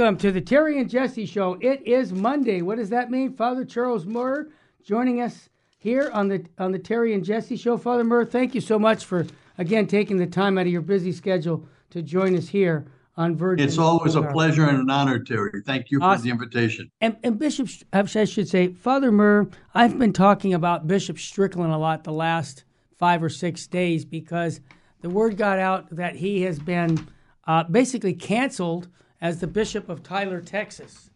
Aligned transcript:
Welcome 0.00 0.16
to 0.20 0.32
the 0.32 0.40
Terry 0.40 0.80
and 0.80 0.88
Jesse 0.88 1.26
Show. 1.26 1.58
It 1.60 1.86
is 1.86 2.10
Monday. 2.10 2.62
What 2.62 2.78
does 2.78 2.88
that 2.88 3.10
mean? 3.10 3.34
Father 3.34 3.66
Charles 3.66 4.06
Murr 4.06 4.48
joining 4.82 5.20
us 5.20 5.50
here 5.76 6.10
on 6.14 6.26
the 6.26 6.42
on 6.56 6.72
the 6.72 6.78
Terry 6.78 7.12
and 7.12 7.22
Jesse 7.22 7.54
Show. 7.58 7.76
Father 7.76 8.02
Murr, 8.02 8.24
thank 8.24 8.54
you 8.54 8.62
so 8.62 8.78
much 8.78 9.04
for 9.04 9.26
again 9.58 9.86
taking 9.86 10.16
the 10.16 10.26
time 10.26 10.56
out 10.56 10.64
of 10.64 10.72
your 10.72 10.80
busy 10.80 11.12
schedule 11.12 11.68
to 11.90 12.00
join 12.00 12.34
us 12.34 12.48
here 12.48 12.86
on 13.18 13.36
Virgin. 13.36 13.68
It's 13.68 13.76
always 13.76 14.14
a 14.14 14.22
pleasure 14.22 14.66
and 14.66 14.78
an 14.78 14.88
honor, 14.88 15.18
Terry. 15.18 15.60
Thank 15.66 15.90
you 15.90 15.98
for 15.98 16.06
Awesome. 16.06 16.24
the 16.24 16.30
invitation. 16.30 16.90
And, 17.02 17.18
and 17.22 17.38
Bishop, 17.38 17.68
I 17.92 18.24
should 18.24 18.48
say, 18.48 18.72
Father 18.72 19.12
Murr, 19.12 19.50
I've 19.74 19.98
been 19.98 20.14
talking 20.14 20.54
about 20.54 20.86
Bishop 20.86 21.18
Strickland 21.18 21.74
a 21.74 21.76
lot 21.76 22.04
the 22.04 22.12
last 22.14 22.64
five 22.96 23.22
or 23.22 23.28
six 23.28 23.66
days 23.66 24.06
because 24.06 24.62
the 25.02 25.10
word 25.10 25.36
got 25.36 25.58
out 25.58 25.94
that 25.94 26.16
he 26.16 26.40
has 26.44 26.58
been 26.58 27.06
uh, 27.46 27.64
basically 27.64 28.14
canceled 28.14 28.88
as 29.20 29.40
the 29.40 29.46
Bishop 29.46 29.88
of 29.88 30.02
Tyler, 30.02 30.40
Texas. 30.40 31.10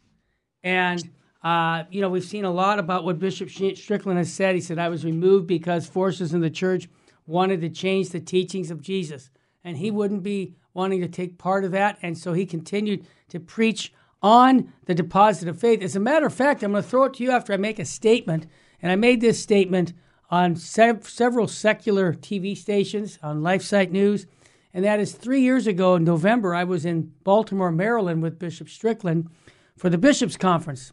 And, 0.63 1.11
uh, 1.43 1.85
you 1.91 2.01
know, 2.01 2.09
we've 2.09 2.25
seen 2.25 2.45
a 2.45 2.51
lot 2.51 2.79
about 2.79 3.05
what 3.05 3.19
Bishop 3.19 3.51
Strickland 3.51 4.19
has 4.19 4.33
said. 4.33 4.55
He 4.55 4.61
said, 4.61 4.79
I 4.79 4.89
was 4.89 5.05
removed 5.05 5.47
because 5.47 5.87
forces 5.87 6.35
in 6.35 6.41
the 6.41 6.51
church 6.51 6.89
wanted 7.27 7.61
to 7.63 7.71
change 7.71 8.11
the 8.11 8.21
teachings 8.21 8.71
of 8.71 8.83
Jesus. 8.83 9.31
And 9.63 9.79
he 9.79 9.91
wouldn't 9.91 10.23
be 10.23 10.55
wanting 10.75 11.01
to 11.01 11.09
take 11.09 11.39
part 11.39 11.65
of 11.65 11.73
that. 11.73 11.99
And 12.03 12.19
so 12.19 12.33
he 12.33 12.45
continued 12.45 13.07
to 13.29 13.41
preach 13.41 13.93
on 14.23 14.73
the 14.87 14.95
deposit 14.95 15.49
of 15.49 15.59
faith. 15.59 15.83
As 15.83 15.97
a 15.97 16.01
matter 16.01 16.27
of 16.27 16.35
fact, 16.35 16.63
I'm 16.63 16.73
going 16.73 16.83
to 16.83 16.89
throw 16.89 17.05
it 17.05 17.15
to 17.15 17.23
you 17.23 17.31
after 17.31 17.53
I 17.53 17.57
make 17.57 17.79
a 17.79 17.85
statement. 17.85 18.47
And 18.83 18.91
I 18.91 18.97
made 18.97 19.21
this 19.21 19.41
statement 19.41 19.93
on 20.31 20.57
sev- 20.57 21.09
several 21.09 21.47
secular 21.47 22.13
TV 22.13 22.57
stations, 22.57 23.19
on 23.23 23.43
LifeSite 23.43 23.91
News. 23.91 24.27
And 24.75 24.85
that 24.85 24.99
is 24.99 25.13
three 25.13 25.41
years 25.41 25.69
ago 25.69 25.95
in 25.95 26.03
November, 26.03 26.53
I 26.53 26.65
was 26.65 26.85
in 26.85 27.13
Baltimore, 27.23 27.71
Maryland 27.71 28.23
with 28.23 28.41
Bishop 28.41 28.69
Strickland 28.69 29.31
for 29.77 29.89
the 29.89 29.97
Bishops' 29.97 30.37
Conference. 30.37 30.93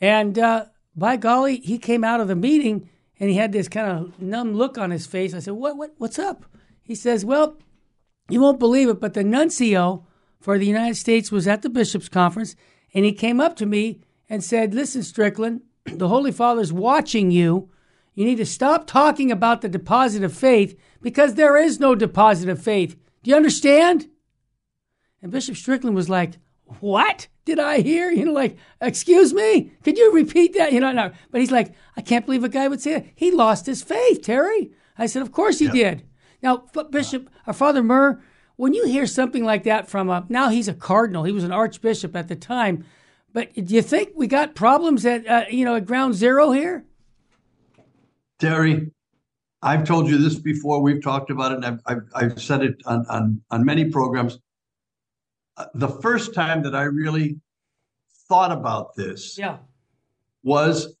And 0.00 0.38
uh, 0.38 0.66
by 0.94 1.16
golly, 1.16 1.56
he 1.56 1.76
came 1.76 2.04
out 2.04 2.20
of 2.20 2.28
the 2.28 2.36
meeting 2.36 2.88
and 3.18 3.28
he 3.28 3.36
had 3.36 3.52
this 3.52 3.68
kind 3.68 3.90
of 3.90 4.22
numb 4.22 4.54
look 4.54 4.78
on 4.78 4.92
his 4.92 5.06
face. 5.06 5.34
I 5.34 5.40
said, 5.40 5.54
what, 5.54 5.76
what, 5.76 5.94
What's 5.98 6.18
up? 6.20 6.46
He 6.82 6.94
says, 6.94 7.24
Well, 7.24 7.58
you 8.28 8.40
won't 8.40 8.58
believe 8.58 8.88
it, 8.88 9.00
but 9.00 9.14
the 9.14 9.24
nuncio 9.24 10.06
for 10.40 10.56
the 10.56 10.66
United 10.66 10.96
States 10.96 11.30
was 11.30 11.46
at 11.46 11.62
the 11.62 11.68
Bishops' 11.68 12.08
Conference 12.08 12.54
and 12.94 13.04
he 13.04 13.12
came 13.12 13.40
up 13.40 13.56
to 13.56 13.66
me 13.66 14.00
and 14.28 14.42
said, 14.42 14.72
Listen, 14.72 15.02
Strickland, 15.02 15.62
the 15.84 16.08
Holy 16.08 16.32
Father's 16.32 16.72
watching 16.72 17.30
you. 17.32 17.70
You 18.14 18.24
need 18.24 18.36
to 18.36 18.46
stop 18.46 18.86
talking 18.86 19.30
about 19.30 19.60
the 19.60 19.68
deposit 19.68 20.22
of 20.22 20.36
faith 20.36 20.78
because 21.00 21.34
there 21.34 21.56
is 21.56 21.80
no 21.80 21.94
deposit 21.94 22.48
of 22.48 22.62
faith. 22.62 22.96
Do 23.22 23.30
you 23.30 23.36
understand? 23.36 24.08
And 25.22 25.30
Bishop 25.30 25.56
Strickland 25.56 25.96
was 25.96 26.08
like, 26.08 26.38
What 26.80 27.28
did 27.44 27.58
I 27.58 27.80
hear? 27.80 28.10
You 28.10 28.26
know, 28.26 28.32
like, 28.32 28.56
excuse 28.80 29.32
me, 29.32 29.72
could 29.82 29.98
you 29.98 30.12
repeat 30.12 30.54
that? 30.54 30.72
You 30.72 30.80
know, 30.80 30.92
no. 30.92 31.12
But 31.30 31.40
he's 31.40 31.50
like, 31.50 31.74
I 31.96 32.00
can't 32.00 32.26
believe 32.26 32.44
a 32.44 32.48
guy 32.48 32.68
would 32.68 32.80
say 32.80 32.94
that. 32.94 33.06
He 33.14 33.30
lost 33.30 33.66
his 33.66 33.82
faith, 33.82 34.22
Terry. 34.22 34.72
I 34.98 35.06
said, 35.06 35.22
Of 35.22 35.32
course 35.32 35.58
he 35.58 35.68
did. 35.68 36.04
Now, 36.42 36.64
Bishop, 36.90 37.28
our 37.46 37.52
Father 37.52 37.82
Murr, 37.82 38.22
when 38.56 38.74
you 38.74 38.86
hear 38.86 39.06
something 39.06 39.44
like 39.44 39.64
that 39.64 39.88
from 39.88 40.08
a, 40.10 40.24
now 40.28 40.48
he's 40.48 40.68
a 40.68 40.74
cardinal, 40.74 41.24
he 41.24 41.32
was 41.32 41.44
an 41.44 41.52
archbishop 41.52 42.16
at 42.16 42.28
the 42.28 42.36
time, 42.36 42.84
but 43.32 43.54
do 43.54 43.74
you 43.74 43.82
think 43.82 44.10
we 44.14 44.26
got 44.26 44.54
problems 44.54 45.06
at, 45.06 45.26
uh, 45.26 45.44
you 45.50 45.64
know, 45.64 45.76
at 45.76 45.86
ground 45.86 46.14
zero 46.14 46.50
here? 46.50 46.84
Terry, 48.40 48.90
I've 49.62 49.84
told 49.84 50.08
you 50.08 50.18
this 50.18 50.38
before. 50.38 50.80
We've 50.80 51.02
talked 51.02 51.30
about 51.30 51.52
it, 51.52 51.56
and 51.56 51.66
I've, 51.66 51.80
I've, 51.86 52.02
I've 52.14 52.42
said 52.42 52.62
it 52.62 52.82
on, 52.86 53.04
on, 53.08 53.42
on 53.50 53.64
many 53.64 53.84
programs. 53.84 54.38
Uh, 55.56 55.66
the 55.74 55.88
first 55.88 56.34
time 56.34 56.62
that 56.62 56.74
I 56.74 56.84
really 56.84 57.38
thought 58.28 58.50
about 58.50 58.94
this 58.96 59.36
Yeah, 59.38 59.58
was 60.42 60.96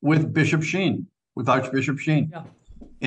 with 0.00 0.32
Bishop 0.32 0.62
Sheen, 0.62 1.06
with 1.34 1.48
Archbishop 1.48 1.98
Sheen. 1.98 2.30
yeah, 2.32 2.44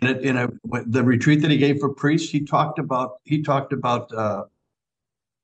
In 0.01 0.07
a, 0.07 0.19
in 0.19 0.37
a 0.37 0.49
the 0.85 1.03
retreat 1.03 1.41
that 1.41 1.49
he 1.49 1.57
gave 1.57 1.79
for 1.79 1.89
priests, 1.89 2.29
he 2.29 2.45
talked 2.45 2.77
about 2.77 3.13
he 3.23 3.41
talked 3.41 3.73
about 3.73 4.13
uh, 4.13 4.43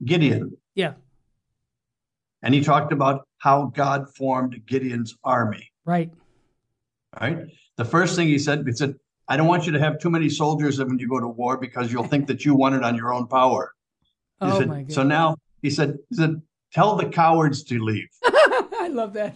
Gideon, 0.06 0.56
yeah, 0.75 0.94
and 2.44 2.53
he 2.53 2.62
talked 2.62 2.94
about 2.94 3.28
how 3.40 3.72
God 3.75 4.13
formed 4.16 4.62
Gideon's 4.68 5.16
army. 5.24 5.72
right. 5.86 6.12
right? 7.19 7.40
The 7.77 7.85
first 7.85 8.15
thing 8.15 8.27
he 8.27 8.39
said, 8.39 8.63
he 8.65 8.73
said, 8.73 8.95
I 9.27 9.38
don't 9.38 9.47
want 9.47 9.65
you 9.65 9.71
to 9.73 9.79
have 9.79 9.99
too 9.99 10.09
many 10.09 10.29
soldiers 10.29 10.79
when 10.79 10.97
you 10.99 11.07
go 11.07 11.19
to 11.19 11.27
war 11.27 11.57
because 11.57 11.91
you'll 11.91 12.03
think 12.07 12.27
that 12.27 12.43
you 12.43 12.55
won 12.55 12.73
it 12.73 12.83
on 12.83 12.95
your 12.95 13.13
own 13.13 13.27
power. 13.27 13.73
He 14.41 14.49
Oh 14.49 14.57
said, 14.59 14.67
my 14.67 14.81
God. 14.83 14.91
so 14.93 15.03
now 15.03 15.38
he 15.61 15.69
said, 15.69 15.97
he 16.09 16.15
said, 16.15 16.41
tell 16.73 16.95
the 16.95 17.07
cowards 17.07 17.63
to 17.65 17.79
leave. 17.79 18.07
I 18.25 18.89
love 18.91 19.13
that. 19.13 19.35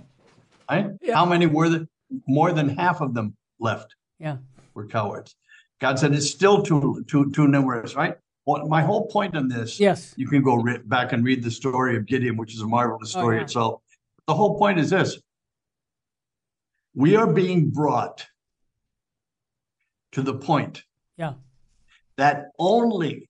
Right? 0.70 0.88
Yeah. 1.02 1.16
How 1.16 1.26
many 1.26 1.46
were 1.46 1.70
there? 1.70 1.88
More 2.28 2.52
than 2.52 2.68
half 2.70 3.00
of 3.00 3.14
them 3.14 3.36
left 3.60 3.96
Yeah, 4.20 4.38
were 4.74 4.86
cowards. 4.86 5.36
God 5.80 5.98
said 5.98 6.14
it's 6.14 6.30
still 6.30 6.62
too 6.62 7.04
too 7.08 7.32
too 7.32 7.48
numerous, 7.48 7.96
right? 7.96 8.16
Well, 8.46 8.68
my 8.68 8.82
whole 8.82 9.08
point 9.08 9.36
on 9.36 9.48
this, 9.48 9.80
yes, 9.80 10.14
you 10.18 10.28
can 10.28 10.42
go 10.44 10.56
re- 10.56 10.80
back 10.86 11.14
and 11.14 11.24
read 11.24 11.42
the 11.42 11.50
story 11.52 11.96
of 11.96 12.06
Gideon, 12.06 12.36
which 12.36 12.54
is 12.54 12.62
a 12.62 12.68
marvelous 12.68 13.16
Oh, 13.16 13.20
story 13.20 13.38
yeah. 13.38 13.44
itself. 13.44 13.82
The 14.28 14.34
whole 14.34 14.58
point 14.58 14.78
is 14.78 14.90
this: 14.90 15.20
we 16.96 17.16
are 17.16 17.32
being 17.32 17.70
brought 17.70 18.26
to 20.12 20.22
the 20.22 20.34
point 20.34 20.84
yeah, 21.18 21.34
that 22.18 22.52
only, 22.60 23.30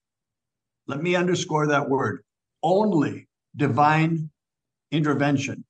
let 0.86 1.02
me 1.02 1.14
underscore 1.14 1.66
that 1.68 1.88
word, 1.88 2.24
only 2.62 3.28
divine 3.56 4.30
intervention 4.90 5.64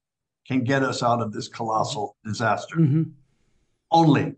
can 0.46 0.64
get 0.64 0.82
us 0.82 1.02
out 1.02 1.20
of 1.20 1.32
this 1.32 1.48
colossal 1.48 2.16
disaster. 2.24 2.76
hmm 2.76 3.02
Only. 3.90 4.34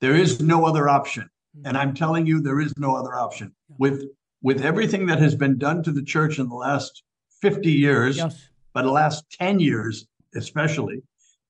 There 0.00 0.14
is 0.14 0.40
no 0.40 0.66
other 0.66 0.88
option. 0.88 1.28
And 1.64 1.76
I'm 1.76 1.94
telling 1.94 2.26
you, 2.26 2.40
there 2.40 2.60
is 2.60 2.76
no 2.76 2.96
other 2.96 3.14
option. 3.14 3.54
With 3.78 4.04
with 4.42 4.60
everything 4.62 5.06
that 5.06 5.20
has 5.20 5.34
been 5.34 5.56
done 5.56 5.82
to 5.84 5.92
the 5.92 6.02
church 6.02 6.38
in 6.38 6.48
the 6.48 6.54
last 6.54 7.02
50 7.40 7.70
years, 7.70 8.16
yes, 8.16 8.48
but 8.72 8.82
the 8.82 8.90
last 8.90 9.24
10 9.30 9.60
years 9.60 10.06
especially, 10.34 11.02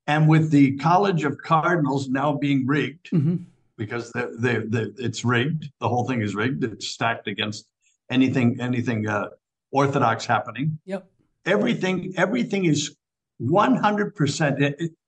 and 0.06 0.28
with 0.28 0.50
the 0.50 0.76
College 0.76 1.24
of 1.24 1.38
Cardinals 1.38 2.08
now 2.08 2.34
being 2.36 2.66
rigged, 2.66 3.08
hmm 3.10 3.36
because 3.76 4.12
they 4.12 4.26
they 4.38 4.58
they 4.58 4.84
it's 4.98 5.24
rigged. 5.24 5.68
The 5.80 5.88
whole 5.88 6.06
thing 6.06 6.22
is 6.22 6.34
rigged. 6.36 6.62
It's 6.62 6.86
stacked 6.86 7.26
against 7.26 7.66
anything 8.08 8.56
anything 8.60 9.08
uh, 9.08 9.30
orthodox 9.72 10.24
happening. 10.26 10.78
yep, 10.84 11.10
Everything 11.44 12.14
everything 12.16 12.66
is 12.66 12.94
one 13.38 13.74
hundred 13.74 14.14
percent, 14.14 14.60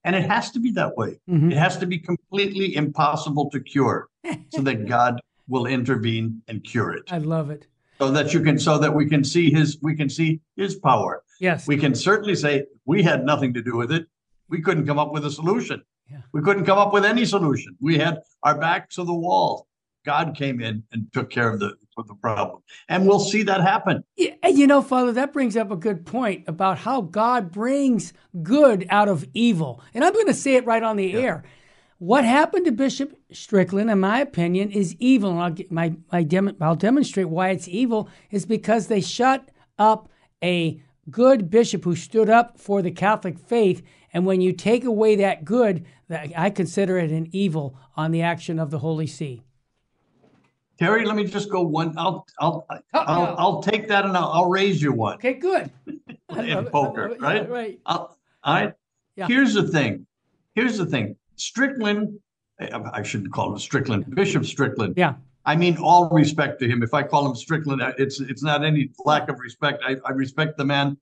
and 0.03 0.17
it 0.17 0.25
has 0.29 0.51
to 0.51 0.59
be 0.59 0.73
that 0.73 0.97
way. 0.97 1.21
hmm 1.29 1.53
It 1.53 1.59
has 1.59 1.77
to 1.79 1.87
be 1.87 1.99
completely 1.99 2.75
impossible 2.75 3.51
to 3.51 3.61
cure, 3.61 4.09
so 4.49 4.63
that 4.63 4.87
God 4.89 5.21
will 5.49 5.67
intervene 5.67 6.43
and 6.49 6.65
cure 6.65 6.91
it, 6.91 7.05
I 7.13 7.19
love 7.19 7.51
it. 7.51 7.69
so 8.01 8.11
that 8.11 8.35
you 8.35 8.41
can 8.41 8.59
so 8.59 8.79
that 8.79 8.93
we 8.93 9.07
can 9.09 9.23
see 9.23 9.49
His 9.53 9.79
we 9.81 9.95
can 9.95 10.09
see 10.11 10.41
His 10.57 10.75
power. 10.75 11.23
Yes, 11.39 11.69
We 11.69 11.77
can 11.77 11.95
certainly 11.95 12.35
say 12.35 12.65
we 12.85 13.05
had 13.05 13.25
nothing 13.25 13.55
to 13.55 13.63
do 13.63 13.77
with 13.77 13.93
it. 13.93 14.07
We 14.49 14.63
couldn't 14.63 14.87
come 14.87 14.99
up 14.99 15.13
with 15.13 15.25
a 15.25 15.31
solution. 15.31 15.83
Yeah. 16.11 16.19
We 16.33 16.43
couldn't 16.43 16.65
come 16.65 16.79
up 16.79 16.93
with 16.93 17.05
any 17.05 17.25
solution. 17.25 17.77
We 17.81 17.99
had 17.99 18.21
our 18.43 18.57
backs 18.59 18.95
to 18.97 19.05
the 19.05 19.15
wall. 19.15 19.67
God 20.05 20.37
came 20.37 20.61
in 20.61 20.85
and 20.93 21.13
took 21.13 21.31
care 21.31 21.53
of 21.53 21.59
the 21.59 21.75
of 21.99 22.07
the 22.07 22.15
problem, 22.15 22.63
and 22.89 23.09
we'll 23.09 23.19
see 23.19 23.43
that 23.45 23.63
happen. 23.63 24.05
Yeah, 24.17 24.35
you 24.47 24.67
know, 24.67 24.83
Father, 24.83 25.13
that 25.13 25.33
brings 25.33 25.57
up 25.57 25.71
a 25.71 25.77
good 25.77 26.05
point 26.05 26.45
about 26.47 26.79
how 26.79 27.01
God 27.01 27.51
brings 27.51 28.13
good 28.43 28.87
out 28.91 29.09
of 29.09 29.27
evil. 29.33 29.83
And 29.95 30.05
I'm 30.05 30.13
going 30.13 30.27
to 30.27 30.35
say 30.35 30.57
it 30.57 30.67
right 30.67 30.83
on 30.83 30.97
the 30.97 31.15
air. 31.15 31.43
What 31.99 32.25
happened 32.25 32.67
to 32.67 32.73
Bishop 32.73 33.19
Strickland, 33.33 33.91
in 33.91 34.01
my 34.01 34.21
opinion, 34.21 34.71
is 34.71 34.95
evil. 34.99 35.31
And 35.31 35.41
I'll, 35.41 35.51
get 35.51 35.73
my, 35.73 35.95
my 36.13 36.23
dem- 36.23 36.57
I'll 36.61 36.77
demonstrate 36.77 37.31
why 37.31 37.49
it's 37.49 37.69
evil 37.69 38.11
is 38.31 38.45
because 38.45 38.89
they 38.89 39.01
shut 39.01 39.49
up 39.79 40.11
a 40.45 40.81
good 41.11 41.49
bishop 41.49 41.85
who 41.85 41.97
stood 41.97 42.29
up 42.29 42.59
for 42.61 42.83
the 42.83 42.91
Catholic 42.91 43.39
faith. 43.39 43.83
And 44.17 44.25
when 44.25 44.41
you 44.41 44.55
take 44.55 44.87
away 44.87 45.17
that 45.17 45.45
good, 45.45 45.85
I 46.11 46.49
consider 46.49 46.97
it 46.97 47.11
an 47.11 47.29
evil 47.33 47.79
on 47.99 48.13
the 48.13 48.23
action 48.23 48.59
of 48.59 48.71
the 48.71 48.79
Holy 48.79 49.07
See. 49.07 49.43
Terry, 50.79 51.05
let 51.05 51.17
me 51.17 51.25
just 51.25 51.51
go 51.51 51.61
one. 51.61 51.93
I'll 51.99 52.27
I'll 52.41 52.67
Oh, 52.71 52.81
I'll. 52.95 53.35
I'll 53.39 53.63
take 53.63 53.89
that 53.89 54.07
and 54.07 54.17
I'll, 54.17 54.33
I'll 54.33 54.49
raise 54.49 54.81
you 54.81 54.95
one 54.95 55.17
Okay, 55.17 55.35
good. 55.35 55.71
I 55.87 55.93
I 56.31 56.43
in 56.45 56.65
poker. 56.65 57.15
Yeah, 57.21 57.27
right? 57.27 57.51
right. 57.51 57.81
I'll, 57.85 58.17
all 58.43 58.55
right. 58.55 58.73
Yeah. 59.17 59.27
Here's 59.27 59.53
the 59.53 59.69
thing. 59.69 60.07
Here's 60.55 60.79
the 60.79 60.87
thing. 60.87 61.17
Strickland, 61.35 62.19
I 62.59 62.71
I 62.95 63.03
shouldn't 63.03 63.35
call 63.35 63.53
him 63.53 63.59
Strickland. 63.59 64.15
Bishop 64.15 64.47
Strickland. 64.47 64.95
Yeah. 64.97 65.17
I 65.45 65.57
mean 65.57 65.77
all 65.77 66.09
respect 66.09 66.59
to 66.61 66.67
him. 66.67 66.83
If 66.83 66.95
I 66.95 67.03
call 67.03 67.29
him 67.29 67.35
Strickland, 67.35 67.83
it's 67.99 68.19
it's 68.21 68.43
not 68.43 68.65
any 68.65 68.89
lack 69.05 69.29
of 69.29 69.39
respect. 69.41 69.83
I, 69.87 69.97
I 70.07 70.13
respect 70.13 70.57
the 70.57 70.65
man 70.65 70.97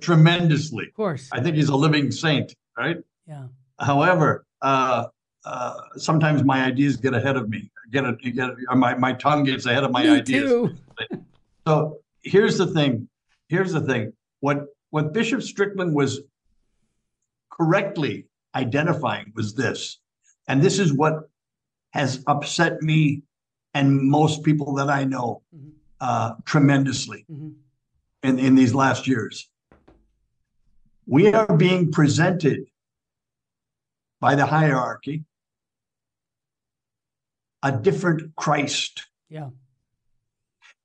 tremendously. 0.00 0.86
Of 0.86 0.94
course. 0.94 1.28
I 1.32 1.40
think 1.40 1.56
he's 1.56 1.68
a 1.68 1.76
living 1.76 2.10
saint, 2.10 2.54
right? 2.76 2.98
Yeah. 3.26 3.46
However, 3.80 4.44
uh, 4.62 5.06
uh, 5.44 5.74
sometimes 5.96 6.44
my 6.44 6.64
ideas 6.64 6.96
get 6.96 7.14
ahead 7.14 7.36
of 7.36 7.48
me. 7.48 7.70
Get 7.90 8.04
a, 8.04 8.12
get 8.14 8.50
a, 8.70 8.76
my 8.76 8.94
my 8.94 9.14
tongue 9.14 9.44
gets 9.44 9.64
ahead 9.66 9.84
of 9.84 9.90
my 9.90 10.02
Me 10.02 10.10
ideas. 10.10 10.50
too. 10.50 10.74
So 11.66 11.98
here's 12.22 12.56
the 12.56 12.66
thing. 12.66 13.10
Here's 13.48 13.72
the 13.72 13.82
thing. 13.82 14.14
what 14.40 14.64
what 14.88 15.12
Bishop 15.12 15.42
Strickland 15.42 15.94
was 15.94 16.20
correctly 17.52 18.26
identifying 18.54 19.32
was 19.36 19.54
this, 19.54 19.98
and 20.48 20.62
this 20.62 20.78
is 20.78 20.94
what 20.94 21.28
has 21.90 22.24
upset 22.26 22.80
me 22.80 23.22
and 23.74 24.00
most 24.00 24.42
people 24.42 24.74
that 24.74 24.88
I 24.88 25.04
know 25.04 25.42
mm-hmm. 25.54 25.68
uh, 26.00 26.34
tremendously 26.44 27.24
mm-hmm. 27.30 27.50
In, 28.22 28.38
in 28.38 28.54
these 28.54 28.74
last 28.74 29.06
years. 29.06 29.48
We 31.06 31.32
are 31.32 31.56
being 31.56 31.90
presented 31.90 32.66
by 34.20 34.34
the 34.34 34.46
hierarchy 34.46 35.24
a 37.62 37.72
different 37.72 38.34
Christ. 38.36 39.06
Yeah. 39.28 39.48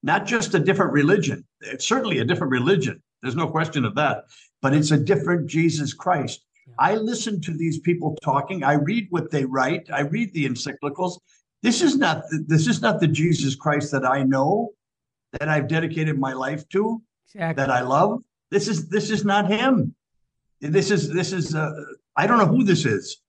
Not 0.01 0.25
just 0.25 0.53
a 0.53 0.59
different 0.59 0.91
religion. 0.91 1.45
It's 1.61 1.87
certainly 1.87 2.19
a 2.19 2.25
different 2.25 2.51
religion. 2.51 3.01
There's 3.21 3.35
no 3.35 3.47
question 3.47 3.85
of 3.85 3.95
that. 3.95 4.25
But 4.61 4.73
it's 4.73 4.91
a 4.91 4.97
different 4.97 5.47
Jesus 5.47 5.93
Christ. 5.93 6.43
Yeah. 6.67 6.73
I 6.79 6.95
listen 6.95 7.41
to 7.41 7.53
these 7.53 7.79
people 7.79 8.17
talking. 8.23 8.63
I 8.63 8.73
read 8.73 9.07
what 9.11 9.31
they 9.31 9.45
write. 9.45 9.89
I 9.93 10.01
read 10.01 10.33
the 10.33 10.45
encyclicals. 10.45 11.19
This 11.61 11.81
is 11.81 11.95
not 11.97 12.23
the, 12.29 12.43
this 12.47 12.67
is 12.67 12.81
not 12.81 12.99
the 12.99 13.07
Jesus 13.07 13.55
Christ 13.55 13.91
that 13.91 14.05
I 14.05 14.23
know, 14.23 14.71
that 15.39 15.47
I've 15.47 15.67
dedicated 15.67 16.19
my 16.19 16.33
life 16.33 16.67
to, 16.69 17.01
exactly. 17.33 17.61
that 17.61 17.69
I 17.69 17.81
love. 17.81 18.21
This 18.51 18.67
is 18.67 18.89
this 18.89 19.09
is 19.09 19.25
not 19.25 19.49
him. 19.49 19.95
This 20.61 20.91
is 20.91 21.09
this 21.09 21.33
is 21.33 21.55
uh, 21.55 21.71
I 22.15 22.27
don't 22.27 22.37
know 22.37 22.45
who 22.45 22.63
this 22.63 22.85
is, 22.85 23.21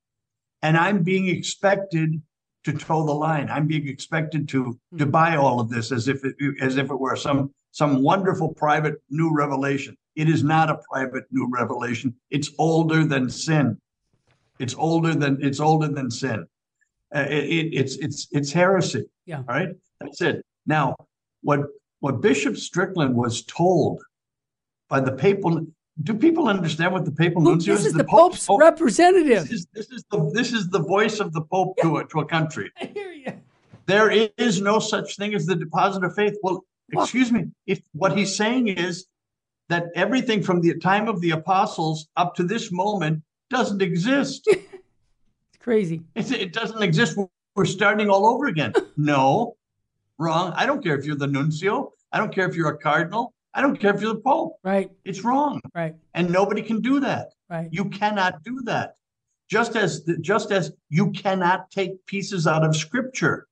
and 0.62 0.77
I'm 0.77 1.03
being 1.03 1.29
expected 1.29 2.21
to 2.65 2.73
toe 2.73 3.05
the 3.06 3.12
line. 3.12 3.49
I'm 3.51 3.67
being 3.67 3.89
expected 3.89 4.49
to 4.51 4.79
to 4.99 5.06
buy 5.06 5.37
all 5.37 5.61
of 5.61 5.71
this 5.71 5.93
as 5.93 6.09
if 6.09 6.25
it, 6.25 6.35
as 6.61 6.77
if 6.77 6.91
it 6.91 7.01
were 7.01 7.17
some 7.17 7.53
some 7.71 8.03
wonderful 8.03 8.55
private 8.55 8.97
new 9.11 9.35
revelation. 9.35 9.97
It 10.15 10.29
is 10.29 10.45
not 10.45 10.71
a 10.71 10.79
private 10.91 11.25
new 11.31 11.51
revelation. 11.53 12.15
It's 12.31 12.51
older 12.59 13.05
than 13.05 13.29
sin. 13.29 13.79
It's 14.59 14.75
older 14.75 15.15
than 15.15 15.39
it's 15.43 15.61
older 15.61 15.89
than 15.89 16.11
sin. 16.11 16.47
Uh, 17.15 17.27
it, 17.29 17.45
it, 17.45 17.75
it's 17.75 17.97
it's 17.97 18.29
it's 18.31 18.53
heresy. 18.53 19.05
Yeah. 19.27 19.39
All 19.39 19.45
right. 19.45 19.71
That's 20.01 20.21
it. 20.21 20.45
Now, 20.67 20.97
what 21.43 21.61
what 22.05 22.21
Bishop 22.21 22.59
Strickland 22.59 23.15
was 23.15 23.45
told 23.45 24.03
by 24.91 25.01
the 25.01 25.12
papal 25.12 25.67
do 26.03 26.12
people 26.12 26.49
understand 26.49 26.93
what 26.93 27.06
the 27.06 27.11
papal 27.11 27.41
nuncio 27.41 27.73
is? 27.73 27.79
This 27.79 27.87
is 27.87 27.93
the, 27.93 27.99
the 27.99 28.05
Pope's 28.05 28.47
Pope, 28.47 28.61
representative. 28.61 29.49
This 29.49 29.53
is, 29.53 29.67
this 29.73 29.91
is, 29.91 30.05
the 30.11 30.31
this 30.35 30.53
is 30.53 30.69
the 30.69 30.81
voice 30.81 31.19
of 31.19 31.33
the 31.33 31.41
Pope 31.41 31.73
yeah. 31.79 31.85
to 31.85 31.97
a 31.97 32.05
to 32.09 32.21
a 32.21 32.27
country. 32.27 32.71
I 32.83 32.91
hear 32.93 33.11
you. 33.11 33.33
There 33.87 34.11
is 34.11 34.61
no 34.61 34.81
such 34.81 35.17
thing 35.17 35.35
as 35.35 35.47
the 35.47 35.56
deposit 35.56 36.05
of 36.05 36.15
faith. 36.15 36.37
Well, 36.43 36.67
excuse 36.93 37.33
me. 37.33 37.47
If 37.67 37.81
what 37.93 38.15
he's 38.19 38.37
saying 38.37 38.69
is 38.69 39.06
that 39.71 39.87
everything 39.95 40.43
from 40.43 40.61
the 40.61 40.75
time 40.81 41.09
of 41.09 41.23
the 41.23 41.31
apostles 41.31 42.09
up 42.19 42.35
to 42.35 42.43
this 42.43 42.71
moment 42.71 43.23
doesn't 43.49 43.81
exist. 43.81 44.43
it's 44.47 45.59
crazy. 45.59 46.03
It's, 46.15 46.31
it 46.33 46.53
doesn't 46.53 46.83
exist. 46.83 47.19
We're 47.56 47.65
starting 47.65 48.11
all 48.11 48.27
over 48.27 48.45
again. 48.45 48.75
no, 48.99 49.56
wrong. 50.19 50.53
I 50.57 50.67
don't 50.67 50.83
care 50.83 50.99
if 50.99 51.05
you're 51.05 51.17
the 51.17 51.27
nuncio. 51.27 51.93
I 52.13 52.19
don't 52.19 52.35
care 52.35 52.49
if 52.49 52.57
you're 52.57 52.69
a 52.69 52.79
cardinal. 52.79 53.35
I 53.55 53.61
don't 53.61 53.77
care 53.77 53.95
if 53.95 54.01
you're 54.01 54.15
the 54.15 54.21
Pope. 54.21 54.57
Right. 54.65 54.91
It's 55.05 55.23
wrong. 55.23 55.61
Right. 55.75 55.95
And 56.15 56.31
nobody 56.31 56.63
can 56.63 56.81
do 56.81 57.01
that. 57.01 57.33
Right. 57.49 57.69
You 57.71 57.87
cannot 57.87 58.43
do 58.43 58.61
that. 58.65 58.97
Just 59.49 59.77
as 59.77 60.01
just 60.21 60.51
as 60.51 60.73
you 60.89 61.11
cannot 61.13 61.71
take 61.71 62.05
pieces 62.07 62.47
out 62.47 62.65
of 62.65 62.75
Scripture, 62.75 63.47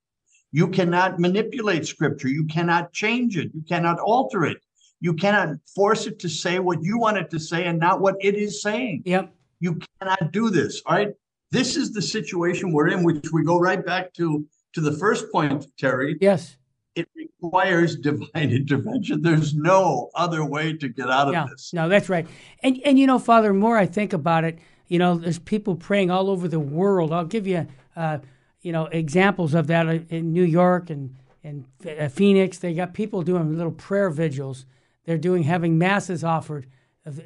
you 0.50 0.68
cannot 0.68 1.20
manipulate 1.20 1.86
Scripture. 1.86 2.28
You 2.28 2.46
cannot 2.46 2.92
change 2.92 3.36
it. 3.36 3.50
You 3.54 3.62
cannot 3.68 3.98
alter 4.00 4.44
it. 4.44 4.58
You 5.00 5.14
cannot 5.14 5.56
force 5.74 6.06
it 6.06 6.18
to 6.20 6.28
say 6.28 6.58
what 6.58 6.82
you 6.82 6.98
want 6.98 7.18
it 7.18 7.30
to 7.30 7.38
say 7.38 7.64
and 7.64 7.78
not 7.78 8.00
what 8.00 8.16
it 8.20 8.34
is 8.34 8.62
saying. 8.62 9.02
Yep. 9.04 9.32
You 9.60 9.80
cannot 10.00 10.32
do 10.32 10.50
this. 10.50 10.82
All 10.86 10.96
right. 10.96 11.12
This 11.50 11.76
is 11.76 11.92
the 11.92 12.00
situation 12.00 12.72
we're 12.72 12.88
in, 12.88 13.04
which 13.04 13.30
we 13.30 13.44
go 13.44 13.58
right 13.58 13.84
back 13.84 14.14
to 14.14 14.46
to 14.72 14.80
the 14.80 14.92
first 14.92 15.30
point, 15.30 15.66
Terry. 15.78 16.16
Yes 16.20 16.56
it 16.94 17.08
requires 17.14 17.96
divine 17.96 18.28
intervention. 18.50 19.22
There's 19.22 19.54
no 19.54 20.10
other 20.14 20.44
way 20.44 20.74
to 20.74 20.88
get 20.88 21.08
out 21.08 21.28
of 21.28 21.34
yeah, 21.34 21.46
this. 21.50 21.72
No, 21.72 21.88
that's 21.88 22.08
right. 22.08 22.26
And 22.62 22.80
and 22.84 22.98
you 22.98 23.06
know, 23.06 23.18
Father, 23.18 23.52
more 23.52 23.78
I 23.78 23.86
think 23.86 24.12
about 24.12 24.44
it, 24.44 24.58
you 24.88 24.98
know, 24.98 25.16
there's 25.16 25.38
people 25.38 25.74
praying 25.74 26.10
all 26.10 26.30
over 26.30 26.48
the 26.48 26.60
world. 26.60 27.12
I'll 27.12 27.24
give 27.24 27.46
you, 27.46 27.66
uh, 27.96 28.18
you 28.60 28.72
know, 28.72 28.86
examples 28.86 29.54
of 29.54 29.66
that 29.68 29.86
in 30.10 30.32
New 30.32 30.44
York 30.44 30.90
and 30.90 31.16
and 31.42 31.64
uh, 31.98 32.08
Phoenix. 32.08 32.58
They 32.58 32.74
got 32.74 32.94
people 32.94 33.22
doing 33.22 33.56
little 33.56 33.72
prayer 33.72 34.10
vigils. 34.10 34.66
They're 35.04 35.18
doing 35.18 35.42
having 35.44 35.78
masses 35.78 36.22
offered, 36.22 36.66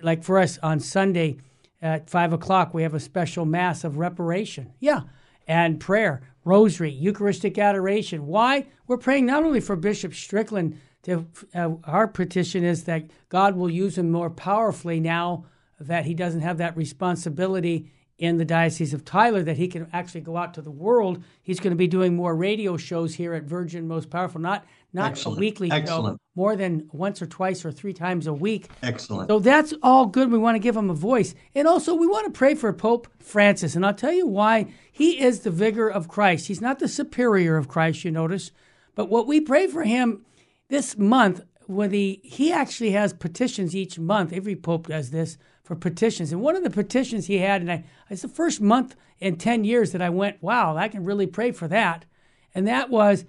like 0.02 0.24
for 0.24 0.38
us 0.38 0.58
on 0.62 0.80
Sunday 0.80 1.36
at 1.82 2.08
five 2.08 2.32
o'clock. 2.32 2.72
We 2.72 2.84
have 2.84 2.94
a 2.94 3.00
special 3.00 3.44
mass 3.44 3.84
of 3.84 3.98
reparation. 3.98 4.72
Yeah, 4.80 5.02
and 5.46 5.80
prayer 5.80 6.22
rosary, 6.44 6.90
Eucharistic 6.90 7.58
adoration. 7.58 8.26
Why? 8.26 8.66
We're 8.86 8.98
praying 8.98 9.26
not 9.26 9.42
only 9.42 9.60
for 9.60 9.76
Bishop 9.76 10.14
Strickland, 10.14 10.80
to, 11.02 11.26
uh, 11.54 11.70
our 11.84 12.08
petition 12.08 12.64
is 12.64 12.84
that 12.84 13.10
God 13.28 13.56
will 13.56 13.70
use 13.70 13.96
him 13.98 14.10
more 14.10 14.30
powerfully 14.30 14.98
now 14.98 15.44
that 15.78 16.04
he 16.04 16.14
doesn't 16.14 16.40
have 16.40 16.58
that 16.58 16.76
responsibility 16.76 17.92
in 18.18 18.38
the 18.38 18.44
Diocese 18.44 18.94
of 18.94 19.04
Tyler, 19.04 19.42
that 19.42 19.58
he 19.58 19.68
can 19.68 19.88
actually 19.92 20.22
go 20.22 20.36
out 20.36 20.54
to 20.54 20.62
the 20.62 20.70
world. 20.70 21.22
He's 21.42 21.60
going 21.60 21.72
to 21.72 21.76
be 21.76 21.86
doing 21.86 22.16
more 22.16 22.34
radio 22.34 22.76
shows 22.76 23.14
here 23.14 23.34
at 23.34 23.44
Virgin 23.44 23.86
Most 23.86 24.08
Powerful, 24.08 24.40
not 24.40 24.64
not 24.96 25.12
Excellent. 25.12 25.36
a 25.36 25.40
weekly 25.40 25.70
Excellent. 25.70 26.14
show, 26.14 26.20
more 26.34 26.56
than 26.56 26.88
once 26.90 27.20
or 27.20 27.26
twice 27.26 27.64
or 27.64 27.70
three 27.70 27.92
times 27.92 28.26
a 28.26 28.32
week. 28.32 28.68
Excellent. 28.82 29.28
So 29.28 29.38
that's 29.38 29.74
all 29.82 30.06
good. 30.06 30.32
We 30.32 30.38
want 30.38 30.54
to 30.54 30.58
give 30.58 30.74
him 30.74 30.88
a 30.88 30.94
voice. 30.94 31.34
And 31.54 31.68
also, 31.68 31.94
we 31.94 32.06
want 32.06 32.24
to 32.26 32.36
pray 32.36 32.54
for 32.54 32.72
Pope 32.72 33.06
Francis. 33.20 33.76
And 33.76 33.84
I'll 33.84 33.94
tell 33.94 34.12
you 34.12 34.26
why. 34.26 34.72
He 34.90 35.20
is 35.20 35.40
the 35.40 35.50
vicar 35.50 35.86
of 35.86 36.08
Christ. 36.08 36.48
He's 36.48 36.62
not 36.62 36.78
the 36.78 36.88
superior 36.88 37.58
of 37.58 37.68
Christ, 37.68 38.04
you 38.04 38.10
notice. 38.10 38.52
But 38.94 39.10
what 39.10 39.26
we 39.26 39.38
pray 39.38 39.66
for 39.66 39.84
him 39.84 40.24
this 40.68 40.96
month, 40.96 41.42
when 41.66 41.92
he, 41.92 42.20
he 42.24 42.50
actually 42.50 42.92
has 42.92 43.12
petitions 43.12 43.76
each 43.76 43.98
month, 43.98 44.32
every 44.32 44.56
pope 44.56 44.88
does 44.88 45.10
this 45.10 45.36
for 45.62 45.76
petitions. 45.76 46.32
And 46.32 46.40
one 46.40 46.56
of 46.56 46.64
the 46.64 46.70
petitions 46.70 47.26
he 47.26 47.38
had, 47.38 47.60
and 47.60 47.70
I, 47.70 47.84
it's 48.08 48.22
the 48.22 48.28
first 48.28 48.62
month 48.62 48.96
in 49.20 49.36
10 49.36 49.64
years 49.64 49.92
that 49.92 50.00
I 50.00 50.08
went, 50.08 50.42
wow, 50.42 50.74
I 50.74 50.88
can 50.88 51.04
really 51.04 51.26
pray 51.26 51.52
for 51.52 51.68
that. 51.68 52.06
And 52.54 52.66
that 52.66 52.88
was 52.88 53.26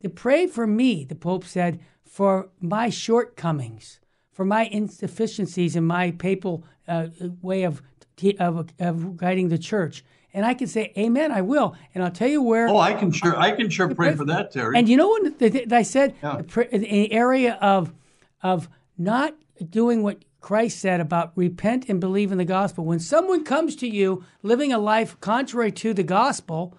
to 0.00 0.08
pray 0.08 0.46
for 0.46 0.66
me, 0.66 1.04
the 1.04 1.14
Pope 1.14 1.44
said, 1.44 1.80
for 2.04 2.48
my 2.60 2.90
shortcomings, 2.90 4.00
for 4.32 4.44
my 4.44 4.64
insufficiencies 4.66 5.76
in 5.76 5.84
my 5.84 6.10
papal 6.12 6.64
uh, 6.88 7.08
way 7.40 7.62
of, 7.62 7.82
of, 8.38 8.72
of 8.78 9.16
guiding 9.16 9.48
the 9.48 9.58
church. 9.58 10.04
And 10.32 10.46
I 10.46 10.54
can 10.54 10.66
say, 10.66 10.92
Amen, 10.96 11.32
I 11.32 11.42
will. 11.42 11.74
And 11.94 12.04
I'll 12.04 12.10
tell 12.10 12.28
you 12.28 12.42
where. 12.42 12.68
Oh, 12.68 12.78
I 12.78 12.94
can 12.94 13.10
sure, 13.10 13.36
I 13.36 13.50
can 13.52 13.68
sure 13.68 13.88
pray, 13.88 14.08
pray 14.08 14.16
for 14.16 14.24
that, 14.26 14.52
Terry. 14.52 14.78
And 14.78 14.88
you 14.88 14.96
know 14.96 15.08
what 15.08 15.38
the, 15.38 15.48
the, 15.48 15.76
I 15.76 15.82
said? 15.82 16.14
Yeah. 16.22 16.42
In 16.70 16.82
the 16.82 17.12
area 17.12 17.58
of, 17.60 17.92
of 18.42 18.68
not 18.96 19.34
doing 19.68 20.02
what 20.02 20.24
Christ 20.40 20.78
said 20.78 21.00
about 21.00 21.32
repent 21.36 21.88
and 21.88 22.00
believe 22.00 22.32
in 22.32 22.38
the 22.38 22.44
gospel. 22.44 22.84
When 22.84 23.00
someone 23.00 23.44
comes 23.44 23.76
to 23.76 23.88
you 23.88 24.24
living 24.42 24.72
a 24.72 24.78
life 24.78 25.20
contrary 25.20 25.72
to 25.72 25.92
the 25.92 26.02
gospel, 26.02 26.76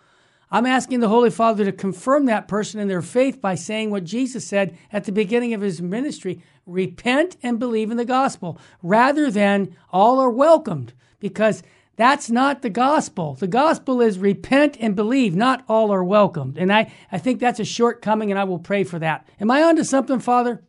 I'm 0.51 0.65
asking 0.65 0.99
the 0.99 1.07
Holy 1.07 1.29
Father 1.29 1.63
to 1.63 1.71
confirm 1.71 2.25
that 2.25 2.49
person 2.49 2.79
in 2.81 2.89
their 2.89 3.01
faith 3.01 3.39
by 3.39 3.55
saying 3.55 3.89
what 3.89 4.03
Jesus 4.03 4.45
said 4.45 4.77
at 4.91 5.05
the 5.05 5.11
beginning 5.13 5.53
of 5.53 5.61
his 5.61 5.81
ministry 5.81 6.43
repent 6.65 7.37
and 7.41 7.57
believe 7.57 7.89
in 7.89 7.97
the 7.97 8.05
gospel, 8.05 8.59
rather 8.83 9.31
than 9.31 9.75
all 9.91 10.19
are 10.19 10.29
welcomed, 10.29 10.93
because 11.19 11.63
that's 11.95 12.29
not 12.29 12.61
the 12.61 12.69
gospel. 12.69 13.35
The 13.35 13.47
gospel 13.47 14.01
is 14.01 14.19
repent 14.19 14.75
and 14.79 14.95
believe, 14.95 15.35
not 15.35 15.63
all 15.69 15.91
are 15.91 16.03
welcomed. 16.03 16.57
And 16.57 16.71
I, 16.71 16.91
I 17.11 17.17
think 17.17 17.39
that's 17.39 17.59
a 17.59 17.65
shortcoming, 17.65 18.29
and 18.29 18.39
I 18.39 18.43
will 18.43 18.59
pray 18.59 18.83
for 18.83 18.99
that. 18.99 19.27
Am 19.39 19.49
I 19.51 19.63
onto 19.63 19.83
something, 19.83 20.19
Father? 20.19 20.61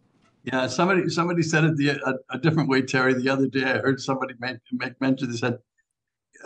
Yeah, 0.45 0.67
somebody 0.67 1.09
somebody 1.09 1.43
said 1.43 1.65
it 1.65 1.77
the, 1.77 1.91
a, 1.91 2.35
a, 2.35 2.39
different 2.39 2.69
way, 2.69 2.83
Terry. 2.83 3.15
The 3.15 3.29
other 3.29 3.47
day, 3.47 3.63
I 3.63 3.79
heard 3.79 4.01
somebody 4.01 4.35
make, 4.41 4.59
make 4.73 5.01
mention. 5.01 5.31
They 5.31 5.37
said, 5.37 5.59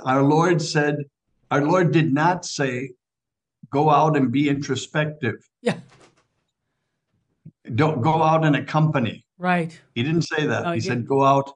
"Our 0.05 0.23
Lord 0.23 0.61
said, 0.61 0.97
our 1.51 1.63
Lord 1.65 1.93
did 1.93 2.13
not 2.13 2.45
say, 2.45 2.91
go 3.77 3.91
out 3.91 4.17
and 4.17 4.33
be 4.33 4.49
introspective. 4.49 5.37
Yeah. 5.61 5.79
Don't 7.75 8.01
go 8.01 8.23
out 8.23 8.45
in 8.45 8.55
a 8.55 8.65
company. 8.65 9.25
Right. 9.39 9.79
He 9.95 10.03
didn't 10.03 10.23
say 10.23 10.47
that. 10.47 10.67
he, 10.69 10.75
he 10.75 10.81
said 10.81 11.07
go 11.07 11.23
out, 11.23 11.53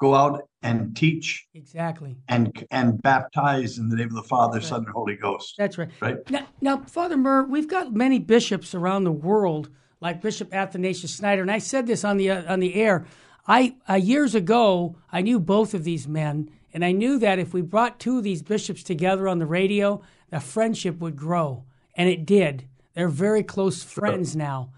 go 0.00 0.14
out 0.14 0.48
and 0.62 0.96
teach. 0.96 1.46
Exactly. 1.54 2.16
And 2.28 2.66
and 2.70 3.00
baptize 3.00 3.78
in 3.78 3.88
the 3.88 3.96
name 3.96 4.08
of 4.08 4.14
the 4.14 4.28
Father, 4.34 4.58
right. 4.58 4.66
Son, 4.66 4.80
and 4.84 4.88
Holy 4.88 5.16
Ghost. 5.16 5.54
That's 5.58 5.78
right. 5.78 5.90
Right. 6.00 6.30
Now, 6.30 6.46
now, 6.60 6.78
Father 6.78 7.16
Murr, 7.16 7.44
we've 7.44 7.68
got 7.68 7.94
many 7.94 8.18
bishops 8.18 8.74
around 8.74 9.04
the 9.04 9.12
world, 9.12 9.70
like 10.00 10.20
Bishop 10.20 10.52
Athanasius 10.52 11.16
Schneider, 11.16 11.42
and 11.42 11.52
I 11.52 11.58
said 11.58 11.86
this 11.86 12.04
on 12.04 12.16
the 12.16 12.30
uh, 12.30 12.52
on 12.52 12.60
the 12.60 12.74
air. 12.74 13.06
I 13.46 13.76
uh, 13.88 13.94
years 13.94 14.34
ago 14.34 14.96
I 15.12 15.20
knew 15.22 15.38
both 15.38 15.72
of 15.74 15.84
these 15.84 16.08
men, 16.08 16.50
and 16.74 16.84
I 16.84 16.92
knew 16.92 17.18
that 17.20 17.38
if 17.38 17.54
we 17.54 17.62
brought 17.62 18.00
two 18.00 18.18
of 18.18 18.24
these 18.24 18.42
bishops 18.42 18.82
together 18.82 19.28
on 19.28 19.38
the 19.38 19.46
radio, 19.46 20.02
the 20.30 20.40
friendship 20.40 20.98
would 20.98 21.16
grow. 21.16 21.64
And 21.94 22.08
it 22.08 22.24
did. 22.24 22.68
They're 22.94 23.08
very 23.08 23.42
close 23.42 23.82
friends 23.82 24.34
now. 24.34 24.72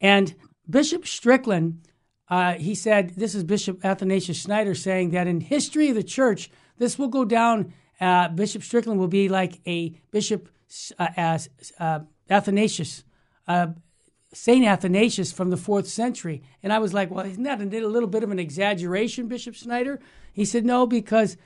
And 0.00 0.34
Bishop 0.68 1.06
Strickland, 1.06 1.88
uh, 2.28 2.54
he 2.54 2.74
said, 2.74 3.14
this 3.16 3.34
is 3.34 3.44
Bishop 3.44 3.84
Athanasius 3.84 4.40
Schneider 4.40 4.74
saying 4.74 5.10
that 5.10 5.26
in 5.26 5.40
history 5.40 5.88
of 5.88 5.94
the 5.94 6.02
church, 6.02 6.50
this 6.78 6.98
will 6.98 7.08
go 7.08 7.24
down. 7.24 7.72
Uh, 8.00 8.28
bishop 8.28 8.62
Strickland 8.62 9.00
will 9.00 9.08
be 9.08 9.28
like 9.28 9.60
a 9.66 9.90
Bishop 10.10 10.48
uh, 10.98 11.08
as 11.16 11.48
uh, 11.78 12.00
Athanasius, 12.28 13.04
uh, 13.48 13.68
Saint 14.34 14.66
Athanasius 14.66 15.32
from 15.32 15.50
the 15.50 15.56
fourth 15.56 15.86
century. 15.86 16.42
And 16.62 16.72
I 16.72 16.78
was 16.78 16.92
like, 16.92 17.10
well, 17.10 17.24
isn't 17.24 17.42
that 17.44 17.60
a 17.60 17.64
little 17.64 18.08
bit 18.08 18.22
of 18.22 18.30
an 18.30 18.38
exaggeration, 18.38 19.28
Bishop 19.28 19.54
Schneider? 19.54 20.00
He 20.32 20.44
said, 20.44 20.66
no, 20.66 20.86
because 20.86 21.36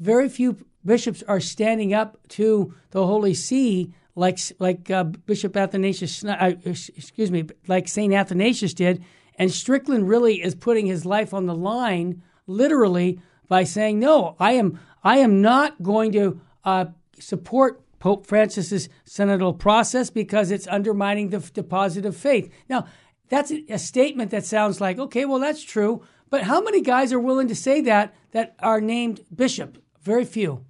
very 0.00 0.28
few 0.28 0.56
bishops 0.84 1.22
are 1.28 1.40
standing 1.40 1.94
up 1.94 2.18
to 2.28 2.74
the 2.90 3.06
Holy 3.06 3.34
See 3.34 3.92
like 4.16 4.38
like 4.58 4.90
uh, 4.90 5.04
Bishop 5.04 5.56
Athanasius, 5.56 6.24
uh, 6.24 6.52
excuse 6.64 7.30
me, 7.30 7.44
like 7.68 7.88
Saint 7.88 8.12
Athanasius 8.12 8.74
did, 8.74 9.04
and 9.36 9.50
Strickland 9.50 10.08
really 10.08 10.42
is 10.42 10.54
putting 10.54 10.86
his 10.86 11.06
life 11.06 11.32
on 11.32 11.46
the 11.46 11.54
line, 11.54 12.22
literally, 12.46 13.20
by 13.48 13.64
saying, 13.64 13.98
"No, 13.98 14.36
I 14.38 14.52
am 14.52 14.78
I 15.02 15.18
am 15.18 15.40
not 15.40 15.82
going 15.82 16.12
to 16.12 16.40
uh, 16.64 16.86
support 17.18 17.82
Pope 17.98 18.26
Francis's 18.26 18.88
synodal 19.06 19.58
process 19.58 20.10
because 20.10 20.50
it's 20.50 20.66
undermining 20.66 21.30
the 21.30 21.38
deposit 21.38 22.04
of 22.04 22.16
faith." 22.16 22.52
Now, 22.68 22.86
that's 23.28 23.52
a 23.52 23.78
statement 23.78 24.32
that 24.32 24.44
sounds 24.44 24.80
like, 24.80 24.98
okay, 24.98 25.24
well, 25.24 25.38
that's 25.38 25.62
true, 25.62 26.02
but 26.30 26.42
how 26.42 26.60
many 26.60 26.80
guys 26.80 27.12
are 27.12 27.20
willing 27.20 27.48
to 27.48 27.54
say 27.54 27.80
that 27.82 28.14
that 28.32 28.56
are 28.58 28.80
named 28.80 29.20
bishop? 29.34 29.78
Very 30.02 30.24
few. 30.24 30.64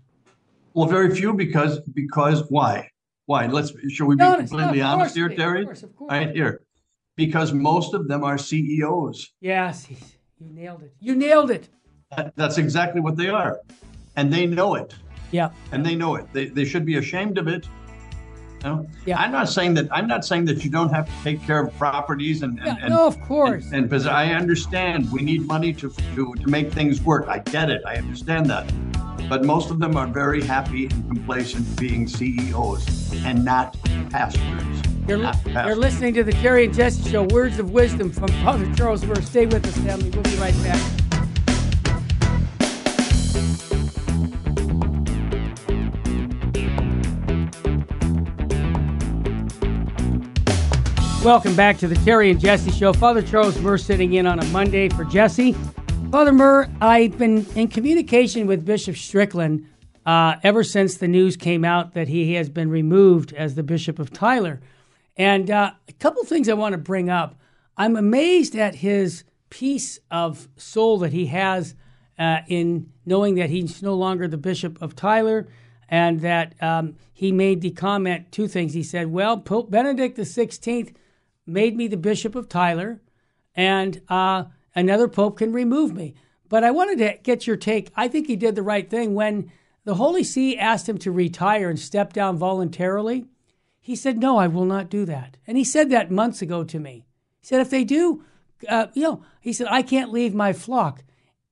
Well, 0.75 0.89
very 0.89 1.15
few 1.15 1.35
because 1.35 1.81
because 1.81 2.45
why? 2.49 2.91
Why? 3.27 3.47
Let's 3.47 3.73
should 3.91 4.07
we 4.07 4.17
be 4.17 4.23
honest, 4.23 4.53
completely 4.53 4.81
no, 4.81 4.87
honest 4.87 5.15
here, 5.17 5.29
Terry? 5.29 5.61
Of 5.61 5.67
course, 5.67 5.83
of 5.83 5.97
course. 5.97 6.11
Right 6.11 6.31
here, 6.31 6.63
because 7.17 7.53
most 7.53 7.95
of 7.95 8.09
them 8.09 8.25
are 8.25 8.39
CEOs. 8.39 9.31
Yes, 9.41 9.89
you 10.39 10.51
nailed 10.51 10.83
it. 10.83 10.95
You 11.01 11.15
nailed 11.15 11.51
it. 11.51 11.69
That, 12.17 12.35
that's 12.37 12.59
exactly 12.59 13.01
what 13.01 13.17
they 13.17 13.29
are, 13.29 13.61
and 14.17 14.33
they 14.33 14.47
know 14.47 14.75
it. 14.75 14.95
Yeah. 15.31 15.51
And 15.73 15.85
they 15.85 15.95
know 15.95 16.17
it. 16.17 16.27
They, 16.33 16.47
they 16.47 16.65
should 16.65 16.85
be 16.85 16.97
ashamed 16.97 17.39
of 17.39 17.49
it. 17.49 17.69
You 18.63 18.69
know? 18.69 18.87
Yeah. 19.07 19.19
I'm 19.19 19.33
not 19.33 19.49
saying 19.49 19.75
that 19.75 19.89
I'm 19.91 20.07
not 20.07 20.25
saying 20.25 20.45
that 20.47 20.65
you 20.65 20.71
don't 20.71 20.91
have 20.91 21.07
to 21.07 21.13
take 21.23 21.43
care 21.43 21.65
of 21.65 21.77
properties 21.79 22.43
and, 22.43 22.59
and, 22.59 22.67
yeah, 22.67 22.77
and 22.81 22.95
no, 22.95 23.07
of 23.07 23.21
course. 23.23 23.71
And 23.73 23.89
because 23.89 24.07
I 24.07 24.33
understand 24.33 25.11
we 25.13 25.23
need 25.23 25.47
money 25.47 25.73
to, 25.75 25.91
to 25.91 26.35
to 26.35 26.49
make 26.49 26.73
things 26.73 27.01
work. 27.03 27.27
I 27.29 27.39
get 27.39 27.71
it. 27.71 27.83
I 27.87 27.97
understand 27.97 28.47
that 28.51 28.71
but 29.31 29.45
most 29.45 29.71
of 29.71 29.79
them 29.79 29.97
are 29.97 30.09
very 30.09 30.43
happy 30.43 30.87
and 30.87 31.07
complacent 31.07 31.79
being 31.79 32.09
CEOs 32.09 33.15
and 33.25 33.45
not 33.45 33.77
pastors. 34.11 34.43
You're, 35.07 35.19
not 35.19 35.37
pastors. 35.45 35.67
you're 35.67 35.77
listening 35.77 36.15
to 36.15 36.25
the 36.25 36.33
Terry 36.33 36.65
and 36.65 36.75
Jesse 36.75 37.09
Show, 37.09 37.23
words 37.23 37.61
of 37.61 37.71
wisdom 37.71 38.11
from 38.11 38.27
Father 38.43 38.69
Charles 38.75 39.05
Murr. 39.05 39.23
Stay 39.23 39.47
with 39.47 39.65
us, 39.65 39.77
family. 39.79 40.11
We'll 40.11 40.25
be 40.25 40.35
right 40.35 40.53
back. 40.65 40.81
Welcome 51.25 51.55
back 51.55 51.79
to 51.79 51.87
the 51.87 52.01
Terry 52.05 52.33
and 52.33 52.41
Jesse 52.41 52.73
Show. 52.73 52.93
Father 52.93 53.23
Charles 53.23 53.61
Murr 53.61 53.79
sitting 53.79 54.15
in 54.15 54.27
on 54.27 54.41
a 54.41 54.45
Monday 54.47 54.89
for 54.89 55.05
Jesse. 55.05 55.55
Father 56.11 56.33
Murr, 56.33 56.69
I've 56.81 57.17
been 57.19 57.47
in 57.55 57.69
communication 57.69 58.49
with 58.49 58.65
Bishop 58.65 58.97
Strickland 58.97 59.69
uh, 60.05 60.35
ever 60.43 60.65
since 60.65 60.97
the 60.97 61.07
news 61.07 61.37
came 61.37 61.65
out 61.65 61.95
that 61.95 62.09
he 62.09 62.35
has 62.35 62.49
been 62.49 62.69
removed 62.69 63.33
as 63.33 63.55
the 63.55 63.63
Bishop 63.63 64.01
of 64.01 64.13
Tyler. 64.13 64.61
And 65.17 65.49
uh, 65.53 65.71
a 65.87 65.93
couple 65.95 66.25
things 66.25 66.49
I 66.49 66.55
want 66.55 66.73
to 66.73 66.79
bring 66.79 67.09
up. 67.09 67.39
I'm 67.77 67.95
amazed 67.95 68.57
at 68.57 68.75
his 68.75 69.23
peace 69.51 70.01
of 70.11 70.49
soul 70.57 70.99
that 70.99 71.13
he 71.13 71.27
has 71.27 71.77
uh, 72.19 72.39
in 72.49 72.91
knowing 73.07 73.37
that 73.37 73.51
he's 73.51 73.81
no 73.81 73.95
longer 73.95 74.27
the 74.27 74.37
Bishop 74.37 74.83
of 74.83 74.97
Tyler 74.97 75.47
and 75.89 76.23
that 76.23 76.61
um, 76.61 76.97
he 77.13 77.31
made 77.31 77.61
the 77.61 77.71
comment 77.71 78.33
two 78.33 78.49
things. 78.49 78.75
He 78.75 78.83
said, 78.83 79.13
Well, 79.13 79.39
Pope 79.39 79.71
Benedict 79.71 80.19
XVI 80.19 80.93
made 81.47 81.77
me 81.77 81.87
the 81.87 81.97
Bishop 81.97 82.35
of 82.35 82.49
Tyler, 82.49 83.01
and 83.55 84.01
uh, 84.09 84.45
another 84.75 85.09
pope 85.09 85.39
can 85.39 85.53
remove 85.53 85.93
me. 85.93 86.15
But 86.49 86.65
I 86.65 86.71
wanted 86.71 86.99
to 86.99 87.19
get 87.23 87.47
your 87.47 87.57
take. 87.57 87.91
I 87.95 88.09
think 88.09 88.27
he 88.27 88.37
did 88.37 88.57
the 88.57 88.63
right 88.63 88.89
thing 88.91 89.15
when 89.15 89.51
the 89.85 89.95
Holy 89.95 90.25
See 90.25 90.59
asked 90.59 90.89
him 90.89 90.99
to 90.99 91.13
retire 91.13 91.71
and 91.71 91.79
step 91.79 92.13
down 92.13 92.37
voluntarily. 92.37 93.27
He 93.81 93.97
said, 93.97 94.19
No, 94.19 94.37
I 94.37 94.47
will 94.47 94.65
not 94.65 94.91
do 94.91 95.05
that. 95.07 95.37
And 95.47 95.57
he 95.57 95.65
said 95.65 95.91
that 95.91 96.11
months 96.11 96.43
ago 96.43 96.65
to 96.65 96.79
me. 96.79 97.07
He 97.41 97.47
said, 97.47 97.61
If 97.61 97.71
they 97.71 97.85
do, 97.85 98.25
uh, 98.69 98.89
you 98.95 99.03
know, 99.03 99.23
he 99.41 99.53
said, 99.53 99.69
I 99.71 99.83
can't 99.83 100.13
leave 100.13 100.35
my 100.35 100.53
flock. 100.53 101.05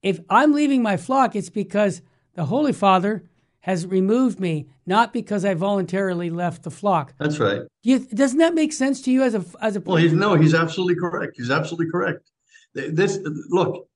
If 0.03 0.21
I'm 0.29 0.53
leaving 0.53 0.83
my 0.83 0.97
flock, 0.97 1.35
it's 1.35 1.51
because 1.51 2.03
the 2.35 2.47
Holy 2.47 2.73
Father 2.73 3.25
has 3.61 3.87
removed 3.87 4.39
me, 4.39 4.69
not 4.87 5.13
because 5.13 5.45
I 5.45 5.55
voluntarily 5.55 6.31
left 6.31 6.63
the 6.63 6.71
flock. 6.71 7.15
That's 7.19 7.39
right. 7.39 7.63
You, 7.83 7.99
doesn't 7.99 8.39
that 8.39 8.55
make 8.55 8.73
sense 8.73 9.03
to 9.03 9.11
you 9.11 9.23
as 9.23 9.35
a 9.35 9.45
as 9.61 9.77
a? 9.77 9.81
Well, 9.81 9.97
he's 9.97 10.13
no, 10.13 10.35
he's 10.35 10.55
absolutely 10.55 10.97
correct. 10.97 11.35
He's 11.37 11.51
absolutely 11.51 11.91
correct. 11.91 12.31
This 12.75 13.19
look, 13.49 13.89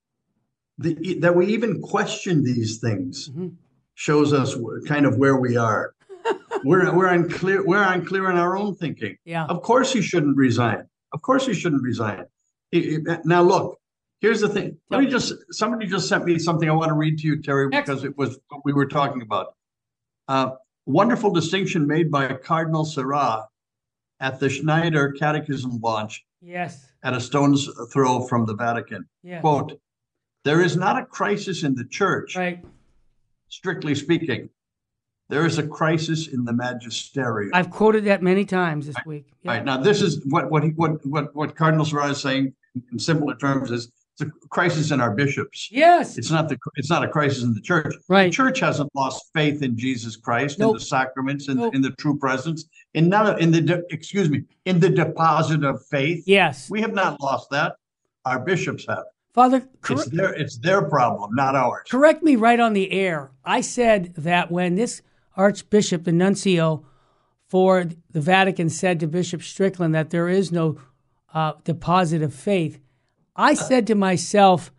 the, 0.78 1.18
that 1.20 1.36
we 1.36 1.46
even 1.46 1.80
question 1.82 2.42
these 2.42 2.78
things 2.78 3.28
mm-hmm. 3.28 3.48
shows 3.94 4.32
us 4.32 4.56
kind 4.86 5.06
of 5.06 5.16
where 5.16 5.36
we 5.36 5.56
are. 5.56 5.94
we're 6.64 6.94
we're 6.94 7.06
unclear. 7.06 7.64
We're 7.64 7.82
unclear 7.82 8.30
in 8.30 8.36
our 8.36 8.56
own 8.56 8.74
thinking. 8.74 9.16
Yeah. 9.24 9.44
Of 9.46 9.62
course, 9.62 9.92
he 9.92 10.02
shouldn't 10.02 10.36
resign. 10.36 10.86
Of 11.12 11.22
course, 11.22 11.46
he 11.46 11.54
shouldn't 11.54 11.82
resign. 11.82 12.24
now, 13.24 13.42
look. 13.42 13.78
Here's 14.20 14.40
the 14.40 14.48
thing. 14.48 14.78
Let 14.88 15.00
me 15.00 15.08
just. 15.08 15.32
Somebody 15.50 15.86
just 15.86 16.08
sent 16.08 16.24
me 16.24 16.38
something 16.38 16.70
I 16.70 16.72
want 16.72 16.90
to 16.90 16.94
read 16.94 17.18
to 17.18 17.26
you, 17.26 17.42
Terry, 17.42 17.68
because 17.68 18.04
it 18.04 18.16
was 18.16 18.38
what 18.48 18.64
we 18.64 18.72
were 18.72 18.86
talking 18.86 19.20
about. 19.20 19.54
Uh, 20.28 20.50
wonderful 20.86 21.32
distinction 21.32 21.88
made 21.88 22.08
by 22.08 22.32
Cardinal 22.34 22.84
Sarah 22.84 23.48
at 24.20 24.38
the 24.38 24.48
Schneider 24.48 25.10
Catechism 25.10 25.80
launch. 25.80 26.24
Yes 26.40 26.91
at 27.02 27.14
a 27.14 27.20
stone's 27.20 27.68
throw 27.92 28.20
from 28.20 28.46
the 28.46 28.54
Vatican. 28.54 29.06
Yeah. 29.22 29.40
Quote, 29.40 29.80
there 30.44 30.62
is 30.62 30.76
not 30.76 31.00
a 31.00 31.04
crisis 31.04 31.62
in 31.62 31.74
the 31.74 31.84
church, 31.84 32.36
right. 32.36 32.64
strictly 33.48 33.94
speaking. 33.94 34.48
There 35.28 35.46
is 35.46 35.58
a 35.58 35.66
crisis 35.66 36.28
in 36.28 36.44
the 36.44 36.52
magisterium. 36.52 37.52
I've 37.54 37.70
quoted 37.70 38.04
that 38.04 38.22
many 38.22 38.44
times 38.44 38.86
this 38.86 38.96
right. 38.96 39.06
week. 39.06 39.32
Yeah. 39.42 39.52
Right. 39.52 39.64
Now, 39.64 39.78
this 39.78 40.02
is 40.02 40.20
what 40.26 40.50
what 40.50 40.64
he, 40.64 40.70
what 40.70 41.04
what 41.06 41.34
what 41.34 41.56
Cardinal 41.56 41.84
Sarah 41.84 42.10
is 42.10 42.20
saying 42.20 42.52
in 42.92 42.98
simpler 42.98 43.36
terms 43.36 43.70
is 43.70 43.90
it's 44.14 44.30
a 44.30 44.48
crisis 44.48 44.90
in 44.90 45.00
our 45.00 45.12
bishops. 45.12 45.68
Yes. 45.70 46.18
It's 46.18 46.30
not 46.30 46.48
the 46.48 46.58
it's 46.76 46.90
not 46.90 47.02
a 47.02 47.08
crisis 47.08 47.44
in 47.44 47.54
the 47.54 47.60
church. 47.60 47.94
Right. 48.08 48.24
The 48.24 48.30
church 48.30 48.60
hasn't 48.60 48.90
lost 48.94 49.30
faith 49.32 49.62
in 49.62 49.78
Jesus 49.78 50.16
Christ, 50.16 50.58
nope. 50.58 50.70
in 50.70 50.74
the 50.74 50.84
sacraments, 50.84 51.48
in, 51.48 51.56
nope. 51.56 51.74
in 51.74 51.80
the 51.80 51.92
true 51.92 52.18
presence, 52.18 52.66
in 52.94 53.12
of, 53.12 53.40
in 53.40 53.50
the 53.50 53.60
de, 53.60 53.82
excuse 53.90 54.28
me, 54.28 54.44
in 54.64 54.80
the 54.80 54.90
deposit 54.90 55.64
of 55.64 55.84
faith. 55.86 56.24
Yes. 56.26 56.70
We 56.70 56.80
have 56.82 56.92
not 56.92 57.20
lost 57.20 57.50
that. 57.50 57.76
Our 58.24 58.38
bishops 58.38 58.86
have. 58.88 59.04
Father, 59.32 59.66
cor- 59.80 59.96
it's 59.96 60.10
their 60.10 60.32
it's 60.34 60.58
their 60.58 60.82
problem, 60.82 61.34
not 61.34 61.56
ours. 61.56 61.88
Correct 61.90 62.22
me 62.22 62.36
right 62.36 62.60
on 62.60 62.74
the 62.74 62.92
air. 62.92 63.30
I 63.44 63.62
said 63.62 64.14
that 64.16 64.50
when 64.50 64.74
this 64.74 65.02
Archbishop, 65.36 66.04
the 66.04 66.12
nuncio 66.12 66.84
for 67.48 67.86
the 68.10 68.20
Vatican, 68.20 68.68
said 68.68 69.00
to 69.00 69.06
Bishop 69.06 69.42
Strickland 69.42 69.94
that 69.94 70.10
there 70.10 70.28
is 70.28 70.52
no 70.52 70.78
uh, 71.32 71.54
deposit 71.64 72.22
of 72.22 72.34
faith, 72.34 72.78
I 73.34 73.54
said 73.54 73.86
to 73.86 73.94
myself 73.94 74.70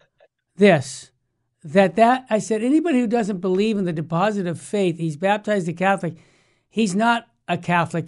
this 0.55 1.11
that 1.63 1.95
that 1.95 2.25
I 2.29 2.37
said 2.37 2.61
anybody 2.61 2.99
who 2.99 3.07
doesn't 3.07 3.39
believe 3.39 3.77
in 3.77 3.85
the 3.85 3.93
deposit 3.93 4.45
of 4.45 4.61
faith, 4.61 4.97
he's 4.99 5.17
baptized 5.17 5.67
a 5.67 5.73
Catholic, 5.73 6.15
he's 6.69 6.93
not 6.93 7.25
a 7.47 7.57
Catholic 7.57 8.07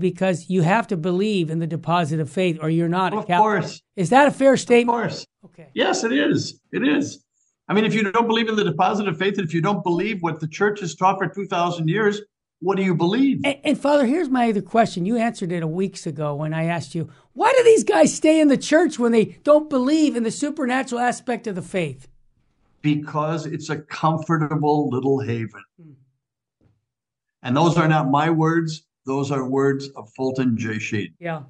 because 0.00 0.48
you 0.48 0.62
have 0.62 0.86
to 0.88 0.96
believe 0.96 1.50
in 1.50 1.58
the 1.58 1.66
deposit 1.66 2.20
of 2.20 2.30
faith 2.30 2.58
or 2.62 2.70
you're 2.70 2.88
not 2.88 3.12
of 3.12 3.20
a 3.20 3.26
Catholic. 3.26 3.58
Of 3.58 3.62
course. 3.62 3.82
Is 3.96 4.10
that 4.10 4.28
a 4.28 4.30
fair 4.30 4.56
statement? 4.56 4.96
Of 4.96 5.02
course. 5.02 5.26
Okay. 5.46 5.68
Yes, 5.74 6.04
it 6.04 6.12
is. 6.12 6.60
It 6.72 6.86
is. 6.86 7.24
I 7.68 7.74
mean, 7.74 7.84
if 7.84 7.94
you 7.94 8.10
don't 8.10 8.26
believe 8.26 8.48
in 8.48 8.56
the 8.56 8.64
deposit 8.64 9.08
of 9.08 9.18
faith, 9.18 9.36
and 9.36 9.46
if 9.46 9.52
you 9.52 9.60
don't 9.60 9.82
believe 9.82 10.22
what 10.22 10.40
the 10.40 10.48
church 10.48 10.80
has 10.80 10.94
taught 10.94 11.18
for 11.18 11.28
2,000 11.28 11.88
years, 11.88 12.22
what 12.60 12.76
do 12.76 12.82
you 12.82 12.94
believe? 12.94 13.40
And, 13.44 13.58
and, 13.62 13.78
Father, 13.78 14.06
here's 14.06 14.30
my 14.30 14.48
other 14.48 14.62
question. 14.62 15.04
You 15.04 15.16
answered 15.16 15.52
it 15.52 15.62
a 15.62 15.66
weeks 15.66 16.06
ago 16.06 16.34
when 16.34 16.54
I 16.54 16.64
asked 16.64 16.94
you, 16.94 17.10
why 17.34 17.52
do 17.52 17.62
these 17.64 17.84
guys 17.84 18.14
stay 18.14 18.40
in 18.40 18.48
the 18.48 18.56
church 18.56 18.98
when 18.98 19.12
they 19.12 19.38
don't 19.44 19.68
believe 19.68 20.16
in 20.16 20.22
the 20.22 20.30
supernatural 20.30 21.00
aspect 21.00 21.46
of 21.46 21.54
the 21.54 21.62
faith? 21.62 22.08
Because 22.80 23.44
it's 23.44 23.70
a 23.70 23.78
comfortable 23.78 24.88
little 24.88 25.20
haven. 25.20 25.62
Hmm. 25.80 25.92
And 27.42 27.56
those 27.56 27.76
are 27.76 27.88
not 27.88 28.10
my 28.10 28.30
words, 28.30 28.84
those 29.06 29.30
are 29.30 29.48
words 29.48 29.88
of 29.96 30.10
Fulton 30.16 30.56
J. 30.56 30.78
Sheen. 30.78 31.14
Yeah. 31.18 31.42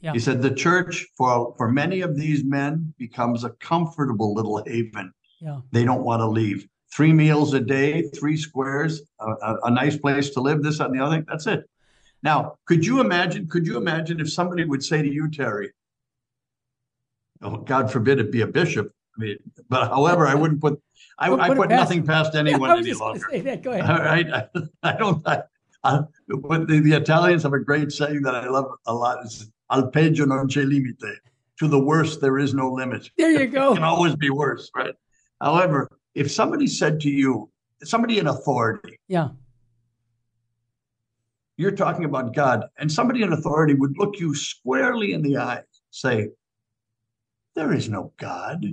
Yeah. 0.00 0.12
He 0.12 0.20
said 0.20 0.40
the 0.40 0.54
church 0.54 1.06
for 1.16 1.54
for 1.56 1.68
many 1.68 2.02
of 2.02 2.16
these 2.16 2.44
men 2.44 2.94
becomes 2.98 3.42
a 3.42 3.50
comfortable 3.50 4.32
little 4.32 4.62
haven. 4.64 5.12
Yeah. 5.40 5.60
They 5.72 5.84
don't 5.84 6.04
want 6.04 6.20
to 6.20 6.26
leave 6.26 6.68
three 6.92 7.12
meals 7.12 7.52
a 7.52 7.60
day, 7.60 8.02
three 8.02 8.36
squares, 8.36 9.02
a, 9.20 9.26
a, 9.26 9.56
a 9.64 9.70
nice 9.70 9.96
place 9.96 10.30
to 10.30 10.40
live, 10.40 10.62
this, 10.62 10.78
that, 10.78 10.90
and 10.90 10.98
the 10.98 11.04
other 11.04 11.16
thing. 11.16 11.26
That's 11.28 11.46
it. 11.46 11.68
Now, 12.22 12.56
could 12.66 12.86
you 12.86 13.00
imagine? 13.00 13.48
Could 13.48 13.66
you 13.66 13.76
imagine 13.76 14.20
if 14.20 14.32
somebody 14.32 14.64
would 14.64 14.82
say 14.82 15.02
to 15.02 15.08
you, 15.08 15.30
Terry, 15.30 15.70
oh, 17.42 17.58
God 17.58 17.90
forbid 17.90 18.18
it 18.18 18.32
be 18.32 18.40
a 18.40 18.46
bishop. 18.46 18.92
Mean, 19.18 19.36
but 19.68 19.88
however, 19.88 20.26
I 20.26 20.34
wouldn't 20.34 20.60
put 20.60 20.80
I, 21.18 21.28
Well, 21.30 21.40
I 21.40 21.48
put 21.48 21.56
it 21.56 21.60
put 21.60 21.70
nothing 21.70 22.06
past 22.06 22.34
anyone 22.42 22.70
was 22.70 22.86
any 22.86 22.94
longer. 22.94 23.56
Go 23.56 23.72
ahead. 23.72 23.90
All 23.90 23.98
right, 23.98 24.26
I, 24.32 24.48
I 24.84 24.92
don't. 24.96 25.26
I, 25.26 25.42
I, 25.82 26.00
but 26.28 26.68
the, 26.68 26.80
the 26.80 26.92
Italians 26.92 27.42
have 27.42 27.52
a 27.52 27.58
great 27.58 27.90
saying 27.92 28.22
that 28.22 28.34
I 28.36 28.48
love 28.48 28.66
a 28.86 28.94
lot. 28.94 29.18
It's 29.24 29.50
"Al 29.70 29.88
peggio 29.90 30.24
non 30.24 30.46
c'è 30.48 30.64
limite." 30.64 31.18
To 31.58 31.66
the 31.66 31.78
worst, 31.78 32.20
there 32.20 32.38
is 32.38 32.54
no 32.54 32.70
limit. 32.70 33.10
There 33.18 33.32
you 33.32 33.40
It 33.40 33.46
go. 33.48 33.74
can 33.78 33.82
always 33.82 34.14
be 34.14 34.30
worse, 34.30 34.70
right? 34.76 34.94
However, 35.40 35.88
if 36.14 36.30
somebody 36.30 36.68
said 36.68 37.00
to 37.00 37.10
you, 37.10 37.50
somebody 37.82 38.18
in 38.20 38.28
authority, 38.28 39.00
Yeah. 39.08 39.30
you're 41.56 41.72
talking 41.74 42.04
about 42.04 42.32
God, 42.34 42.66
and 42.78 42.90
somebody 42.90 43.22
in 43.22 43.32
authority 43.32 43.74
would 43.74 43.98
look 43.98 44.20
you 44.20 44.36
squarely 44.36 45.12
in 45.12 45.22
the 45.22 45.36
eye, 45.38 45.62
say, 45.90 46.28
"There 47.56 47.72
is 47.72 47.88
no 47.88 48.12
God." 48.18 48.64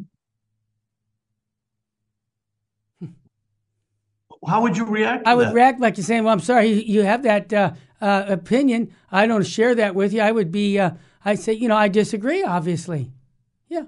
How 4.48 4.62
would 4.62 4.78
you 4.78 4.86
react? 4.86 5.26
To 5.26 5.30
I 5.30 5.36
would 5.36 5.48
that? 5.50 5.54
react 5.54 5.80
like 5.80 5.98
you're 5.98 6.04
saying, 6.06 6.24
"Well, 6.24 6.34
I'm 6.34 6.40
sorry 6.40 6.68
you, 6.68 6.82
you 6.82 7.02
have 7.04 7.24
that 7.24 7.52
uh, 7.54 7.74
uh, 8.02 8.26
opinion. 8.28 8.92
I 9.12 9.28
don't 9.28 9.46
share 9.46 9.76
that 9.76 9.96
with 9.96 10.14
you." 10.14 10.22
I 10.22 10.32
would 10.32 10.52
be, 10.52 10.80
uh, 10.80 10.92
I 11.24 11.36
say, 11.36 11.54
you 11.54 11.68
know, 11.68 11.76
I 11.78 11.88
disagree. 11.88 12.44
Obviously, 12.44 13.12
yeah. 13.70 13.84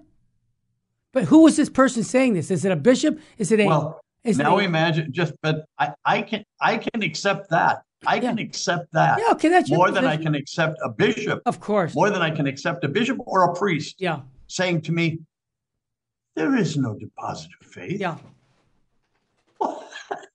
But 1.14 1.26
who 1.26 1.44
was 1.44 1.56
this 1.58 1.70
person 1.70 2.04
saying 2.04 2.34
this? 2.34 2.52
Is 2.52 2.66
it 2.66 2.72
a 2.72 2.76
bishop? 2.76 3.20
Is 3.38 3.52
it 3.52 3.60
a? 3.60 3.66
Well, 3.66 4.02
is 4.24 4.40
it 4.40 4.44
now 4.44 4.60
a- 4.60 4.64
imagine 4.64 5.12
just, 5.12 5.34
but 5.42 5.66
I, 5.80 5.94
I 6.06 6.22
can, 6.22 6.44
I 6.60 6.78
can 6.78 7.02
accept 7.04 7.50
that. 7.52 7.84
I 8.06 8.20
can 8.20 8.38
accept 8.38 8.94
that 8.94 9.18
yeah, 9.18 9.32
okay, 9.32 9.50
that's 9.50 9.72
more 9.72 9.90
than 9.90 10.06
I 10.06 10.18
can 10.18 10.36
accept 10.36 10.78
a 10.84 10.90
bishop, 10.90 11.42
Of 11.48 11.60
course. 11.60 11.96
more 11.96 12.12
than 12.12 12.22
I 12.22 12.30
can 12.30 12.46
accept 12.46 12.84
a 12.84 12.88
bishop 12.88 13.18
or 13.26 13.50
a 13.52 13.56
priest 13.56 13.96
Yeah, 13.98 14.20
saying 14.46 14.82
to 14.84 14.92
me, 14.92 15.18
"There 16.36 16.56
is 16.56 16.78
no 16.78 16.94
deposit 16.94 17.50
of 17.60 17.66
faith." 17.66 18.00
yeah, 18.00 18.18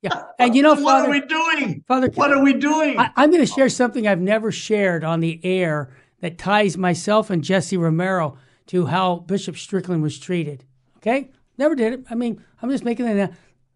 yeah. 0.02 0.25
And 0.38 0.55
you 0.55 0.62
know, 0.62 0.75
what 0.75 0.83
Father, 0.83 1.09
are 1.09 1.11
we 1.11 1.21
doing? 1.21 1.85
Father, 1.87 2.09
What 2.14 2.33
are 2.33 2.43
we 2.43 2.55
doing? 2.55 2.99
I, 2.99 3.11
I'm 3.17 3.31
going 3.31 3.45
to 3.45 3.52
share 3.52 3.69
something 3.69 4.07
I've 4.07 4.21
never 4.21 4.52
shared 4.52 5.05
on 5.05 5.21
the 5.21 5.41
air 5.45 5.95
that 6.21 6.38
ties 6.38 6.76
myself 6.76 7.31
and 7.31 7.43
Jesse 7.43 7.76
Romero 7.76 8.37
to 8.67 8.87
how 8.87 9.17
Bishop 9.17 9.57
Strickland 9.57 10.02
was 10.02 10.19
treated. 10.19 10.64
Okay? 10.99 11.31
Never 11.59 11.75
did 11.75 11.93
it. 11.93 12.05
I 12.11 12.14
mean, 12.14 12.43
I'm 12.62 12.71
just 12.71 12.85
making 12.85 13.07
it. 13.07 13.14
now. 13.14 13.31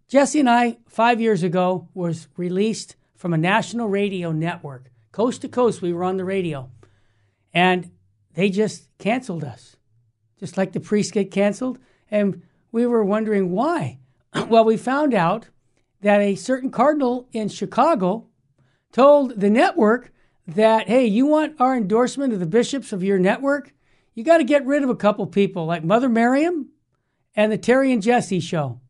Jesse 0.08 0.40
and 0.40 0.48
I, 0.48 0.78
five 0.88 1.20
years 1.20 1.42
ago, 1.42 1.88
was 1.92 2.28
released 2.36 2.96
from 3.16 3.34
a 3.34 3.38
national 3.38 3.88
radio 3.88 4.30
network. 4.30 4.90
Coast 5.10 5.42
to 5.42 5.48
coast, 5.48 5.82
we 5.82 5.92
were 5.92 6.04
on 6.04 6.16
the 6.16 6.24
radio. 6.24 6.70
And 7.52 7.90
they 8.34 8.50
just 8.50 8.96
canceled 8.98 9.42
us, 9.42 9.76
just 10.38 10.56
like 10.56 10.72
the 10.72 10.80
priests 10.80 11.10
get 11.10 11.30
canceled. 11.30 11.78
And 12.10 12.42
we 12.70 12.86
were 12.86 13.04
wondering 13.04 13.50
why. 13.50 13.98
well, 14.48 14.64
we 14.64 14.76
found 14.76 15.14
out 15.14 15.48
that 16.00 16.20
a 16.20 16.34
certain 16.34 16.70
cardinal 16.70 17.28
in 17.32 17.48
Chicago 17.48 18.26
told 18.92 19.40
the 19.40 19.50
network 19.50 20.12
that, 20.46 20.88
hey, 20.88 21.06
you 21.06 21.26
want 21.26 21.60
our 21.60 21.76
endorsement 21.76 22.32
of 22.32 22.40
the 22.40 22.46
bishops 22.46 22.92
of 22.92 23.02
your 23.02 23.18
network? 23.18 23.74
You 24.14 24.24
got 24.24 24.38
to 24.38 24.44
get 24.44 24.64
rid 24.64 24.82
of 24.82 24.90
a 24.90 24.96
couple 24.96 25.26
people 25.26 25.66
like 25.66 25.84
Mother 25.84 26.08
Miriam 26.08 26.70
and 27.34 27.52
the 27.52 27.58
Terry 27.58 27.92
and 27.92 28.02
Jesse 28.02 28.40
show. 28.40 28.80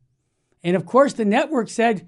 And 0.63 0.75
of 0.75 0.85
course, 0.85 1.13
the 1.13 1.25
network 1.25 1.69
said, 1.69 2.07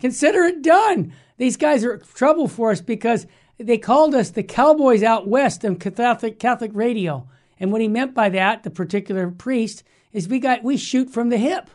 consider 0.00 0.44
it 0.44 0.62
done. 0.62 1.12
These 1.36 1.56
guys 1.56 1.84
are 1.84 1.98
trouble 1.98 2.48
for 2.48 2.70
us 2.70 2.80
because 2.80 3.26
they 3.58 3.78
called 3.78 4.14
us 4.14 4.30
the 4.30 4.42
cowboys 4.42 5.02
out 5.02 5.28
west 5.28 5.64
of 5.64 5.78
Catholic, 5.78 6.38
Catholic 6.38 6.70
radio. 6.74 7.28
And 7.58 7.70
what 7.70 7.80
he 7.80 7.88
meant 7.88 8.14
by 8.14 8.30
that, 8.30 8.62
the 8.62 8.70
particular 8.70 9.30
priest, 9.30 9.84
is 10.12 10.28
we 10.28 10.40
got 10.40 10.64
we 10.64 10.76
shoot 10.76 11.10
from 11.10 11.28
the 11.28 11.36
hip. 11.36 11.70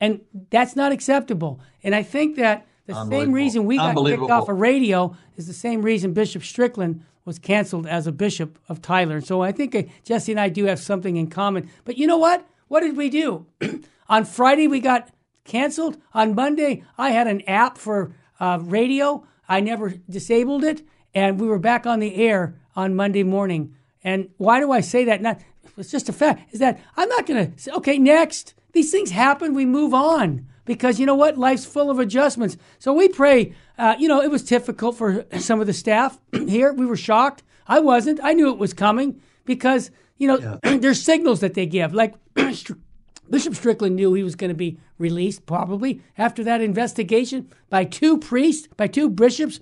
And 0.00 0.20
that's 0.50 0.76
not 0.76 0.92
acceptable. 0.92 1.60
And 1.82 1.94
I 1.94 2.02
think 2.02 2.36
that 2.36 2.66
the 2.86 3.04
same 3.08 3.32
reason 3.32 3.66
we 3.66 3.76
got 3.76 3.96
kicked 3.96 4.30
off 4.30 4.48
of 4.48 4.58
radio 4.58 5.16
is 5.36 5.46
the 5.46 5.52
same 5.52 5.82
reason 5.82 6.12
Bishop 6.12 6.42
Strickland 6.42 7.04
was 7.24 7.38
canceled 7.38 7.86
as 7.86 8.06
a 8.06 8.12
bishop 8.12 8.58
of 8.68 8.80
Tyler. 8.82 9.20
So 9.20 9.42
I 9.42 9.52
think 9.52 9.74
uh, 9.74 9.82
Jesse 10.04 10.32
and 10.32 10.40
I 10.40 10.48
do 10.48 10.64
have 10.64 10.80
something 10.80 11.16
in 11.16 11.28
common. 11.28 11.70
But 11.84 11.98
you 11.98 12.06
know 12.06 12.16
what? 12.16 12.46
What 12.68 12.80
did 12.80 12.96
we 12.96 13.10
do? 13.10 13.46
On 14.08 14.24
Friday, 14.24 14.66
we 14.66 14.80
got 14.80 15.10
canceled. 15.44 15.98
On 16.12 16.34
Monday, 16.34 16.82
I 16.98 17.10
had 17.10 17.26
an 17.26 17.42
app 17.42 17.78
for 17.78 18.14
uh, 18.40 18.58
radio. 18.62 19.24
I 19.48 19.60
never 19.60 19.94
disabled 20.08 20.64
it. 20.64 20.82
And 21.14 21.40
we 21.40 21.46
were 21.46 21.58
back 21.58 21.86
on 21.86 21.98
the 21.98 22.14
air 22.16 22.56
on 22.76 22.94
Monday 22.94 23.24
morning. 23.24 23.74
And 24.04 24.30
why 24.36 24.60
do 24.60 24.70
I 24.70 24.80
say 24.80 25.04
that? 25.04 25.20
Not, 25.20 25.40
it's 25.76 25.90
just 25.90 26.08
a 26.08 26.12
fact, 26.12 26.52
is 26.52 26.60
that 26.60 26.80
I'm 26.96 27.08
not 27.08 27.26
going 27.26 27.52
to 27.52 27.58
say, 27.58 27.72
okay, 27.72 27.98
next. 27.98 28.54
These 28.72 28.90
things 28.90 29.10
happen. 29.10 29.54
We 29.54 29.66
move 29.66 29.94
on 29.94 30.46
because 30.64 31.00
you 31.00 31.06
know 31.06 31.14
what? 31.14 31.38
Life's 31.38 31.64
full 31.64 31.90
of 31.90 31.98
adjustments. 31.98 32.56
So 32.78 32.92
we 32.92 33.08
pray. 33.08 33.54
Uh, 33.78 33.96
you 33.98 34.08
know, 34.08 34.22
it 34.22 34.30
was 34.30 34.42
difficult 34.44 34.96
for 34.96 35.24
some 35.38 35.60
of 35.60 35.66
the 35.66 35.72
staff 35.72 36.18
here. 36.32 36.72
We 36.72 36.86
were 36.86 36.96
shocked. 36.96 37.42
I 37.66 37.80
wasn't. 37.80 38.20
I 38.22 38.32
knew 38.32 38.50
it 38.50 38.58
was 38.58 38.74
coming 38.74 39.20
because, 39.44 39.90
you 40.16 40.28
know, 40.28 40.58
there's 40.78 41.02
signals 41.02 41.40
that 41.40 41.54
they 41.54 41.66
give. 41.66 41.94
Like 41.94 42.14
Bishop 42.34 43.54
Strickland 43.54 43.96
knew 43.96 44.12
he 44.14 44.24
was 44.24 44.34
going 44.34 44.50
to 44.50 44.56
be 44.56 44.78
released 44.98 45.46
probably 45.46 46.02
after 46.18 46.42
that 46.44 46.60
investigation 46.60 47.48
by 47.68 47.84
two 47.84 48.18
priests, 48.18 48.68
by 48.76 48.86
two 48.86 49.08
bishops 49.08 49.60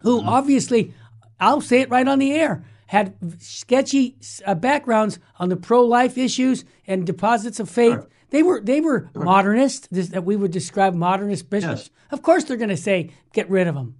who 0.00 0.22
obviously, 0.22 0.94
I'll 1.40 1.60
say 1.60 1.80
it 1.80 1.90
right 1.90 2.06
on 2.06 2.20
the 2.20 2.32
air, 2.32 2.64
had 2.88 3.14
sketchy 3.38 4.16
uh, 4.46 4.54
backgrounds 4.54 5.18
on 5.38 5.48
the 5.50 5.56
pro-life 5.56 6.18
issues 6.18 6.64
and 6.86 7.06
deposits 7.06 7.60
of 7.60 7.70
faith. 7.70 8.06
They 8.30 8.42
were 8.42 8.60
they 8.60 8.80
were 8.80 9.10
modernist 9.14 9.92
this, 9.92 10.08
that 10.08 10.24
we 10.24 10.36
would 10.36 10.50
describe 10.50 10.94
modernist 10.94 11.48
bishops. 11.48 11.82
Yes. 11.82 11.90
Of 12.10 12.22
course, 12.22 12.44
they're 12.44 12.56
going 12.56 12.68
to 12.70 12.76
say 12.76 13.10
get 13.32 13.48
rid 13.48 13.66
of 13.66 13.74
them. 13.74 13.96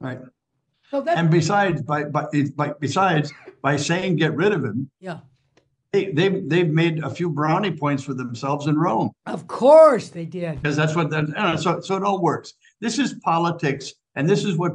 right. 0.00 0.18
So 0.90 1.04
And 1.06 1.30
besides, 1.30 1.82
by, 1.82 2.04
by, 2.04 2.26
by 2.56 2.72
besides, 2.80 3.32
by 3.62 3.76
saying 3.76 4.16
get 4.16 4.34
rid 4.34 4.52
of 4.52 4.64
him, 4.64 4.90
yeah, 4.98 5.20
they, 5.92 6.10
they've 6.10 6.48
they've 6.48 6.68
made 6.70 7.04
a 7.04 7.10
few 7.10 7.30
brownie 7.30 7.70
points 7.70 8.02
for 8.02 8.14
themselves 8.14 8.66
in 8.66 8.76
Rome 8.76 9.10
of 9.26 9.46
course 9.46 10.08
they 10.08 10.24
did. 10.24 10.60
because 10.60 10.76
that's 10.76 10.96
what 10.96 11.10
that. 11.10 11.60
So 11.60 11.80
so 11.80 11.96
it 11.96 12.02
all 12.02 12.20
works. 12.20 12.54
This 12.80 12.98
is 12.98 13.14
politics, 13.22 13.92
and 14.20 14.28
this 14.28 14.44
is 14.44 14.56
what 14.58 14.72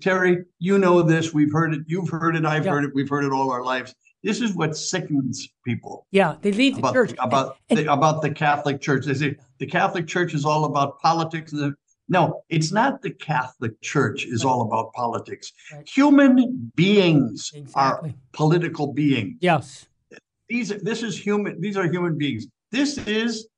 Terry. 0.00 0.44
You 0.60 0.78
know 0.78 1.02
this. 1.02 1.34
We've 1.34 1.52
heard 1.52 1.74
it. 1.74 1.80
You've 1.86 2.08
heard 2.08 2.36
it. 2.36 2.44
I've 2.44 2.64
Yeah. 2.64 2.70
heard 2.72 2.84
it. 2.84 2.92
We've 2.94 3.08
heard 3.08 3.24
it 3.24 3.32
all 3.32 3.50
our 3.50 3.64
lives. 3.64 3.92
This 4.22 4.40
is 4.40 4.54
what 4.54 4.74
sickens 4.76 5.48
people 5.66 6.06
Yeah, 6.12 6.36
they 6.40 6.52
leave 6.52 6.74
the 6.74 6.78
about 6.78 6.94
church. 6.94 7.12
about 7.18 7.56
the, 7.68 7.92
about 7.92 8.22
the 8.22 8.30
Catholic 8.30 8.80
Church. 8.80 9.04
They 9.04 9.14
say 9.14 9.36
the 9.58 9.66
Catholic 9.66 10.06
Church 10.06 10.32
is 10.32 10.44
all 10.46 10.64
about 10.64 10.98
politics. 11.00 11.52
No, 12.08 12.42
it's 12.48 12.70
not. 12.72 13.02
The 13.02 13.10
Catholic 13.10 13.78
Church 13.82 14.24
is 14.26 14.44
all 14.44 14.62
about 14.62 14.92
politics. 14.92 15.52
Right. 15.72 15.86
Human 15.88 16.72
beings 16.76 17.50
Exactly. 17.54 18.10
are 18.10 18.14
political 18.32 18.92
beings. 18.92 19.36
yes, 19.40 19.86
these 20.48 20.68
this 20.82 21.02
is 21.02 21.18
human 21.18 21.60
these 21.60 21.76
are 21.76 21.90
human 21.90 22.16
beings 22.18 22.46
this 22.70 22.98
is 23.06 23.48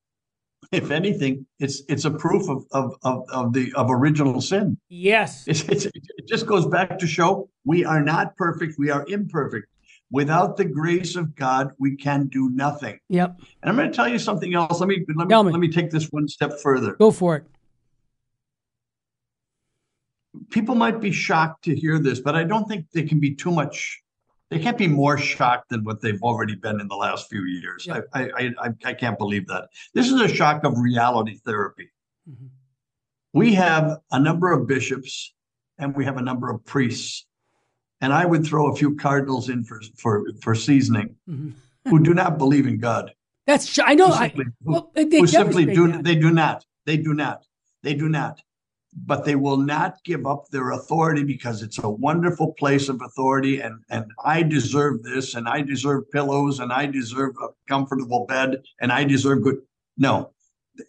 if 0.73 0.91
anything 0.91 1.47
it's 1.59 1.83
it's 1.89 2.05
a 2.05 2.11
proof 2.11 2.49
of 2.49 2.65
of 2.73 2.97
of, 3.03 3.25
of 3.31 3.53
the 3.53 3.73
of 3.75 3.91
original 3.91 4.41
sin 4.41 4.77
yes, 4.89 5.45
it's, 5.47 5.63
it's, 5.69 5.87
it 5.87 6.29
just 6.29 6.47
goes 6.47 6.67
back 6.67 6.99
to 6.99 7.07
show 7.07 7.49
we 7.65 7.85
are 7.85 8.03
not 8.03 8.37
perfect 8.37 8.79
we 8.79 8.91
are 8.91 9.05
imperfect 9.09 9.67
without 10.11 10.57
the 10.57 10.65
grace 10.65 11.17
of 11.17 11.35
god 11.35 11.71
we 11.79 11.97
can 11.97 12.27
do 12.29 12.51
nothing 12.51 12.99
yep. 13.09 13.39
and 13.63 13.71
i'm 13.71 13.77
going 13.77 13.91
to 13.91 13.95
tell 13.95 14.09
you 14.09 14.19
something 14.19 14.55
else 14.55 14.81
let 14.81 14.89
me 14.89 15.05
let 15.17 15.29
me, 15.29 15.43
me. 15.43 15.53
let 15.53 15.61
me 15.61 15.69
take 15.69 15.91
this 15.91 16.07
one 16.11 16.29
step 16.29 16.53
further 16.61 16.93
Go 16.95 17.11
for 17.11 17.37
it. 17.37 17.45
people 20.51 20.75
might 20.75 21.01
be 21.01 21.11
shocked 21.13 21.65
to 21.65 21.75
hear 21.75 21.99
this 21.99 22.21
but 22.21 22.35
i 22.35 22.45
don't 22.45 22.67
think 22.69 22.87
they 22.93 23.03
can 23.03 23.21
be 23.21 23.35
too 23.35 23.51
much 23.51 24.03
they 24.51 24.59
can't 24.59 24.79
be 24.79 24.87
more 24.87 25.19
shocked 25.19 25.71
than 25.71 25.85
what 25.85 26.01
they've 26.01 26.23
already 26.23 26.55
been 26.55 26.81
in 26.81 26.89
the 26.89 26.95
last 26.97 27.29
few 27.29 27.43
years. 27.45 27.85
Yeah. 27.87 28.01
I, 28.15 28.23
I, 28.25 28.51
I, 28.61 28.69
I 28.85 28.95
can't 28.95 29.19
believe 29.19 29.47
that. 29.49 29.69
This 29.95 30.11
is 30.11 30.21
a 30.21 30.29
shock 30.29 30.65
of 30.65 30.79
reality 30.79 31.37
therapy. 31.45 31.91
Mhm. 32.29 32.51
We 33.33 33.55
have 33.55 33.99
a 34.13 34.19
number 34.21 34.53
of 34.53 34.67
bishops 34.67 35.35
and 35.79 35.95
we 35.95 36.05
have 36.05 36.17
a 36.17 36.23
number 36.23 36.51
of 36.51 36.65
priests, 36.65 37.27
and 38.01 38.13
I 38.13 38.25
would 38.25 38.47
throw 38.47 38.73
a 38.73 38.77
few 38.77 38.97
cardinals 38.97 39.49
in 39.51 39.63
for 39.65 39.81
for 39.99 40.25
for 40.43 40.55
seasoning 40.55 41.17
Mhm. 41.29 41.53
who 41.89 41.99
do 42.03 42.15
not 42.15 42.39
believe 42.39 42.67
in 42.67 42.79
God. 42.79 43.13
That's 43.47 43.79
I 43.79 43.95
know. 43.95 44.07
Who 44.09 44.13
I, 44.15 44.29
simply, 44.29 44.45
who- 44.65 44.73
well, 44.73 44.91
they 44.95 45.19
who 45.21 45.27
simply 45.27 45.67
do 45.67 45.93
that. 45.93 46.03
they 46.05 46.15
do 46.15 46.31
not 46.31 46.65
they 46.87 46.97
do 46.97 47.13
not 47.15 47.45
they 47.83 47.95
do 47.95 48.09
not 48.09 48.41
but 49.05 49.25
they 49.25 49.35
will 49.35 49.59
not 49.59 50.03
give 50.05 50.27
up 50.27 50.49
their 50.49 50.71
authority 50.71 51.23
because 51.23 51.63
it's 51.63 51.79
a 51.79 51.89
wonderful 51.89 52.55
place 52.55 52.89
of 52.89 53.01
authority 53.03 53.61
and 53.61 53.83
and 53.91 54.07
i 54.25 54.43
deserve 54.43 55.03
this 55.03 55.35
and 55.35 55.49
i 55.49 55.61
deserve 55.61 56.11
pillows 56.11 56.61
and 56.61 56.73
i 56.73 56.87
deserve 56.87 57.35
a 57.43 57.49
comfortable 57.69 58.25
bed 58.27 58.63
and 58.81 58.91
i 58.91 59.05
deserve 59.05 59.43
good 59.43 59.61
no 59.99 60.31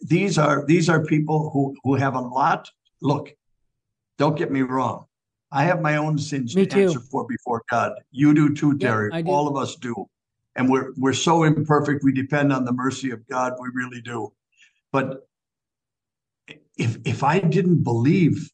these 0.02 0.38
are 0.38 0.64
these 0.66 0.88
are 0.88 1.04
people 1.04 1.50
who 1.50 1.76
who 1.84 1.94
have 1.94 2.14
a 2.14 2.20
lot 2.20 2.70
look 3.02 3.30
don't 4.16 4.38
get 4.38 4.50
me 4.50 4.62
wrong 4.62 5.04
i 5.52 5.64
have 5.64 5.82
my 5.82 5.96
own 5.96 6.16
sins 6.16 6.56
Me 6.56 6.64
to 6.64 6.74
too. 6.74 6.82
answer 6.82 7.00
for 7.00 7.26
before 7.26 7.62
god 7.70 7.92
you 8.10 8.32
do 8.32 8.54
too 8.54 8.78
terry 8.78 9.22
do. 9.22 9.30
all 9.30 9.48
of 9.48 9.56
us 9.56 9.76
do 9.76 10.08
and 10.58 10.68
we're 10.68 10.92
we're 10.96 11.12
so 11.12 11.44
imperfect. 11.44 12.02
We 12.02 12.12
depend 12.12 12.52
on 12.52 12.64
the 12.64 12.72
mercy 12.72 13.12
of 13.12 13.26
God. 13.28 13.54
We 13.60 13.68
really 13.72 14.02
do. 14.02 14.32
But 14.92 15.27
if 16.78 16.96
if 17.04 17.22
I 17.22 17.38
didn't 17.40 17.82
believe 17.82 18.50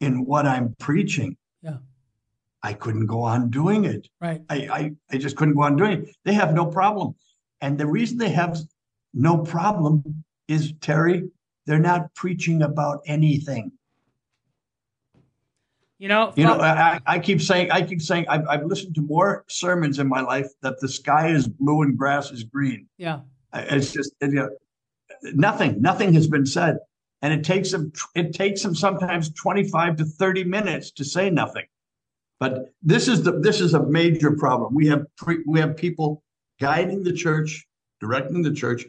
in 0.00 0.24
what 0.24 0.46
I'm 0.46 0.74
preaching, 0.78 1.36
Yeah. 1.62 1.78
I 2.62 2.72
couldn't 2.72 3.06
go 3.06 3.22
on 3.22 3.50
doing 3.50 3.84
it. 3.84 4.08
Right. 4.20 4.42
I, 4.48 4.56
I 4.78 4.92
I 5.12 5.18
just 5.18 5.36
couldn't 5.36 5.54
go 5.54 5.62
on 5.62 5.76
doing 5.76 5.92
it. 6.02 6.16
They 6.24 6.32
have 6.34 6.54
no 6.54 6.66
problem, 6.66 7.14
and 7.60 7.76
the 7.78 7.86
reason 7.86 8.16
they 8.18 8.30
have 8.30 8.58
no 9.12 9.38
problem 9.38 10.24
is 10.48 10.72
Terry. 10.80 11.28
They're 11.66 11.78
not 11.92 12.14
preaching 12.14 12.62
about 12.62 13.00
anything. 13.06 13.72
You 15.98 16.08
know, 16.08 16.32
You 16.36 16.44
know, 16.44 16.60
I, 16.60 17.00
I- 17.06 17.18
keep 17.18 17.40
saying, 17.40 17.70
I 17.70 17.80
keep 17.80 18.02
saying, 18.02 18.26
I've, 18.28 18.46
I've 18.48 18.64
listened 18.66 18.94
to 18.96 19.00
more 19.00 19.44
sermons 19.48 19.98
in 19.98 20.08
my 20.08 20.20
life 20.20 20.48
that 20.60 20.78
the 20.80 20.88
sky 20.88 21.28
is 21.28 21.48
blue 21.48 21.80
and 21.82 21.96
grass 21.96 22.30
is 22.30 22.42
green. 22.42 22.86
yeah. 22.98 23.20
It's 23.54 23.92
just, 23.92 24.12
you 24.20 24.28
know, 24.32 24.50
nothing, 25.22 25.80
nothing 25.80 26.12
has 26.14 26.26
been 26.26 26.44
said. 26.44 26.78
And 27.24 27.32
it 27.32 27.42
takes 27.42 27.70
them, 27.70 27.90
it 28.14 28.34
takes 28.34 28.62
them 28.62 28.74
sometimes 28.74 29.32
25 29.32 29.96
to 29.96 30.04
30 30.04 30.44
minutes 30.44 30.90
to 30.90 31.06
say 31.06 31.30
nothing. 31.30 31.64
But 32.38 32.74
this 32.82 33.08
is 33.08 33.22
the, 33.22 33.40
this 33.40 33.62
is 33.62 33.72
a 33.72 33.82
major 33.82 34.32
problem. 34.32 34.74
We 34.74 34.88
have, 34.88 35.06
pre, 35.16 35.38
we 35.46 35.58
have 35.58 35.74
people 35.74 36.22
guiding 36.60 37.02
the 37.02 37.14
church, 37.14 37.66
directing 37.98 38.42
the 38.42 38.52
church 38.52 38.84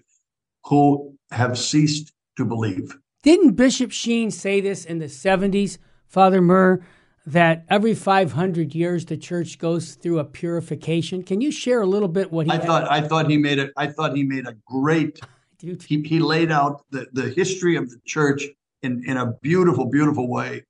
who 0.65 1.17
have 1.31 1.57
ceased 1.57 2.11
to 2.35 2.43
believe. 2.43 2.97
Didn't 3.23 3.53
Bishop 3.53 3.93
Sheen 3.93 4.31
say 4.31 4.59
this 4.59 4.83
in 4.83 4.99
the 4.99 5.05
70s, 5.05 5.77
Father 6.05 6.41
Murr, 6.41 6.85
that 7.25 7.63
every 7.69 7.95
500 7.95 8.75
years 8.75 9.05
the 9.05 9.15
church 9.15 9.59
goes 9.59 9.95
through 9.95 10.19
a 10.19 10.25
purification? 10.25 11.23
Can 11.23 11.39
you 11.39 11.51
share 11.51 11.79
a 11.79 11.87
little 11.87 12.09
bit 12.09 12.33
what 12.33 12.47
he 12.47 12.51
I 12.51 12.57
thought, 12.57 12.91
I 12.91 12.99
thought 12.99 13.29
he 13.29 13.37
made 13.37 13.59
it, 13.59 13.71
I 13.77 13.87
thought 13.87 14.13
he 14.13 14.23
made 14.23 14.45
a 14.45 14.57
great 14.65 15.21
he, 15.87 16.01
he 16.01 16.19
laid 16.19 16.51
out 16.51 16.83
the, 16.91 17.07
the 17.13 17.29
history 17.29 17.75
of 17.75 17.89
the 17.89 17.99
church 18.05 18.43
in, 18.83 19.03
in 19.07 19.17
a 19.17 19.33
beautiful, 19.41 19.85
beautiful 19.85 20.27
way. 20.29 20.63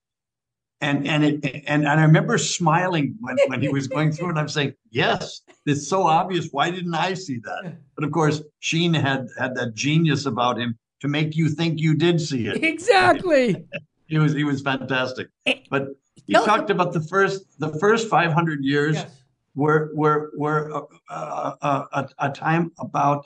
And 0.81 1.07
and 1.07 1.23
it 1.23 1.45
and, 1.67 1.87
and 1.87 1.87
I 1.87 2.03
remember 2.03 2.37
smiling 2.37 3.15
when, 3.21 3.37
when 3.47 3.61
he 3.61 3.69
was 3.69 3.87
going 3.87 4.11
through 4.11 4.31
it. 4.31 4.37
I'm 4.37 4.49
saying, 4.49 4.73
yes, 4.91 5.41
it's 5.65 5.87
so 5.87 6.03
obvious. 6.03 6.49
Why 6.51 6.69
didn't 6.69 6.93
I 6.93 7.13
see 7.13 7.39
that? 7.39 7.77
But 7.95 8.03
of 8.03 8.11
course, 8.11 8.41
Sheen 8.59 8.93
had 8.93 9.29
had 9.39 9.55
that 9.55 9.73
genius 9.73 10.25
about 10.25 10.59
him 10.59 10.77
to 10.99 11.07
make 11.07 11.35
you 11.35 11.47
think 11.49 11.79
you 11.79 11.95
did 11.95 12.19
see 12.19 12.47
it. 12.47 12.63
Exactly. 12.63 13.65
He 14.07 14.19
was 14.19 14.33
he 14.33 14.43
was 14.43 14.61
fantastic. 14.61 15.29
Eh, 15.47 15.61
but 15.71 15.87
he 16.27 16.33
Tell- 16.33 16.45
talked 16.45 16.69
about 16.69 16.93
the 16.93 17.01
first 17.01 17.59
the 17.59 17.69
first 17.79 18.07
500 18.07 18.63
years 18.63 18.95
yes. 18.97 19.23
were 19.55 19.89
were 19.95 20.31
were 20.37 20.69
a, 20.69 21.13
a, 21.13 21.87
a, 21.91 22.09
a 22.19 22.29
time 22.29 22.71
about 22.77 23.25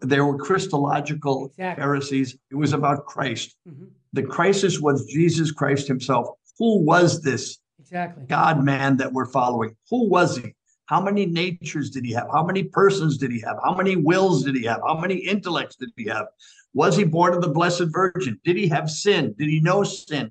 there 0.00 0.24
were 0.24 0.38
Christological 0.38 1.46
Exactly. 1.46 1.82
heresies. 1.82 2.36
It 2.50 2.54
was 2.56 2.72
about 2.72 3.06
Christ. 3.06 3.56
Mhm. 3.68 3.88
The 4.12 4.22
crisis 4.22 4.80
was 4.80 5.06
Jesus 5.06 5.50
Christ 5.50 5.88
Himself. 5.88 6.28
Who 6.58 6.80
was 6.84 7.22
this 7.22 7.58
Exactly. 7.80 8.24
God 8.28 8.62
man 8.64 8.96
that 8.98 9.12
we're 9.12 9.26
following? 9.26 9.76
Who 9.90 10.08
was 10.08 10.36
He? 10.36 10.54
How 10.86 11.00
many 11.00 11.26
natures 11.26 11.90
did 11.90 12.04
He 12.04 12.12
have? 12.12 12.28
How 12.32 12.44
many 12.44 12.64
persons 12.64 13.16
did 13.16 13.32
He 13.32 13.40
have? 13.40 13.56
How 13.64 13.74
many 13.74 13.96
wills 13.96 14.44
did 14.44 14.54
He 14.56 14.64
have? 14.64 14.80
How 14.86 14.98
many 14.98 15.16
intellects 15.16 15.76
did 15.76 15.90
He 15.96 16.04
have? 16.06 16.26
Was 16.74 16.96
He 16.96 17.04
born 17.04 17.34
of 17.34 17.42
the 17.42 17.48
Blessed 17.48 17.86
Virgin? 17.90 18.38
Did 18.44 18.56
He 18.56 18.68
have 18.68 18.90
sin? 18.90 19.34
Did 19.38 19.48
He 19.48 19.60
know 19.60 19.82
sin? 19.84 20.30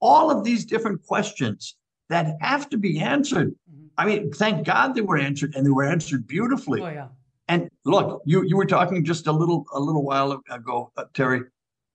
All 0.00 0.30
of 0.30 0.44
these 0.44 0.64
different 0.64 1.02
questions 1.04 1.76
that 2.08 2.36
have 2.40 2.68
to 2.70 2.76
be 2.78 3.00
answered. 3.00 3.54
Mhm. 3.70 3.88
I 3.98 4.06
mean, 4.06 4.32
thank 4.32 4.64
God 4.66 4.94
they 4.94 5.00
were 5.00 5.16
answered, 5.18 5.54
and 5.56 5.66
they 5.66 5.70
were 5.70 5.84
answered 5.84 6.26
beautifully. 6.26 6.80
Oh, 6.82 6.88
yeah. 6.88 7.08
And 7.48 7.70
look, 7.84 8.22
you 8.26 8.42
you 8.42 8.56
were 8.56 8.66
talking 8.66 9.04
just 9.04 9.26
a 9.26 9.32
little 9.32 9.64
a 9.72 9.80
little 9.80 10.02
while 10.02 10.42
ago, 10.50 10.92
uh, 10.96 11.04
Terry. 11.14 11.42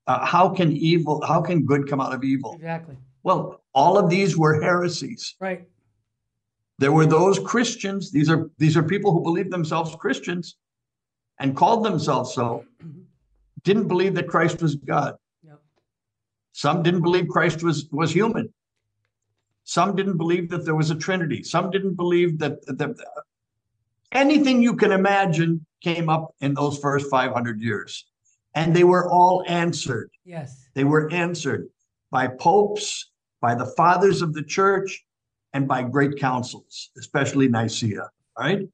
Uh, 0.07 0.25
how 0.25 0.49
can 0.49 0.71
evil? 0.71 1.21
How 1.25 1.41
can 1.41 1.65
good 1.65 1.87
come 1.89 2.01
out 2.01 2.13
of 2.13 2.23
evil? 2.23 2.55
Exactly. 2.55 2.97
Well, 3.23 3.61
all 3.73 3.97
of 3.97 4.09
these 4.09 4.37
were 4.37 4.61
heresies. 4.61 5.35
Right. 5.39 5.67
There 6.79 6.91
were 6.91 7.05
those 7.05 7.37
Christians. 7.37 8.11
These 8.11 8.29
are 8.29 8.49
these 8.57 8.75
are 8.77 8.83
people 8.83 9.11
who 9.11 9.21
believed 9.21 9.51
themselves 9.51 9.95
Christians, 9.95 10.55
and 11.39 11.55
called 11.55 11.85
themselves 11.85 12.33
so. 12.33 12.65
Mhm. 12.83 13.03
Didn't 13.63 13.87
believe 13.87 14.15
that 14.15 14.27
Christ 14.27 14.61
was 14.61 14.75
God. 14.75 15.15
Yep. 15.43 15.61
Some 16.53 16.81
didn't 16.81 17.03
believe 17.03 17.27
Christ 17.27 17.61
was 17.61 17.87
was 17.91 18.11
human. 18.11 18.51
Some 19.63 19.95
didn't 19.95 20.17
believe 20.17 20.49
that 20.49 20.65
there 20.65 20.75
was 20.75 20.89
a 20.89 20.95
Trinity. 20.95 21.43
Some 21.43 21.69
didn't 21.69 21.95
believe 21.95 22.39
that 22.39 22.65
that 22.65 22.95
anything 24.12 24.62
you 24.62 24.76
can 24.76 24.91
imagine 24.91 25.65
came 25.82 26.10
up 26.10 26.34
in 26.41 26.54
those 26.54 26.78
first 26.78 27.10
500 27.10 27.60
years, 27.62 28.06
and 28.56 28.76
they 28.76 28.84
were 28.84 29.10
all 29.10 29.43
answered. 29.47 30.10
Yes. 30.26 30.67
They 30.74 30.84
were 30.84 31.12
answered 31.12 31.67
by 32.12 32.28
popes, 32.28 33.10
by 33.39 33.56
the 33.56 33.65
fathers 33.78 34.21
of 34.21 34.34
the 34.34 34.43
church, 34.43 35.04
and 35.54 35.67
by 35.67 35.84
great 35.84 36.17
councils, 36.17 36.91
especially 36.97 37.47
Nicaea. 37.47 38.02
All 38.38 38.43
right. 38.45 38.67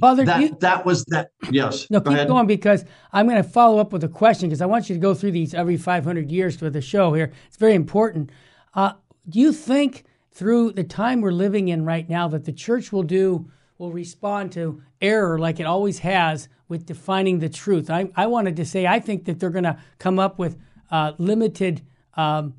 Father, 0.00 0.24
That 0.24 0.40
you, 0.40 0.56
that 0.60 0.86
was 0.86 1.04
that. 1.06 1.30
Yes. 1.50 1.90
No, 1.90 1.98
go 2.00 2.10
keep 2.10 2.16
ahead. 2.16 2.28
going 2.28 2.46
because 2.46 2.84
I'm 3.12 3.26
going 3.26 3.42
to 3.42 3.48
follow 3.48 3.78
up 3.78 3.92
with 3.92 4.04
a 4.04 4.08
question 4.08 4.48
because 4.48 4.62
I 4.62 4.66
want 4.66 4.88
you 4.88 4.94
to 4.94 5.00
go 5.00 5.12
through 5.14 5.32
these 5.32 5.52
every 5.54 5.76
500 5.76 6.30
years 6.30 6.56
for 6.56 6.70
the 6.70 6.80
show 6.80 7.12
here. 7.12 7.32
It's 7.48 7.56
very 7.56 7.74
important. 7.74 8.30
Uh, 8.74 8.92
do 9.28 9.38
you 9.40 9.52
think 9.52 10.04
through 10.30 10.72
the 10.72 10.84
time 10.84 11.20
we're 11.20 11.32
living 11.32 11.68
in 11.68 11.84
right 11.84 12.08
now 12.08 12.28
that 12.28 12.44
the 12.44 12.52
church 12.52 12.92
will 12.92 13.02
do 13.02 13.50
will 13.82 13.90
respond 13.90 14.52
to 14.52 14.80
error 15.00 15.40
like 15.40 15.58
it 15.58 15.66
always 15.66 15.98
has 15.98 16.48
with 16.68 16.86
defining 16.86 17.40
the 17.40 17.48
truth? 17.48 17.90
I, 17.90 18.08
I 18.14 18.26
wanted 18.26 18.54
to 18.56 18.64
say 18.64 18.86
I 18.86 19.00
think 19.00 19.24
that 19.24 19.40
they're 19.40 19.50
going 19.50 19.64
to 19.64 19.76
come 19.98 20.20
up 20.20 20.38
with 20.38 20.56
uh, 20.92 21.14
limited. 21.18 21.82
Um, 22.14 22.54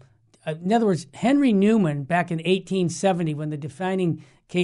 uh, 0.46 0.56
in 0.62 0.74
other 0.74 0.86
words, 0.86 1.08
Henry 1.14 1.54
Newman 1.54 2.04
back 2.04 2.30
in 2.30 2.40
1870, 2.40 3.36
when 3.36 3.52
the 3.52 3.58
defining 3.58 4.22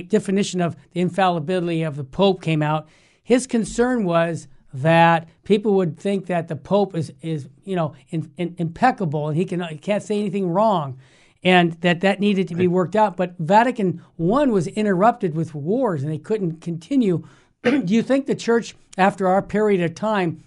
definition 0.09 0.59
of 0.59 0.75
the 0.91 0.99
infallibility 0.99 1.81
of 1.81 1.95
the 1.95 2.03
Pope 2.03 2.41
came 2.41 2.61
out, 2.61 2.89
his 3.23 3.47
concern 3.47 4.03
was 4.03 4.49
that 4.73 5.29
people 5.45 5.75
would 5.75 5.97
think 5.97 6.25
that 6.25 6.49
the 6.49 6.57
Pope 6.57 6.93
is, 6.93 7.13
is 7.21 7.47
you 7.63 7.77
know, 7.77 7.95
in, 8.09 8.33
in, 8.35 8.55
impeccable 8.57 9.29
and 9.29 9.37
he 9.37 9.45
can 9.45 9.61
he 9.61 9.77
can't 9.77 10.03
say 10.03 10.19
anything 10.19 10.49
wrong, 10.49 10.99
and 11.43 11.73
that 11.81 12.01
that 12.01 12.19
needed 12.19 12.47
to 12.49 12.55
be 12.55 12.67
worked 12.67 12.95
out. 12.95 13.15
But 13.15 13.35
Vatican 13.39 14.01
I 14.19 14.45
was 14.45 14.67
interrupted 14.67 15.35
with 15.35 15.55
wars 15.55 16.03
and 16.03 16.11
they 16.11 16.17
couldn't 16.17 16.61
continue. 16.61 17.27
Do 17.63 17.83
you 17.85 18.01
think 18.03 18.25
the 18.25 18.35
Church, 18.35 18.75
after 18.97 19.27
our 19.27 19.41
period 19.41 19.81
of 19.81 19.95
time, 19.95 20.43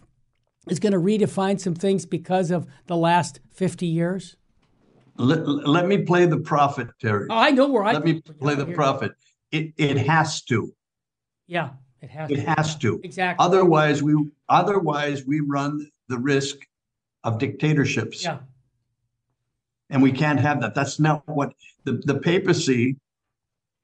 is 0.69 0.79
going 0.79 0.93
to 0.93 0.99
redefine 0.99 1.61
some 1.61 1.75
things 1.75 2.07
because 2.07 2.51
of 2.51 2.67
the 2.87 2.97
last 2.97 3.41
50 3.53 3.87
years? 3.87 4.37
Let, 5.17 5.47
let 5.47 5.87
me 5.87 5.99
play 5.99 6.27
the 6.27 6.39
prophet, 6.39 6.89
Terry. 7.01 7.27
Oh, 7.29 7.37
I 7.37 7.51
know 7.51 7.69
where 7.69 7.85
I 7.85 7.93
Let 7.93 8.05
me 8.05 8.21
play 8.21 8.55
the 8.55 8.67
prophet. 8.67 9.13
It 9.51 9.75
it 9.77 9.99
has 9.99 10.43
to. 10.45 10.73
Yeah, 11.47 11.71
it 12.01 12.09
has. 12.09 12.29
To 12.29 12.35
it 12.35 12.49
has 12.49 12.77
to. 12.79 13.01
Exactly. 13.05 13.45
Otherwise, 13.45 14.03
we 14.03 14.15
otherwise 14.49 15.27
we 15.27 15.41
run 15.41 15.87
the 16.09 16.19
risk 16.19 16.57
of 17.25 17.39
dictatorships. 17.39 18.25
yeah. 18.25 18.39
And 19.93 20.03
we 20.03 20.11
can't 20.11 20.41
have 20.41 20.61
that. 20.63 20.75
That's 20.75 20.99
not 20.99 21.23
what 21.29 21.53
the, 21.85 22.03
the 22.05 22.19
papacy 22.19 22.97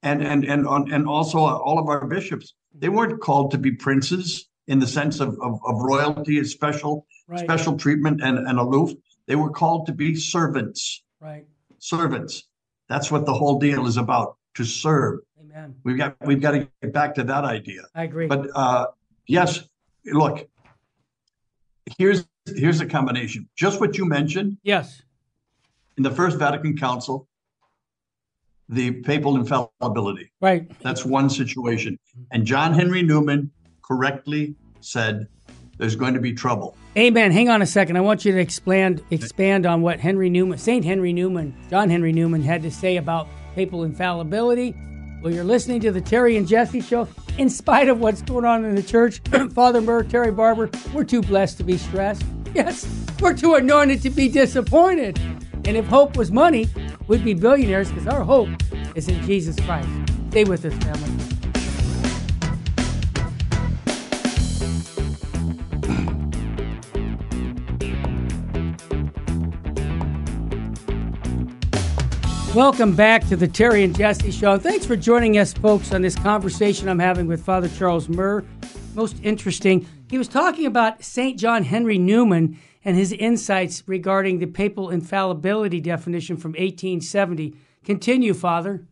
and 0.03 0.21
and 0.21 0.43
and 0.43 0.67
on 0.67 0.91
and 0.91 1.07
also 1.07 1.39
all 1.39 1.77
of 1.77 1.87
our 1.87 2.05
bishops 2.07 2.53
they 2.73 2.87
weren't 2.87 3.19
called 3.21 3.51
to 3.51 3.57
be 3.57 3.71
princes 3.71 4.47
in 4.67 4.79
the 4.79 4.87
sense 4.87 5.19
of 5.19 5.37
of, 5.41 5.59
of 5.65 5.81
royalty 5.81 6.37
and 6.37 6.47
special 6.47 7.05
Right. 7.29 7.41
special 7.41 7.77
treatment 7.77 8.21
and, 8.23 8.39
and 8.39 8.57
aloof. 8.57 8.91
They 9.27 9.35
were 9.35 9.51
called 9.51 9.85
to 9.85 9.91
be 9.93 10.15
servants. 10.15 11.03
Right. 11.21 11.45
Servants. 11.77 12.47
That's 12.87 13.11
what 13.11 13.27
the 13.27 13.33
whole 13.35 13.59
deal 13.59 13.85
is 13.85 13.97
about. 13.97 14.37
To 14.55 14.65
serve. 14.65 15.19
Amen. 15.39 15.75
We've 15.83 15.95
got 15.95 16.15
we've 16.25 16.41
got 16.41 16.51
to 16.51 16.67
get 16.81 16.91
back 16.91 17.13
to 17.15 17.23
that 17.25 17.45
idea. 17.45 17.83
I 17.93 18.03
agree. 18.03 18.25
But 18.25 18.47
uh, 18.55 18.87
yes, 19.27 19.63
look. 20.05 20.49
Here's 21.99 22.25
here's 22.55 22.81
a 22.81 22.87
combination. 22.87 23.47
Just 23.55 23.79
what 23.79 23.95
you 23.95 24.05
mentioned 24.05 24.57
yes. 24.63 25.03
In 25.99 26.03
the 26.03 26.11
First 26.11 26.39
Vatican 26.39 26.77
Council, 26.77 27.27
the 28.69 28.91
papal 29.01 29.35
infallibility. 29.35 30.31
Right. 30.39 30.71
That's 30.79 31.03
one 31.03 31.29
situation. 31.29 31.99
And 32.31 32.45
John 32.45 32.73
Henry 32.73 33.03
Newman 33.03 33.51
correctly 33.81 34.55
said 34.79 35.27
there's 35.77 35.97
going 35.97 36.13
to 36.13 36.21
be 36.21 36.31
trouble. 36.31 36.77
Amen. 36.97 37.31
Hang 37.31 37.49
on 37.49 37.61
a 37.61 37.65
second. 37.65 37.97
I 37.97 38.01
want 38.01 38.23
you 38.23 38.31
to 38.31 38.39
expand 38.39 39.03
expand 39.11 39.65
on 39.65 39.81
what 39.81 39.99
Henry 39.99 40.29
Newman, 40.29 40.57
Saint 40.57 40.85
Henry 40.85 41.11
Newman, 41.11 41.53
John 41.69 41.89
Henry 41.89 42.13
Newman 42.13 42.43
had 42.43 42.61
to 42.63 42.71
say 42.71 42.95
about 42.95 43.27
papal 43.53 43.83
infallibility. 43.83 44.73
Well, 45.21 45.33
you're 45.33 45.43
listening 45.43 45.81
to 45.81 45.91
the 45.91 45.99
Terry 45.99 46.37
and 46.37 46.47
Jesse 46.47 46.79
show. 46.79 47.09
In 47.37 47.49
spite 47.49 47.89
of 47.89 47.99
what's 47.99 48.21
going 48.21 48.45
on 48.45 48.63
in 48.63 48.75
the 48.75 48.83
church, 48.83 49.19
Father 49.53 49.81
Murr, 49.81 50.03
Terry 50.03 50.31
Barber, 50.31 50.69
we're 50.93 51.03
too 51.03 51.21
blessed 51.21 51.57
to 51.57 51.65
be 51.65 51.77
stressed. 51.77 52.23
Yes, 52.55 52.87
we're 53.19 53.35
too 53.35 53.55
anointed 53.55 54.01
to 54.03 54.09
be 54.09 54.29
disappointed. 54.29 55.19
And 55.69 55.77
if 55.77 55.85
hope 55.85 56.17
was 56.17 56.31
money, 56.31 56.67
we'd 57.07 57.23
be 57.23 57.35
billionaires 57.35 57.91
because 57.91 58.07
our 58.07 58.23
hope 58.23 58.49
is 58.95 59.07
in 59.07 59.21
Jesus 59.21 59.55
Christ. 59.67 59.87
Stay 60.31 60.43
with 60.43 60.65
us, 60.65 60.73
family. 60.83 61.13
Welcome 72.55 72.95
back 72.95 73.27
to 73.27 73.35
the 73.35 73.47
Terry 73.47 73.83
and 73.83 73.95
Jesse 73.95 74.31
Show. 74.31 74.57
Thanks 74.57 74.87
for 74.87 74.95
joining 74.95 75.37
us, 75.37 75.53
folks, 75.53 75.93
on 75.93 76.01
this 76.01 76.15
conversation 76.15 76.89
I'm 76.89 76.97
having 76.97 77.27
with 77.27 77.45
Father 77.45 77.69
Charles 77.77 78.09
Murr. 78.09 78.43
Most 78.95 79.17
interesting. 79.21 79.85
He 80.09 80.17
was 80.17 80.27
talking 80.27 80.65
about 80.65 81.03
St. 81.03 81.37
John 81.37 81.63
Henry 81.63 81.99
Newman 81.99 82.57
and 82.85 82.95
his 82.95 83.11
insights 83.11 83.83
regarding 83.87 84.39
the 84.39 84.47
papal 84.47 84.89
infallibility 84.89 85.81
definition 85.81 86.37
from 86.37 86.51
1870. 86.51 87.55
Continue, 87.83 88.33
Father. 88.33 88.87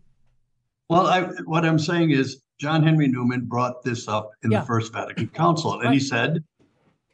Well, 0.89 1.07
I, 1.07 1.23
what 1.45 1.65
I'm 1.65 1.79
saying 1.79 2.11
is, 2.11 2.41
John 2.59 2.81
Henry 2.83 3.07
Newman 3.07 3.41
brought 3.45 3.83
this 3.83 4.07
up 4.07 4.31
in 4.43 4.51
Yeah. 4.51 4.61
the 4.61 4.65
First 4.65 4.91
Vatican 4.91 5.27
Council, 5.27 5.73
and 5.73 5.83
Right. 5.85 5.93
he 5.93 5.99
said 5.99 6.43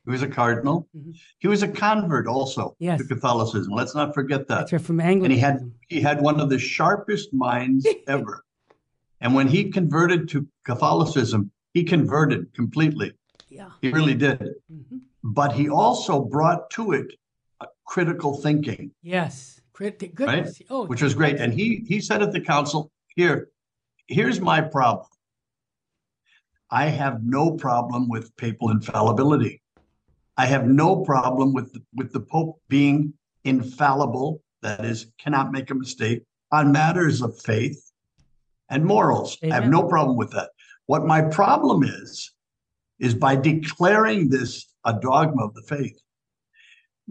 he 0.06 0.12
was 0.12 0.22
a 0.22 0.28
cardinal. 0.28 0.88
Mhm. 0.96 1.16
He 1.40 1.48
was 1.50 1.64
a 1.64 1.68
convert 1.68 2.28
also 2.28 2.76
Yes. 2.80 3.02
to 3.02 3.08
Catholicism. 3.08 3.74
Let's 3.74 3.94
not 3.94 4.14
forget 4.14 4.48
that. 4.48 4.60
That's 4.60 4.74
right, 4.74 4.82
from 4.82 5.00
and 5.02 5.32
he 5.32 5.38
had 5.40 5.70
he 5.90 6.00
had 6.02 6.22
one 6.22 6.40
of 6.40 6.50
the 6.50 6.60
sharpest 6.60 7.34
minds 7.34 7.86
ever. 8.08 8.46
And 9.20 9.34
when 9.36 9.48
he 9.48 9.70
converted 9.70 10.30
to 10.30 10.48
Catholicism, 10.64 11.52
he 11.74 11.84
converted 11.84 12.54
completely. 12.54 13.14
Yeah. 13.50 13.70
He 13.82 13.92
really 13.92 14.16
did. 14.16 14.40
Mhm. 14.72 15.02
But 15.24 15.54
he 15.54 15.70
also 15.70 16.22
brought 16.22 16.70
to 16.72 16.92
it 16.92 17.14
a 17.62 17.68
critical 17.86 18.36
thinking, 18.38 18.92
Yes. 19.02 19.62
Crit- 19.72 20.14
goodness. 20.14 20.62
Oh, 20.70 20.86
which 20.86 21.02
was 21.02 21.16
great. 21.16 21.40
And 21.40 21.52
he 21.52 21.84
he 21.88 22.00
said 22.00 22.22
at 22.22 22.32
the 22.32 22.40
council, 22.42 22.92
"Here, 23.16 23.50
here's 24.08 24.40
my 24.40 24.62
problem. 24.62 25.08
I 26.70 26.86
have 26.86 27.24
no 27.24 27.52
problem 27.52 28.08
with 28.08 28.36
papal 28.38 28.70
infallibility. 28.70 29.62
I 30.38 30.46
have 30.48 30.68
no 30.68 31.04
problem 31.04 31.54
with 31.54 31.74
the, 31.74 31.84
with 31.94 32.12
the 32.12 32.20
Pope 32.20 32.60
being 32.68 33.14
infallible, 33.44 34.42
that 34.62 34.84
is, 34.84 35.08
cannot 35.20 35.52
make 35.52 35.70
a 35.70 35.76
mistake 35.76 36.24
on 36.52 36.72
matters 36.72 37.22
of 37.22 37.40
faith 37.42 37.92
and 38.70 38.84
morals. 38.84 39.38
I 39.44 39.54
have 39.54 39.70
no 39.70 39.84
problem 39.84 40.18
with 40.18 40.32
that. 40.32 40.50
What 40.88 41.06
my 41.06 41.22
problem 41.22 41.84
is, 41.84 42.32
is 43.00 43.14
by 43.14 43.36
declaring 43.36 44.30
this 44.30 44.73
a 44.86 44.94
dogma 45.00 45.46
of 45.46 45.54
the 45.54 45.62
faith, 45.64 46.00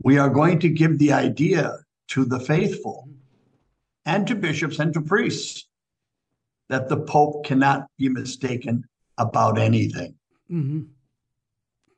we 0.02 0.18
are 0.18 0.30
going 0.30 0.58
to 0.61 0.68
give 0.68 0.98
the 0.98 1.12
idea 1.12 1.78
to 2.08 2.24
the 2.24 2.40
faithful 2.40 3.08
and 4.04 4.26
to 4.26 4.35
bishops 4.35 4.78
and 4.78 4.92
to 4.94 5.00
priests 5.00 5.68
that 6.68 6.88
the 6.88 6.96
Pope 6.96 7.44
cannot 7.44 7.87
be 7.98 8.08
mistaken 8.08 8.85
about 9.18 9.58
anything, 9.58 10.14
hmm 10.48 10.82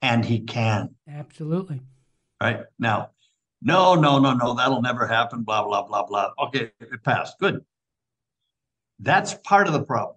and 0.03 0.23
he 0.23 0.41
can. 0.41 0.95
Absolutely. 1.09 1.81
Right 2.39 2.61
now, 2.79 3.11
no, 3.63 3.95
no, 3.95 4.19
no, 4.19 4.35
no, 4.35 4.53
that'll 4.53 4.83
never 4.83 5.07
happen. 5.07 5.45
Blah 5.45 5.65
blah 5.65 5.87
blah 5.87 6.05
blah. 6.05 6.31
Okay, 6.39 6.71
it 6.81 7.03
passed. 7.03 7.39
Good. 7.39 7.65
That's 8.99 9.35
part 9.35 9.67
of 9.67 9.73
the 9.73 9.83
problem. 9.83 10.17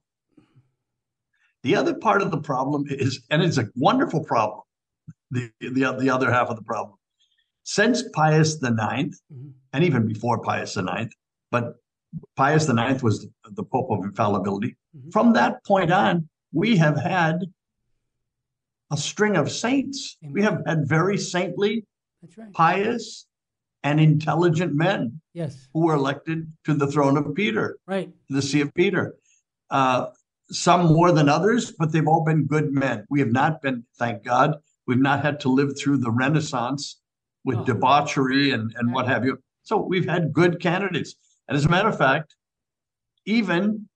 The 1.64 1.76
other 1.76 1.96
part 1.96 2.22
of 2.22 2.32
the 2.32 2.42
problem 2.42 2.86
is, 2.90 3.22
and 3.30 3.42
it's 3.42 3.58
a 3.58 3.70
wonderful 3.76 4.24
problem. 4.24 4.62
The 5.32 5.52
the 5.60 5.96
the 6.00 6.10
other 6.10 6.32
half 6.32 6.48
of 6.50 6.56
the 6.56 6.64
problem, 6.64 6.98
since 7.64 8.04
Pius 8.14 8.58
the 8.60 8.70
Ninth, 8.72 9.20
Mhm. 9.32 9.52
and 9.74 9.84
even 9.84 10.08
before 10.08 10.40
Pius 10.42 10.76
the 10.76 10.82
Ninth, 10.84 11.12
but 11.52 11.76
Pius 12.36 12.66
the 12.66 12.74
Ninth 12.74 13.04
was 13.04 13.22
the, 13.22 13.32
the 13.52 13.64
Pope 13.64 13.92
of 13.92 14.06
infallibility. 14.06 14.78
Mhm. 14.96 15.12
From 15.12 15.34
that 15.34 15.64
point 15.66 15.92
on, 15.92 16.30
we 16.54 16.78
have 16.78 16.98
had 16.98 17.46
a 18.90 18.96
string 18.98 19.36
of 19.36 19.52
saints. 19.52 20.18
We 20.22 20.42
have 20.44 20.62
had 20.66 20.88
very 20.88 21.18
saintly, 21.18 21.86
That's 22.22 22.38
right. 22.38 22.54
pious, 22.54 23.28
and 23.84 24.00
intelligent 24.00 24.74
men 24.74 25.20
Yes. 25.34 25.68
who 25.74 25.82
were 25.82 25.96
elected 25.96 26.52
to 26.64 26.74
the 26.74 26.88
throne 26.88 27.18
of 27.18 27.36
Peter, 27.36 27.78
Right. 27.86 28.14
the 28.30 28.42
See 28.42 28.62
of 28.62 28.74
Peter. 28.74 29.18
Uh, 29.70 30.12
some 30.50 30.86
more 30.94 31.12
than 31.12 31.28
others, 31.28 31.74
but 31.78 31.92
they've 31.92 32.08
all 32.08 32.24
been 32.24 32.46
good 32.46 32.72
men. 32.72 33.06
We 33.10 33.20
have 33.20 33.34
not 33.34 33.62
been, 33.62 33.86
thank 33.98 34.24
God, 34.24 34.56
we've 34.88 35.00
not 35.00 35.22
had 35.22 35.40
to 35.42 35.50
live 35.50 35.78
through 35.78 35.98
the 35.98 36.10
Renaissance 36.12 37.00
with 37.44 37.58
Oh. 37.60 37.66
debauchery 37.66 38.52
and, 38.52 38.74
and 38.78 38.92
what 38.94 39.08
have 39.08 39.24
you. 39.26 39.38
So 39.64 39.78
we've 39.78 40.08
had 40.08 40.34
good 40.34 40.60
candidates. 40.62 41.16
And 41.48 41.58
as 41.58 41.66
a 41.66 41.70
matter 41.70 41.90
of 41.90 41.98
fact, 41.98 42.36
even 43.26 43.88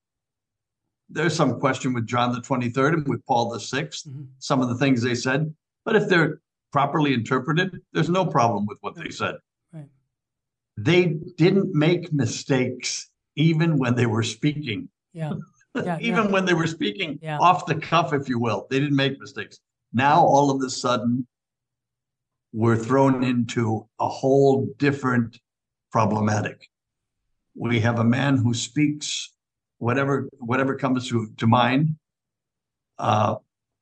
there's 1.10 1.36
some 1.36 1.60
question 1.60 1.93
with 1.93 2.06
John 2.06 2.32
the 2.34 2.41
23rd 2.41 2.93
and 2.93 3.08
with 3.08 3.25
Paul 3.25 3.49
the 3.49 3.60
6th, 3.60 4.08
Mhm. 4.08 4.27
some 4.39 4.62
of 4.62 4.69
the 4.69 4.75
things 4.75 5.01
they 5.01 5.15
said, 5.15 5.54
but 5.86 5.95
if 5.95 6.08
they're 6.08 6.39
properly 6.71 7.13
interpreted, 7.13 7.82
there's 7.93 8.10
no 8.10 8.25
problem 8.25 8.65
with 8.65 8.77
what 8.82 8.95
they 8.95 9.10
said. 9.10 9.36
Right. 9.73 9.89
They 10.77 11.06
didn't 11.38 11.73
make 11.73 12.13
mistakes 12.13 13.10
even 13.36 13.77
when 13.77 13.95
they 13.95 14.06
were 14.06 14.23
speaking. 14.23 14.89
Yeah. 15.13 15.34
Yeah. 15.73 15.97
even 16.01 16.25
yeah. 16.25 16.32
when 16.32 16.43
they 16.43 16.54
were 16.54 16.67
speaking 16.67 17.17
Yeah. 17.21 17.38
off 17.39 17.65
the 17.65 17.75
cuff, 17.75 18.12
if 18.12 18.27
you 18.27 18.38
will, 18.39 18.67
they 18.69 18.77
didn't 18.77 18.95
make 18.97 19.17
mistakes. 19.21 19.58
Now, 19.93 20.25
all 20.25 20.51
of 20.51 20.62
a 20.62 20.69
sudden, 20.69 21.27
we're 22.54 22.77
thrown 22.77 23.23
into 23.23 23.88
a 23.99 24.08
whole 24.08 24.67
different 24.77 25.39
problematic. 25.91 26.67
We 27.56 27.80
have 27.82 27.99
a 27.99 28.04
man 28.04 28.38
who 28.38 28.54
speaks 28.54 29.34
whatever 29.77 30.30
whatever 30.39 30.75
comes 30.75 31.10
to, 31.10 31.32
to 31.38 31.47
mind. 31.47 31.95
Uh, 32.97 33.36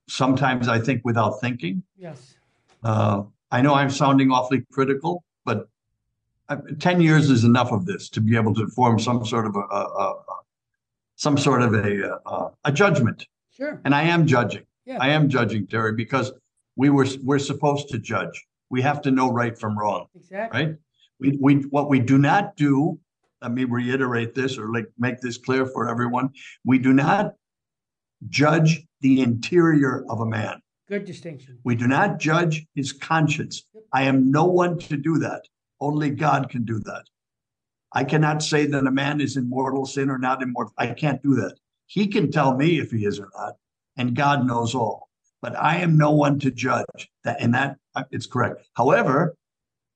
sometimes 0.08 0.68
I 0.68 0.80
think 0.80 1.02
without 1.04 1.42
thinking. 1.42 1.84
Yes. 1.98 2.36
Uh, 2.84 3.24
I 3.52 3.62
know 3.62 3.74
I'm 3.74 3.90
sounding 3.90 4.32
awfully 4.32 4.66
critical, 4.72 5.24
but 5.46 5.68
uh, 6.48 6.58
10 6.80 7.02
years 7.02 7.30
is 7.30 7.44
enough 7.44 7.72
of 7.72 7.86
this 7.86 8.10
to 8.10 8.22
be 8.22 8.36
able 8.36 8.54
to 8.56 8.68
form 8.68 9.00
some 9.00 9.26
sort 9.26 9.46
of 9.46 9.56
a, 9.56 9.60
a, 9.60 9.84
a, 9.84 10.12
a 10.12 10.36
some 11.16 11.38
sort 11.38 11.62
of 11.62 11.74
a, 11.74 12.20
a, 12.26 12.52
a 12.66 12.72
judgment. 12.72 13.28
Sure. 13.52 13.82
And 13.84 13.94
I 13.94 14.04
am 14.04 14.26
judging. 14.26 14.64
Yeah. 14.90 14.98
I 15.00 15.10
am 15.10 15.30
judging, 15.30 15.68
Terry, 15.68 15.94
because 15.94 16.32
we 16.76 16.90
were 16.90 17.06
we're 17.24 17.38
supposed 17.38 17.90
to 17.90 18.00
judge. 18.00 18.44
We 18.72 18.82
have 18.82 19.04
to 19.04 19.12
know 19.12 19.32
right 19.32 19.56
from 19.56 19.78
wrong, 19.78 20.08
Exactly. 20.16 20.66
right? 20.66 20.76
We 21.20 21.38
we 21.40 21.56
what 21.70 21.90
we 21.90 22.00
do 22.00 22.18
not 22.18 22.56
do. 22.56 23.00
Let 23.40 23.52
me 23.52 23.66
reiterate 23.66 24.34
this 24.34 24.58
or 24.58 24.74
like 24.74 24.88
make 24.98 25.22
this 25.22 25.38
clear 25.38 25.68
for 25.68 25.88
everyone. 25.88 26.32
We 26.66 26.80
do 26.80 26.92
not 26.92 27.36
judge 28.30 28.84
the 29.02 29.22
interior 29.22 30.06
of 30.10 30.22
a 30.22 30.26
man. 30.26 30.60
Good 30.88 31.06
distinction. 31.06 31.60
We 31.64 31.76
do 31.76 31.88
not 31.88 32.18
judge 32.18 32.66
his 32.74 32.92
conscience. 32.92 33.68
I 33.94 34.04
am 34.04 34.32
no 34.32 34.46
one 34.46 34.80
to 34.80 34.98
do 34.98 35.20
that. 35.20 35.44
Only 35.80 36.10
God 36.10 36.50
can 36.50 36.66
do 36.66 36.80
that. 36.80 37.04
I 37.94 38.06
cannot 38.06 38.42
say 38.42 38.66
that 38.66 38.88
a 38.88 38.92
man 38.92 39.22
is 39.22 39.38
in 39.38 39.48
mortal 39.48 39.86
sin 39.86 40.10
or 40.10 40.18
not 40.18 40.42
immortal. 40.42 40.74
I 40.80 40.88
can't 40.88 41.22
do 41.22 41.36
that. 41.36 41.58
He 41.86 42.08
can 42.08 42.32
tell 42.32 42.58
me 42.58 42.80
if 42.80 42.90
he 42.90 43.06
is 43.06 43.20
or 43.20 43.30
not, 43.38 43.54
and 44.00 44.16
God 44.16 44.48
knows 44.48 44.74
all. 44.74 45.10
But 45.42 45.56
I 45.56 45.78
am 45.78 45.98
no 45.98 46.12
one 46.12 46.40
to 46.40 46.50
judge 46.52 47.10
that. 47.24 47.40
And 47.40 47.54
that 47.54 47.78
uh, 47.96 48.04
it's 48.12 48.26
correct. 48.26 48.66
However, 48.76 49.36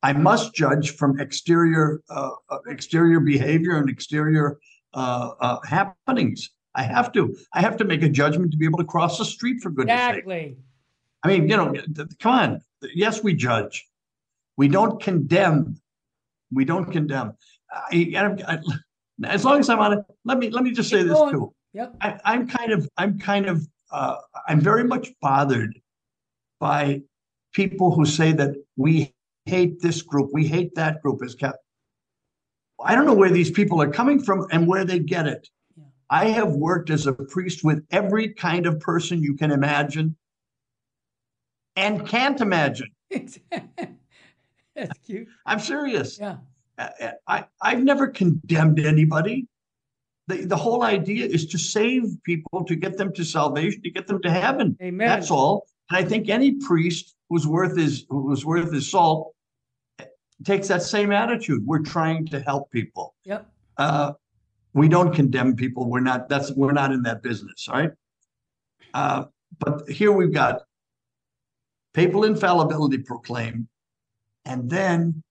I 0.04 0.14
must 0.14 0.54
judge 0.54 0.96
from 0.96 1.20
exterior 1.20 2.02
uh, 2.10 2.32
uh, 2.50 2.58
exterior 2.68 3.20
behavior 3.20 3.78
and 3.78 3.90
exterior 3.90 4.60
uh, 4.94 5.32
uh, 5.40 5.60
happenings. 5.66 6.50
I 6.76 6.84
have 6.84 7.12
to. 7.14 7.36
I 7.54 7.62
have 7.62 7.78
to 7.78 7.86
make 7.86 8.04
a 8.04 8.10
judgment 8.10 8.52
to 8.52 8.58
be 8.58 8.66
able 8.66 8.80
to 8.80 8.84
cross 8.86 9.18
the 9.18 9.26
street 9.26 9.62
for 9.62 9.70
goodness 9.70 10.00
sake. 10.00 10.10
Exactly. 10.10 10.58
I 11.24 11.28
mean, 11.30 11.50
you 11.50 11.56
know, 11.56 11.74
come 12.20 12.34
on. 12.34 12.62
Yes, 12.94 13.24
we 13.24 13.34
judge. 13.34 13.88
We 14.58 14.68
don't 14.68 15.02
condemn. 15.02 15.80
We 16.54 16.66
don't 16.66 16.92
condemn. 16.92 17.34
I, 17.72 18.14
I, 18.18 18.54
I- 18.56 18.60
as 19.26 19.46
long 19.46 19.60
as 19.60 19.70
I'm 19.70 19.80
on 19.80 19.94
it, 19.94 20.00
let 20.26 20.38
me 20.40 20.50
let 20.50 20.64
me 20.64 20.72
just 20.72 20.90
say 20.90 21.04
this 21.04 21.18
too. 21.32 21.54
Yep. 21.74 21.96
I, 22.02 22.20
I'm 22.26 22.48
kind 22.48 22.72
of 22.72 22.90
I'm 22.98 23.20
kind 23.20 23.46
of 23.46 23.66
uh, 23.94 24.18
I'm 24.48 24.60
very 24.60 24.84
much 24.84 25.10
bothered 25.22 25.80
by 26.60 27.02
people 27.54 27.94
who 27.94 28.06
say 28.06 28.34
that 28.34 28.56
we 28.76 29.14
hate 29.46 29.80
this 29.80 30.02
group, 30.02 30.32
we 30.34 30.48
hate 30.48 30.76
that 30.76 31.02
group 31.02 31.22
as 31.24 31.36
cap. 31.36 31.56
I 32.84 32.96
don't 32.96 33.06
know 33.06 33.14
where 33.14 33.30
these 33.30 33.52
people 33.52 33.82
are 33.82 33.90
coming 33.90 34.22
from 34.22 34.48
and 34.52 34.68
where 34.68 34.84
they 34.84 35.00
get 35.00 35.28
it. 35.28 35.48
Yeah. 35.78 35.84
I 36.10 36.26
have 36.30 36.54
worked 36.54 36.90
as 36.90 37.06
a 37.06 37.14
priest 37.14 37.64
with 37.64 37.86
every 37.92 38.34
kind 38.34 38.66
of 38.66 38.80
person 38.80 39.22
you 39.22 39.36
can 39.36 39.52
imagine 39.52 40.18
and 41.76 42.08
can't 42.08 42.42
imagine. 42.42 42.90
That's 44.76 44.98
cute. 45.06 45.28
I'm 45.46 45.60
serious. 45.60 46.20
Yeah. 46.20 46.38
I, 46.78 47.14
I, 47.28 47.46
I've 47.62 47.84
never 47.84 48.08
condemned 48.08 48.80
anybody. 48.80 49.48
The, 50.28 50.46
the 50.46 50.56
whole 50.56 50.84
idea 50.84 51.26
is 51.26 51.48
to 51.48 51.58
save 51.58 52.04
people, 52.24 52.64
to 52.66 52.76
get 52.76 52.98
them 52.98 53.14
to 53.14 53.26
salvation, 53.26 53.82
to 53.84 53.92
get 53.92 54.08
them 54.08 54.22
to 54.22 54.32
heaven. 54.32 54.78
Amen. 54.82 55.08
That's 55.08 55.30
all. 55.30 55.68
And 55.90 55.98
I 55.98 56.08
think 56.08 56.30
any 56.30 56.54
priest 56.54 57.16
who's 57.30 57.46
worth 57.46 57.78
his 57.78 58.06
who's 58.10 58.46
worth 58.46 58.72
his 58.72 58.90
salt 58.90 59.34
takes 60.46 60.68
that 60.70 60.82
same 60.82 61.12
attitude. 61.12 61.66
We're 61.66 61.80
trying 61.80 62.26
to 62.28 62.40
help 62.40 62.72
people. 62.72 63.16
Yep. 63.26 63.50
Uh, 63.78 64.14
we 64.74 64.88
don't 64.88 65.14
condemn 65.14 65.56
people. 65.56 65.90
We're 65.90 66.00
not. 66.00 66.30
That's 66.30 66.52
we're 66.52 66.72
not 66.72 66.92
in 66.92 67.04
that 67.04 67.22
business. 67.22 67.68
All 67.68 67.80
right. 67.80 67.92
Uh, 68.94 69.26
but 69.60 69.90
here 69.90 70.12
we've 70.12 70.34
got 70.34 70.62
papal 71.94 72.24
infallibility 72.24 73.00
proclaimed, 73.00 73.68
and 74.46 74.70
then 74.70 75.22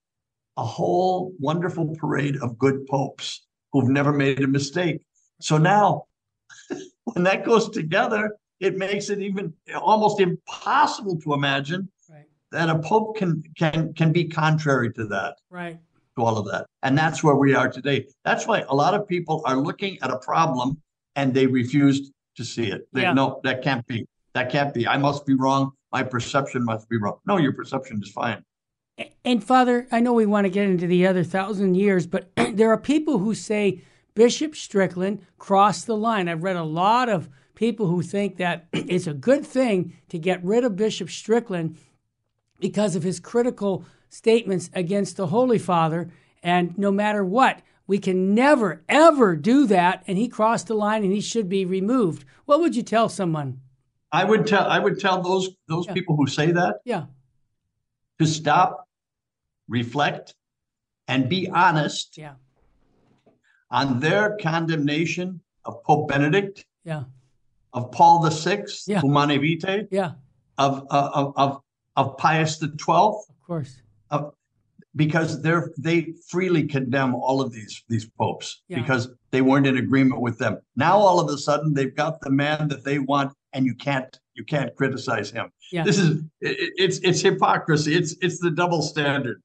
a 0.57 0.65
whole 0.65 1.33
wonderful 1.41 1.97
parade 1.97 2.37
of 2.43 2.59
good 2.59 2.87
popes 2.87 3.47
who've 3.73 3.89
never 3.89 4.13
made 4.13 4.41
a 4.43 4.47
mistake. 4.47 5.01
So 5.41 5.59
now, 5.59 6.05
when 7.05 7.25
that 7.25 7.45
goes 7.45 7.69
together, 7.71 8.37
it 8.61 8.77
makes 8.77 9.11
it 9.11 9.21
even 9.21 9.53
almost 9.81 10.21
impossible 10.21 11.19
to 11.23 11.35
imagine 11.35 11.89
Right. 12.09 12.27
that 12.53 12.69
a 12.69 12.79
pope 12.79 13.17
can 13.17 13.43
can 13.57 13.93
can 13.95 14.13
be 14.13 14.25
contrary 14.27 14.93
to 14.95 15.07
that 15.07 15.39
Right. 15.51 15.79
to 16.17 16.25
all 16.25 16.39
of 16.39 16.47
that. 16.53 16.67
And 16.83 16.97
that's 16.97 17.25
where 17.25 17.35
we 17.35 17.55
are 17.55 17.69
today. 17.71 18.07
That's 18.25 18.47
why 18.47 18.61
a 18.69 18.75
lot 18.75 18.95
of 18.95 19.09
people 19.09 19.43
are 19.47 19.57
looking 19.57 19.99
at 20.03 20.11
a 20.11 20.19
problem 20.19 20.81
and 21.17 21.35
they 21.35 21.47
refuse 21.47 22.13
to 22.37 22.45
see 22.45 22.67
it. 22.71 22.87
They 22.93 23.03
Yeah. 23.03 23.15
no, 23.15 23.41
that 23.45 23.63
can't 23.63 23.87
be. 23.87 24.07
That 24.35 24.51
can't 24.51 24.73
be. 24.73 24.87
I 24.87 24.97
must 24.97 25.27
be 25.27 25.35
wrong. 25.35 25.73
My 25.91 26.03
perception 26.03 26.65
must 26.65 26.89
be 26.89 26.97
wrong. 26.99 27.19
No, 27.27 27.37
your 27.39 27.53
perception 27.53 28.01
is 28.03 28.11
fine. 28.11 28.43
And 29.25 29.43
Father, 29.43 29.87
I 29.91 30.01
know 30.01 30.13
we 30.13 30.27
want 30.27 30.45
to 30.45 30.51
get 30.51 30.69
into 30.69 30.87
the 30.87 31.07
other 31.07 31.25
thousand 31.25 31.75
years, 31.77 32.07
but 32.07 32.32
there 32.57 32.71
are 32.71 32.79
people 32.79 33.19
who 33.19 33.35
say 33.35 33.83
Bishop 34.15 34.55
Strickland 34.55 35.25
crossed 35.39 35.87
the 35.87 35.97
line. 35.97 36.29
I've 36.29 36.43
read 36.43 36.57
a 36.57 36.63
lot 36.65 37.09
of 37.09 37.29
people 37.55 37.87
who 37.87 38.03
think 38.03 38.37
that 38.37 38.67
it's 38.73 39.07
a 39.07 39.15
good 39.15 39.47
thing 39.47 39.95
to 40.11 40.19
get 40.19 40.45
rid 40.45 40.65
of 40.65 40.77
Bishop 40.77 41.11
Strickland 41.11 41.77
because 42.61 42.95
of 42.97 43.03
his 43.03 43.21
critical 43.21 43.85
statements 44.09 44.71
against 44.75 45.17
the 45.17 45.29
Holy 45.29 45.59
Father. 45.59 46.11
And 46.43 46.77
no 46.79 46.91
matter 46.93 47.25
what, 47.25 47.61
we 47.87 47.99
can 47.99 48.35
never, 48.35 48.83
ever 48.89 49.37
do 49.37 49.67
that. 49.67 50.03
And 50.07 50.19
he 50.19 50.29
crossed 50.29 50.67
the 50.69 50.75
line 50.75 51.03
and 51.05 51.13
he 51.13 51.21
should 51.21 51.49
be 51.49 51.65
removed. 51.65 52.25
What 52.45 52.61
would 52.61 52.77
you 52.77 52.83
tell 52.83 53.09
someone? 53.09 53.61
I 54.13 54.25
would 54.25 54.47
tell 54.47 54.67
I 54.67 54.79
would 54.79 55.01
tell 55.01 55.23
those 55.23 55.49
those 55.69 55.87
Yeah. 55.87 55.95
people 55.95 56.17
who 56.17 56.27
say 56.27 56.53
that 56.53 56.77
Yeah. 56.85 57.07
to 58.19 58.27
stop, 58.27 58.87
reflect, 59.69 60.35
and 61.09 61.29
be 61.29 61.49
honest 61.49 62.17
Yeah. 62.17 62.35
on 63.71 64.01
their 64.01 64.37
condemnation 64.41 65.41
of 65.65 65.83
Pope 65.85 66.09
Benedict, 66.09 66.65
Yeah. 66.85 67.05
of 67.73 67.91
Paul 67.93 68.29
VI, 68.29 68.65
Yeah. 68.87 69.01
Humanae 69.01 69.39
Vitae, 69.39 69.89
Yeah. 69.91 70.13
of 70.59 70.87
of 70.91 71.33
of 71.37 71.63
of 71.97 72.17
Pius 72.17 72.59
the 72.59 72.69
Twelfth, 72.69 73.29
Of 73.31 73.43
course. 73.47 73.77
of 74.11 74.35
because 74.95 75.41
they're 75.41 75.73
they 75.79 76.13
freely 76.29 76.65
condemn 76.67 77.15
all 77.15 77.41
of 77.41 77.53
these 77.53 77.83
these 77.89 78.09
popes 78.19 78.63
Yeah. 78.69 78.81
because 78.81 79.09
they 79.31 79.41
weren't 79.43 79.67
in 79.67 79.79
agreement 79.79 80.21
with 80.21 80.39
them. 80.39 80.59
Now 80.77 80.97
all 80.99 81.19
of 81.21 81.29
a 81.31 81.39
sudden 81.39 81.73
they've 81.75 81.95
got 81.95 82.21
the 82.21 82.31
man 82.31 82.69
that 82.69 82.85
they 82.85 82.99
want, 82.99 83.33
and 83.53 83.65
you 83.67 83.75
can't 83.75 84.19
you 84.35 84.45
can't 84.45 84.75
criticize 84.77 85.31
him. 85.31 85.51
Yeah. 85.71 85.85
This 85.85 85.99
is 85.99 86.23
it, 86.41 86.73
it's 86.77 86.99
it's 86.99 87.21
hypocrisy. 87.21 87.95
It's 87.95 88.15
it's 88.21 88.39
the 88.39 88.51
double 88.51 88.83
standard. 88.83 89.43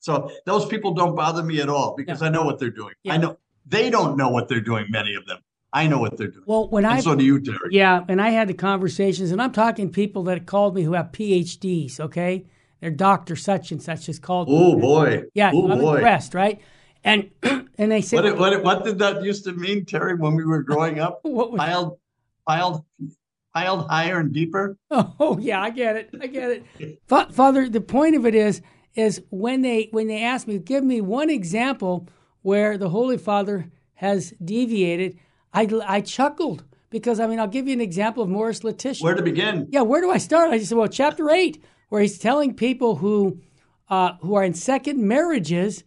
So 0.00 0.30
those 0.46 0.66
people 0.66 0.94
don't 0.94 1.14
bother 1.14 1.42
me 1.42 1.60
at 1.60 1.68
all 1.68 1.94
because 1.96 2.22
I 2.22 2.28
know 2.28 2.44
what 2.44 2.58
they're 2.58 2.70
doing. 2.70 2.94
Yeah. 3.02 3.14
I 3.14 3.16
know 3.16 3.38
they 3.66 3.90
don't 3.90 4.16
know 4.16 4.28
what 4.30 4.48
they're 4.48 4.60
doing. 4.60 4.86
Many 4.90 5.14
of 5.14 5.26
them. 5.26 5.38
I 5.72 5.86
know 5.86 5.98
what 5.98 6.16
they're 6.16 6.28
doing. 6.28 6.44
Well, 6.46 6.68
when 6.70 6.84
and 6.84 6.94
I 6.94 7.00
so 7.00 7.14
do 7.14 7.24
you, 7.24 7.40
Terry. 7.40 7.58
Yeah, 7.70 8.02
and 8.08 8.22
I 8.22 8.30
had 8.30 8.48
the 8.48 8.54
conversations, 8.54 9.30
and 9.32 9.42
I'm 9.42 9.52
talking 9.52 9.90
people 9.90 10.22
that 10.24 10.46
called 10.46 10.74
me 10.74 10.82
who 10.82 10.94
have 10.94 11.12
PhDs. 11.12 12.00
Okay, 12.00 12.46
they're 12.80 12.90
doctor 12.90 13.36
such 13.36 13.70
and 13.70 13.82
such 13.82 14.08
is 14.08 14.18
called. 14.18 14.48
Oh 14.50 14.78
boy. 14.78 15.24
Yeah, 15.34 15.50
Oh 15.52 15.70
I'm 15.70 15.78
boy. 15.78 15.96
impressed, 15.96 16.32
right? 16.32 16.60
And 17.04 17.30
and 17.42 17.92
they 17.92 18.00
said, 18.00 18.24
What, 18.24 18.38
what, 18.38 18.62
what 18.64 18.84
did 18.84 18.98
that 19.00 19.22
used 19.22 19.44
to 19.44 19.52
mean, 19.52 19.84
Terry, 19.84 20.14
when 20.14 20.34
we 20.36 20.44
were 20.44 20.62
growing 20.62 21.00
up? 21.00 21.20
what 21.22 21.52
was, 21.52 21.58
Piled, 21.58 21.98
piled, 22.46 22.84
piled 23.54 23.88
higher 23.88 24.20
and 24.20 24.32
deeper. 24.32 24.78
oh 24.90 25.38
yeah, 25.38 25.60
I 25.60 25.68
get 25.70 25.96
it, 25.96 26.10
I 26.20 26.26
get 26.28 26.50
it. 26.78 27.00
Fa- 27.06 27.28
Father, 27.30 27.68
the 27.68 27.80
point 27.82 28.16
of 28.16 28.24
it 28.24 28.34
is, 28.34 28.62
is 28.94 29.22
when 29.30 29.62
they 29.62 29.88
when 29.90 30.08
they 30.08 30.22
ask 30.22 30.46
me, 30.46 30.58
give 30.58 30.84
me 30.84 31.00
one 31.00 31.30
example 31.30 32.08
where 32.42 32.78
the 32.78 32.90
Holy 32.90 33.18
Father 33.18 33.70
has 33.94 34.32
deviated. 34.42 35.18
I 35.52 35.68
I 35.86 36.00
chuckled 36.00 36.64
because 36.90 37.20
I 37.20 37.26
mean 37.26 37.38
I'll 37.38 37.46
give 37.48 37.66
you 37.66 37.72
an 37.72 37.80
example 37.80 38.22
of 38.22 38.28
Amoris 38.28 38.64
Laetitia. 38.64 39.04
Where 39.04 39.14
to 39.14 39.22
begin? 39.22 39.68
Yeah, 39.70 39.82
where 39.82 40.00
do 40.00 40.10
I 40.10 40.18
start? 40.18 40.50
I 40.50 40.58
just 40.58 40.70
said, 40.70 40.78
well, 40.78 40.88
chapter 40.88 41.30
eight, 41.30 41.62
where 41.88 42.00
he's 42.00 42.18
telling 42.18 42.54
people 42.54 42.96
who 42.96 43.40
uh, 43.88 44.12
who 44.20 44.34
are 44.34 44.44
in 44.44 44.54
second 44.54 45.06
marriages 45.06 45.84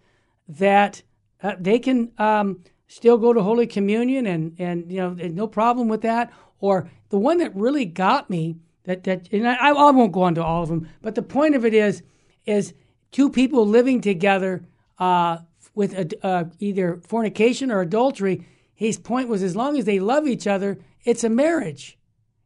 that 0.47 1.03
uh, 1.43 1.55
they 1.59 1.79
can 1.79 2.11
um, 2.17 2.63
still 2.87 3.17
go 3.17 3.33
to 3.33 3.41
Holy 3.41 3.67
Communion 3.67 4.25
and 4.25 4.55
and 4.59 4.91
you 4.91 4.99
know 4.99 5.13
no 5.13 5.47
problem 5.47 5.87
with 5.87 6.01
that. 6.01 6.31
Or 6.59 6.89
the 7.09 7.17
one 7.17 7.39
that 7.39 7.55
really 7.55 7.85
got 7.85 8.29
me 8.29 8.57
that 8.83 9.03
that 9.05 9.29
and 9.31 9.47
I, 9.47 9.69
I 9.69 9.91
won't 9.91 10.11
go 10.11 10.27
into 10.27 10.43
all 10.43 10.63
of 10.63 10.69
them, 10.69 10.87
but 11.01 11.15
the 11.15 11.21
point 11.21 11.55
of 11.55 11.65
it 11.65 11.73
is 11.73 12.03
is 12.45 12.73
two 13.11 13.29
people 13.29 13.65
living 13.65 14.01
together 14.01 14.63
uh, 14.99 15.39
with 15.75 15.93
a, 15.93 16.25
uh, 16.25 16.43
either 16.59 17.01
fornication 17.07 17.71
or 17.71 17.81
adultery. 17.81 18.45
His 18.73 18.97
point 18.97 19.27
was 19.27 19.43
as 19.43 19.55
long 19.55 19.77
as 19.77 19.85
they 19.85 19.99
love 19.99 20.27
each 20.27 20.47
other, 20.47 20.79
it's 21.03 21.23
a 21.23 21.29
marriage. 21.29 21.97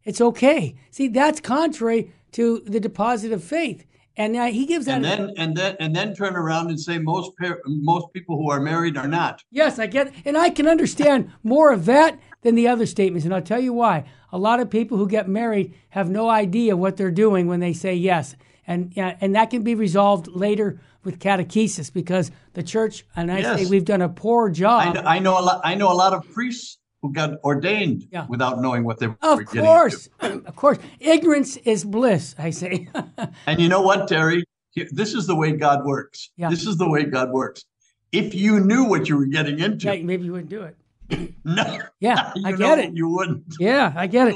It's 0.04 0.22
okay. 0.22 0.76
See, 0.92 1.08
that's 1.08 1.40
contrary 1.40 2.14
to 2.34 2.62
the 2.66 2.80
deposit 2.80 3.32
of 3.32 3.44
faith. 3.44 3.86
And 4.18 4.36
uh, 4.36 4.46
he 4.46 4.66
gives 4.66 4.86
that. 4.86 4.96
And 4.96 5.06
then 5.06 5.34
and 5.36 5.58
then 5.58 5.76
and 5.80 5.94
then 5.94 6.16
turn 6.16 6.38
around 6.38 6.70
and 6.70 6.80
say 6.80 7.00
most 7.00 7.32
par- 7.38 7.60
most 7.66 8.14
people 8.14 8.38
who 8.38 8.50
are 8.50 8.62
married 8.62 8.96
are 8.98 9.10
not. 9.10 9.44
yes, 9.52 9.78
I 9.78 9.88
get, 9.88 10.14
and 10.24 10.38
I 10.38 10.50
can 10.52 10.68
understand 10.68 11.34
more 11.44 11.74
of 11.74 11.86
that 11.86 12.18
than 12.42 12.56
the 12.56 12.68
other 12.68 12.86
statements. 12.86 13.26
And 13.26 13.34
I'll 13.34 13.42
tell 13.42 13.60
you 13.60 13.74
why. 13.74 14.06
A 14.32 14.38
lot 14.38 14.62
of 14.62 14.70
people 14.70 14.98
who 14.98 15.08
get 15.08 15.28
married 15.28 15.74
have 15.90 16.10
no 16.10 16.30
idea 16.30 16.78
what 16.78 16.96
they're 16.96 17.12
doing 17.12 17.48
when 17.48 17.60
they 17.60 17.74
say 17.74 17.94
yes, 17.94 18.36
and 18.68 18.98
uh, 18.98 19.14
and 19.22 19.36
that 19.36 19.50
can 19.50 19.64
be 19.64 19.76
resolved 19.76 20.28
later 20.28 20.80
with 21.04 21.20
catechesis 21.20 21.92
because 21.94 22.32
the 22.54 22.64
church 22.64 23.06
and 23.16 23.32
I 23.32 23.42
say 23.58 23.66
we've 23.68 23.86
done 23.86 24.02
a 24.02 24.10
poor 24.10 24.50
job. 24.50 24.94
kn- 24.96 25.06
I 25.08 25.20
know 25.20 25.40
a 25.40 25.42
lot. 25.42 25.62
I 25.64 25.76
know 25.76 25.92
a 25.92 25.94
lot 25.94 26.14
of 26.14 26.30
priests 26.32 26.78
who 27.02 27.14
got 27.14 27.38
ordained 27.44 28.08
Yeah. 28.12 28.26
without 28.28 28.62
knowing 28.62 28.84
what 28.84 29.00
they 29.00 29.08
were 29.08 29.18
of 29.22 29.40
getting 29.46 29.62
course, 29.62 30.10
into. 30.22 30.42
of 30.48 30.56
course, 30.56 30.80
ignorance 31.00 31.58
is 31.58 31.84
bliss. 31.84 32.34
I 32.40 32.50
say. 32.50 32.90
And 33.48 33.60
you 33.62 33.70
know 33.70 33.82
what, 33.82 34.08
Terry? 34.08 34.44
This 34.92 35.14
is 35.14 35.28
the 35.28 35.36
way 35.36 35.52
God 35.54 35.86
works. 35.86 36.32
Yeah. 36.36 36.50
This 36.50 36.66
is 36.66 36.78
the 36.78 36.90
way 36.90 37.04
God 37.06 37.30
works. 37.32 37.64
If 38.12 38.34
you 38.34 38.60
knew 38.60 38.86
what 38.86 39.08
you 39.08 39.18
were 39.18 39.26
getting 39.28 39.60
into, 39.60 39.88
yeah, 39.96 40.02
maybe 40.04 40.26
you 40.26 40.32
wouldn't 40.32 40.50
do 40.50 40.64
it. 40.64 40.76
no, 41.46 41.80
Yeah, 42.00 42.34
I 42.46 42.52
know 42.52 42.58
get 42.58 42.80
it. 42.80 42.94
You 42.96 43.08
wouldn't. 43.10 43.44
Yeah, 43.60 43.94
I 43.96 44.08
get 44.08 44.30
it. 44.30 44.36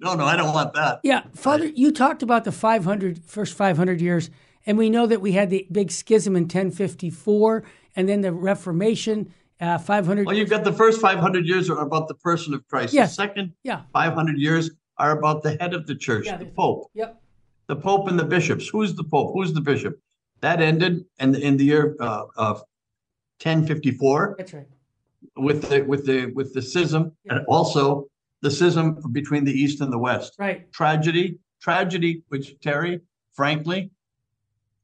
No, 0.00 0.14
no, 0.14 0.24
I 0.24 0.36
don't 0.36 0.52
want 0.54 0.74
that. 0.74 1.00
Yeah, 1.02 1.22
Father, 1.34 1.66
you 1.66 1.90
talked 1.92 2.22
about 2.22 2.44
the 2.44 2.52
500 2.52 3.24
first 3.24 3.54
500 3.56 4.00
years, 4.00 4.30
and 4.66 4.76
we 4.76 4.90
know 4.90 5.06
that 5.06 5.20
we 5.20 5.32
had 5.32 5.50
the 5.50 5.66
big 5.72 5.90
schism 5.90 6.36
in 6.36 6.44
1054, 6.44 7.64
and 7.96 8.08
then 8.08 8.20
the 8.20 8.32
Reformation, 8.32 9.32
uh, 9.60 9.78
500. 9.78 10.26
Well, 10.26 10.34
you've 10.36 10.50
got 10.50 10.64
the 10.64 10.72
first 10.72 11.00
500 11.00 11.46
years 11.46 11.70
are 11.70 11.78
about 11.80 12.08
the 12.08 12.14
person 12.14 12.52
of 12.54 12.66
Christ. 12.68 12.92
Yes. 12.92 13.10
The 13.16 13.22
second 13.22 13.52
yeah, 13.62 13.82
500 13.92 14.38
years 14.38 14.70
are 14.98 15.16
about 15.18 15.42
the 15.42 15.56
head 15.60 15.72
of 15.74 15.86
the 15.86 15.94
church, 15.94 16.26
Yeah, 16.26 16.36
the 16.36 16.44
the- 16.44 16.50
Pope. 16.50 16.90
yep, 16.94 17.20
The 17.68 17.76
Pope 17.76 18.08
and 18.08 18.18
the 18.18 18.24
bishops. 18.24 18.68
Who's 18.68 18.94
the 18.94 19.04
Pope? 19.04 19.32
Who's 19.34 19.52
the 19.52 19.60
bishop? 19.60 19.98
That 20.40 20.60
ended 20.60 21.04
in, 21.18 21.34
in 21.34 21.56
the 21.56 21.64
year 21.64 21.96
uh, 22.00 22.24
of 22.36 22.62
1054 23.42 24.34
that's 24.38 24.52
right. 24.54 24.66
with 25.36 25.68
the 25.68 25.80
with 25.82 26.06
the 26.06 26.26
with 26.34 26.52
the 26.54 26.62
schism, 26.62 27.12
Yeah. 27.24 27.36
and 27.36 27.46
also 27.46 28.08
the 28.42 28.50
schism 28.50 28.98
between 29.12 29.44
the 29.44 29.52
East 29.52 29.80
and 29.80 29.92
the 29.92 29.98
West. 29.98 30.34
Right. 30.38 30.70
Tragedy, 30.72 31.38
tragedy, 31.60 32.22
which 32.28 32.58
Terry, 32.60 33.00
frankly, 33.34 33.90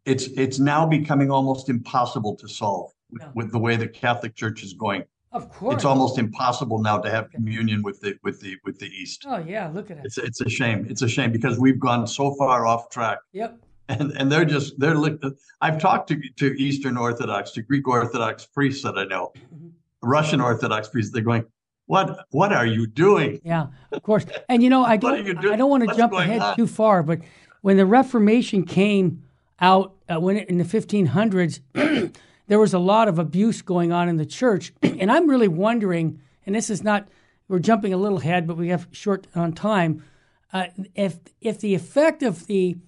it's 0.05 0.26
it's 0.28 0.59
now 0.59 0.86
becoming 0.86 1.30
almost 1.30 1.68
impossible 1.68 2.34
to 2.36 2.48
solve 2.48 2.90
with, 3.11 3.22
Yeah. 3.22 3.28
with 3.34 3.53
the 3.53 3.59
way 3.59 3.76
the 3.76 3.88
Catholic 3.88 4.34
Church 4.34 4.62
is 4.64 4.72
going. 4.72 5.05
Of 5.30 5.48
course. 5.50 5.76
It's 5.76 5.84
almost 5.84 6.18
impossible 6.18 6.78
now 6.82 6.98
to 6.98 7.11
have 7.11 7.30
communion 7.30 7.82
with 7.82 8.00
the 8.00 8.16
with 8.22 8.40
the 8.40 8.57
with 8.64 8.78
the 8.78 8.86
East. 8.88 9.24
Oh, 9.26 9.38
yeah, 9.38 9.68
look 9.68 9.90
at 9.90 9.98
it. 9.98 10.05
It's 10.07 10.18
it's 10.18 10.40
a 10.40 10.48
shame. 10.48 10.86
It's 10.90 11.03
a 11.03 11.09
shame 11.09 11.30
because 11.32 11.59
we've 11.59 11.78
gone 11.80 12.07
so 12.07 12.34
far 12.34 12.66
off 12.66 12.90
track, 12.90 13.18
Yep. 13.32 13.59
and 13.88 14.12
and 14.12 14.30
they're 14.30 14.44
just 14.44 14.78
they're. 14.78 14.96
I've 15.61 15.78
talked 15.80 16.09
to 16.09 16.20
to 16.36 16.46
Eastern 16.61 16.96
Orthodox, 16.98 17.53
to 17.53 17.62
Greek 17.62 17.86
Orthodox 17.88 18.44
priests 18.46 18.82
that 18.82 18.98
I 18.98 19.05
know, 19.05 19.32
Mhm. 19.55 19.70
Russian 20.03 20.40
Orthodox 20.40 20.88
priests. 20.88 21.12
They're 21.12 21.22
going, 21.22 21.44
what 21.93 22.26
what 22.30 22.53
are 22.55 22.64
you 22.64 22.86
doing? 22.86 23.40
Yeah, 23.45 23.66
of 23.93 24.03
course. 24.03 24.24
And 24.49 24.62
you 24.62 24.70
know, 24.70 24.82
I 24.82 24.97
don't? 25.05 25.28
I 25.45 25.57
don't 25.57 25.68
want 25.68 25.82
to 25.82 25.88
What's 25.88 25.99
jump 25.99 26.14
ahead 26.14 26.40
on? 26.40 26.57
too 26.57 26.66
far, 26.66 27.03
but 27.03 27.20
when 27.61 27.76
the 27.76 27.84
Reformation 27.84 28.64
came 28.64 29.24
out, 29.61 29.95
uh, 30.09 30.18
when 30.18 30.38
it, 30.38 30.49
in 30.49 30.57
the 30.57 30.64
1500s, 30.64 31.61
there 32.47 32.59
was 32.59 32.72
a 32.72 32.78
lot 32.78 33.09
of 33.09 33.18
abuse 33.18 33.61
going 33.61 33.93
on 33.93 34.09
in 34.09 34.16
the 34.16 34.24
church, 34.24 34.72
and 34.82 35.12
I'm 35.12 35.28
really 35.28 35.49
wondering. 35.49 36.18
And 36.47 36.57
this 36.57 36.70
is 36.70 36.82
not, 36.82 37.09
we're 37.47 37.61
jumping 37.61 37.93
a 37.93 37.97
little 37.99 38.18
ahead, 38.18 38.49
but 38.49 38.57
we 38.57 38.68
have 38.68 38.88
short 38.90 39.26
on 39.34 39.53
time. 39.53 40.03
Uh, 40.51 40.68
if 40.95 41.18
if 41.43 41.61
the 41.61 41.74
effect 41.74 42.22
of 42.22 42.47
the 42.47 42.78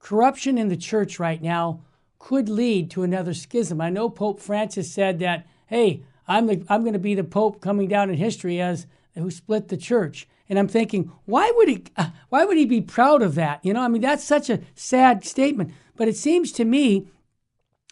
corruption 0.00 0.58
in 0.58 0.68
the 0.68 0.76
church 0.76 1.20
right 1.20 1.40
now 1.40 1.80
could 2.18 2.48
lead 2.48 2.90
to 2.90 3.04
another 3.04 3.34
schism. 3.34 3.80
I 3.80 3.88
know 3.90 4.10
Pope 4.10 4.40
Francis 4.40 4.92
said 4.92 5.20
that, 5.20 5.46
hey, 5.66 6.02
I'm 6.26 6.46
the, 6.46 6.64
I'm 6.68 6.82
going 6.82 6.92
to 6.92 6.98
be 6.98 7.14
the 7.14 7.24
pope 7.24 7.60
coming 7.60 7.88
down 7.88 8.10
in 8.10 8.16
history 8.16 8.60
as 8.60 8.86
who 9.14 9.30
split 9.30 9.68
the 9.68 9.76
church. 9.76 10.28
And 10.48 10.58
I'm 10.58 10.68
thinking, 10.68 11.12
why 11.24 11.52
would 11.56 11.68
he 11.68 11.84
uh, 11.96 12.10
why 12.28 12.44
would 12.44 12.56
he 12.56 12.66
be 12.66 12.80
proud 12.80 13.22
of 13.22 13.34
that? 13.36 13.64
You 13.64 13.72
know, 13.72 13.80
I 13.80 13.88
mean 13.88 14.02
that's 14.02 14.24
such 14.24 14.50
a 14.50 14.60
sad 14.74 15.24
statement, 15.24 15.72
but 15.96 16.08
it 16.08 16.16
seems 16.16 16.52
to 16.52 16.64
me 16.64 17.08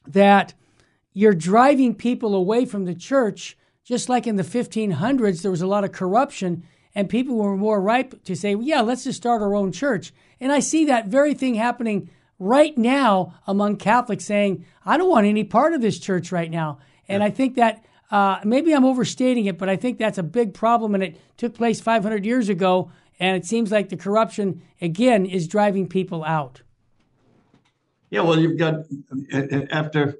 that 0.06 0.54
you're 1.12 1.34
driving 1.34 1.94
people 1.94 2.34
away 2.34 2.64
from 2.64 2.84
the 2.84 2.94
church 2.94 3.56
just 3.90 4.08
like 4.08 4.28
in 4.28 4.36
the 4.36 4.44
1500s, 4.44 5.42
there 5.42 5.50
was 5.50 5.62
a 5.62 5.66
lot 5.66 5.82
of 5.82 5.90
corruption, 5.90 6.62
and 6.94 7.08
people 7.08 7.34
were 7.34 7.56
more 7.56 7.80
ripe 7.80 8.22
to 8.22 8.36
say, 8.36 8.54
yeah, 8.54 8.82
let's 8.82 9.02
just 9.02 9.16
start 9.16 9.42
our 9.42 9.52
own 9.52 9.72
church. 9.72 10.12
And 10.38 10.52
I 10.52 10.60
see 10.60 10.84
that 10.84 11.08
very 11.08 11.34
thing 11.34 11.56
happening 11.56 12.08
right 12.38 12.78
now 12.78 13.34
among 13.48 13.78
Catholics 13.78 14.24
saying, 14.24 14.64
I 14.86 14.96
don't 14.96 15.10
want 15.10 15.26
any 15.26 15.42
part 15.42 15.72
of 15.72 15.80
this 15.80 15.98
church 15.98 16.30
right 16.30 16.50
now. 16.50 16.78
And 17.08 17.20
I 17.20 17.30
think 17.30 17.56
that 17.56 17.84
uh, 18.10 18.40
maybe 18.44 18.74
I'm 18.74 18.84
overstating 18.84 19.46
it, 19.46 19.58
but 19.58 19.68
I 19.68 19.76
think 19.76 19.98
that's 19.98 20.18
a 20.18 20.22
big 20.22 20.54
problem, 20.54 20.94
and 20.94 21.02
it 21.02 21.16
took 21.36 21.54
place 21.54 21.80
500 21.80 22.24
years 22.24 22.48
ago. 22.48 22.90
And 23.18 23.36
it 23.36 23.44
seems 23.44 23.70
like 23.70 23.90
the 23.90 23.98
corruption 23.98 24.62
again 24.80 25.26
is 25.26 25.46
driving 25.46 25.86
people 25.86 26.24
out. 26.24 26.62
Yeah, 28.08 28.22
well, 28.22 28.38
you've 28.38 28.58
got 28.58 28.86
after 29.70 30.18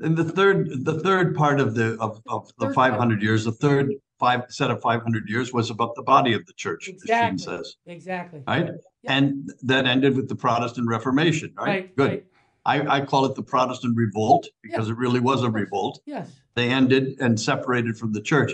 in 0.00 0.14
the 0.14 0.24
third 0.24 0.84
the 0.84 1.00
third 1.00 1.34
part 1.34 1.60
of 1.60 1.74
the 1.74 1.96
of, 2.00 2.22
of 2.28 2.50
the 2.58 2.66
third 2.66 2.74
500 2.74 3.14
part. 3.14 3.22
years, 3.22 3.44
the 3.44 3.52
third 3.52 3.90
five 4.18 4.44
set 4.48 4.70
of 4.70 4.80
500 4.80 5.28
years 5.28 5.52
was 5.52 5.68
about 5.68 5.94
the 5.94 6.02
body 6.02 6.32
of 6.32 6.46
the 6.46 6.52
church. 6.54 6.88
Exactly. 6.88 7.38
says 7.38 7.76
exactly. 7.86 8.42
Right, 8.46 8.70
yeah. 9.02 9.12
and 9.12 9.52
that 9.62 9.86
ended 9.86 10.16
with 10.16 10.28
the 10.28 10.36
Protestant 10.36 10.88
Reformation. 10.88 11.52
Right. 11.56 11.66
right 11.66 11.96
Good. 11.96 12.10
Right. 12.10 12.26
I, 12.64 12.98
I 12.98 13.00
call 13.04 13.24
it 13.24 13.34
the 13.34 13.42
Protestant 13.42 13.96
revolt 13.96 14.48
because 14.62 14.86
yeah. 14.86 14.92
it 14.92 14.98
really 14.98 15.20
was 15.20 15.42
a 15.42 15.50
revolt. 15.50 16.00
Yes. 16.06 16.30
They 16.54 16.70
ended 16.70 17.16
and 17.20 17.38
separated 17.38 17.96
from 17.96 18.12
the 18.12 18.20
church. 18.20 18.52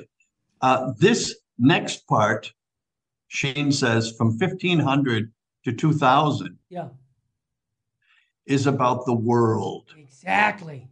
Uh, 0.61 0.93
this 0.99 1.37
next 1.59 2.07
part, 2.07 2.53
Sheen 3.29 3.71
says, 3.71 4.13
from 4.13 4.39
1500 4.39 5.33
to 5.65 5.73
2000. 5.73 6.59
Yeah 6.71 6.89
is 8.49 8.67
about 8.67 9.05
the 9.05 9.15
world. 9.15 9.95
Exactly. 9.97 10.89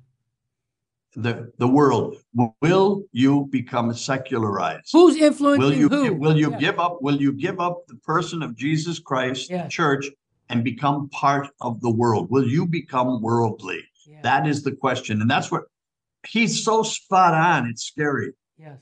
The 1.17 1.51
the 1.57 1.67
world. 1.67 2.19
Will 2.61 3.05
you 3.11 3.47
become 3.51 3.95
secularized? 3.95 4.91
Who's 4.93 5.17
influencing 5.17 5.63
will 5.63 5.75
you, 5.75 5.89
who? 5.89 6.13
Will 6.13 6.37
you 6.37 6.51
yeah. 6.53 6.59
give 6.59 6.79
up? 6.79 6.99
Will 7.01 7.17
you 7.17 7.33
give 7.33 7.59
up 7.59 7.87
the 7.89 7.97
person 7.97 8.43
of 8.43 8.55
Jesus 8.55 8.99
Christ, 8.99 9.49
yeah. 9.49 9.67
church, 9.69 10.07
and 10.49 10.65
become 10.65 11.09
part 11.11 11.49
of 11.61 11.81
the 11.81 11.91
world? 11.91 12.31
Will 12.31 12.47
you 12.47 12.67
become 12.67 13.21
worldly? 13.23 13.85
Yeah. 14.07 14.21
That 14.23 14.47
is 14.47 14.63
the 14.63 14.73
question, 14.73 15.21
and 15.21 15.31
that's 15.31 15.51
what 15.51 15.65
he's 16.27 16.65
so 16.65 16.83
spot 16.83 17.35
on. 17.35 17.69
It's 17.69 17.85
scary. 17.85 18.33
Yes. 18.59 18.79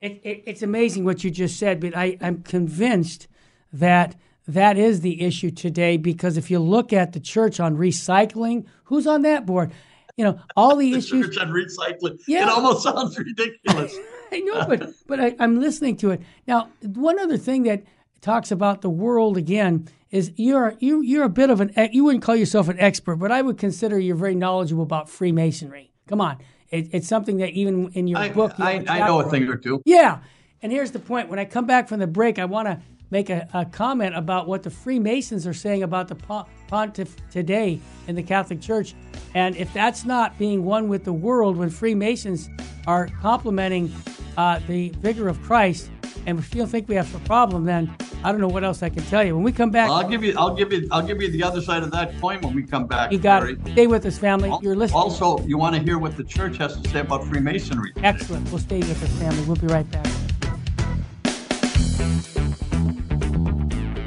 It, 0.00 0.20
it, 0.22 0.42
it's 0.46 0.62
amazing 0.62 1.04
what 1.04 1.24
you 1.24 1.30
just 1.30 1.58
said, 1.58 1.80
but 1.80 1.96
I, 1.96 2.16
I'm 2.20 2.42
convinced 2.42 3.26
that 3.72 4.14
that 4.46 4.78
is 4.78 5.00
the 5.00 5.22
issue 5.22 5.50
today 5.50 5.96
because 5.96 6.36
if 6.36 6.50
you 6.50 6.58
look 6.60 6.92
at 6.92 7.12
the 7.12 7.20
church 7.20 7.60
on 7.60 7.76
recycling, 7.76 8.66
who's 8.84 9.06
on 9.06 9.22
that 9.22 9.44
board? 9.44 9.72
You 10.16 10.24
know, 10.24 10.40
all 10.56 10.76
the, 10.76 10.92
the 10.92 10.98
issues. 10.98 11.26
Church 11.26 11.38
on 11.38 11.50
recycling. 11.50 12.18
Yeah. 12.26 12.44
It 12.44 12.48
almost 12.48 12.84
sounds 12.84 13.18
ridiculous. 13.18 13.94
I 14.32 14.40
know, 14.40 14.66
but 14.66 14.90
but 15.06 15.20
I, 15.20 15.36
I'm 15.38 15.58
listening 15.58 15.96
to 15.98 16.10
it 16.10 16.20
now. 16.46 16.68
One 16.82 17.18
other 17.18 17.38
thing 17.38 17.62
that 17.62 17.84
talks 18.20 18.50
about 18.50 18.82
the 18.82 18.90
world 18.90 19.36
again 19.38 19.88
is 20.10 20.32
you're 20.36 20.74
you 20.80 21.02
you're 21.02 21.24
a 21.24 21.28
bit 21.28 21.50
of 21.50 21.60
an 21.60 21.72
you 21.92 22.04
wouldn't 22.04 22.24
call 22.24 22.36
yourself 22.36 22.68
an 22.68 22.78
expert, 22.78 23.16
but 23.16 23.30
I 23.30 23.42
would 23.42 23.58
consider 23.58 23.98
you're 23.98 24.16
very 24.16 24.34
knowledgeable 24.34 24.82
about 24.82 25.08
Freemasonry. 25.08 25.92
Come 26.06 26.20
on, 26.20 26.38
it, 26.70 26.88
it's 26.92 27.08
something 27.08 27.38
that 27.38 27.50
even 27.50 27.90
in 27.92 28.06
your 28.06 28.18
I, 28.18 28.30
book, 28.30 28.52
you 28.58 28.64
I, 28.64 28.84
I 28.88 29.06
know 29.06 29.20
a 29.20 29.28
thing 29.28 29.46
or 29.48 29.56
two. 29.56 29.82
Yeah, 29.84 30.20
and 30.62 30.72
here's 30.72 30.92
the 30.92 30.98
point: 30.98 31.28
when 31.28 31.38
I 31.38 31.44
come 31.44 31.66
back 31.66 31.88
from 31.88 32.00
the 32.00 32.06
break, 32.06 32.38
I 32.38 32.46
want 32.46 32.68
to 32.68 32.80
make 33.10 33.30
a, 33.30 33.48
a, 33.54 33.64
comment 33.64 34.14
about 34.14 34.46
what 34.46 34.62
the 34.62 34.70
Freemasons 34.70 35.46
are 35.46 35.54
saying 35.54 35.82
about 35.82 36.08
the 36.08 36.44
pontiff 36.68 37.16
today 37.30 37.80
in 38.06 38.14
the 38.14 38.22
Catholic 38.22 38.60
Church. 38.60 38.94
And 39.34 39.56
if 39.56 39.72
that's 39.72 40.04
not 40.04 40.38
being 40.38 40.64
one 40.64 40.88
with 40.88 41.04
the 41.04 41.12
world 41.12 41.56
when 41.56 41.70
Freemasons 41.70 42.50
are 42.86 43.08
complimenting 43.22 43.90
uh, 44.36 44.60
the 44.66 44.90
vicar 45.00 45.28
of 45.28 45.40
Christ, 45.42 45.90
and 46.26 46.38
if 46.38 46.54
you 46.54 46.60
don't 46.60 46.68
think 46.68 46.88
we 46.88 46.94
have 46.94 47.14
a 47.14 47.20
problem, 47.20 47.64
then 47.64 47.94
I 48.22 48.32
don't 48.32 48.40
know 48.40 48.48
what 48.48 48.64
else 48.64 48.82
I 48.82 48.88
can 48.88 49.02
tell 49.04 49.24
you. 49.24 49.34
When 49.34 49.44
we 49.44 49.52
come 49.52 49.70
back, 49.70 49.90
I'll 49.90 50.08
give 50.08 50.24
you, 50.24 50.34
I'll 50.36 50.54
give 50.54 50.72
you, 50.72 50.88
I'll 50.90 51.06
give 51.06 51.22
you 51.22 51.30
the 51.30 51.42
other 51.42 51.60
side 51.60 51.82
of 51.82 51.90
that 51.92 52.18
coin 52.20 52.40
when 52.40 52.54
we 52.54 52.62
come 52.62 52.86
back. 52.86 53.12
You 53.12 53.18
got 53.18 53.48
it. 53.48 53.58
Stay 53.72 53.86
with 53.86 54.04
us, 54.06 54.18
family. 54.18 54.52
You're 54.60 54.76
listening. 54.76 55.00
Also, 55.00 55.38
you 55.46 55.56
want 55.58 55.76
to 55.76 55.82
hear 55.82 55.98
what 55.98 56.16
the 56.16 56.24
church 56.24 56.56
has 56.58 56.80
to 56.80 56.88
say 56.90 57.00
about 57.00 57.24
Freemasonry. 57.24 57.92
Excellent. 58.02 58.48
We'll 58.50 58.58
stay 58.58 58.78
with 58.78 59.02
us, 59.02 59.10
family. 59.18 59.42
We'll 59.44 59.56
be 59.56 59.68
right 59.68 59.88
back. 59.90 60.06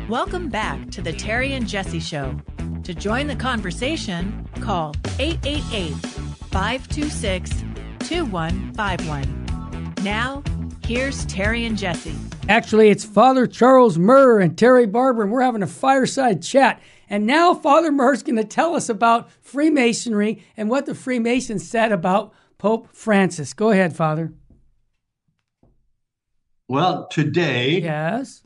Welcome 0.10 0.50
back 0.50 0.92
to 0.92 1.02
the 1.02 1.14
Terry 1.14 1.54
and 1.54 1.66
Jesse 1.66 2.02
Show. 2.02 2.38
To 2.84 2.94
join 2.94 3.28
the 3.28 3.36
conversation, 3.36 4.46
call 4.60 4.94
888 5.20 5.94
526 6.52 7.64
2151. 8.00 9.94
Now, 10.04 10.44
here's 10.92 11.24
Terry 11.26 11.64
and 11.64 11.78
Jesse. 11.78 12.14
Actually, 12.50 12.90
it's 12.90 13.06
Father 13.06 13.48
Charles 13.48 13.98
Murr 13.98 14.42
and 14.42 14.58
Terry 14.58 14.86
Barber, 14.86 15.24
and 15.24 15.32
we're 15.32 15.42
having 15.42 15.64
a 15.64 15.68
fireside 15.68 16.44
chat. 16.44 16.82
And 17.10 17.26
now 17.26 17.54
Father 17.54 17.94
Murr's 17.94 18.24
going 18.24 18.36
to 18.36 18.44
tell 18.44 18.76
us 18.76 18.90
about 18.90 19.32
Freemasonry 19.42 20.44
and 20.58 20.70
what 20.70 20.86
the 20.86 20.94
Freemasons 20.94 21.66
said 21.66 21.94
about 21.94 22.34
Pope 22.58 22.90
Francis. 22.92 23.54
Go 23.54 23.70
ahead, 23.70 23.96
Father. 23.96 24.34
Well, 26.68 27.08
today, 27.08 27.80
yes, 27.80 28.44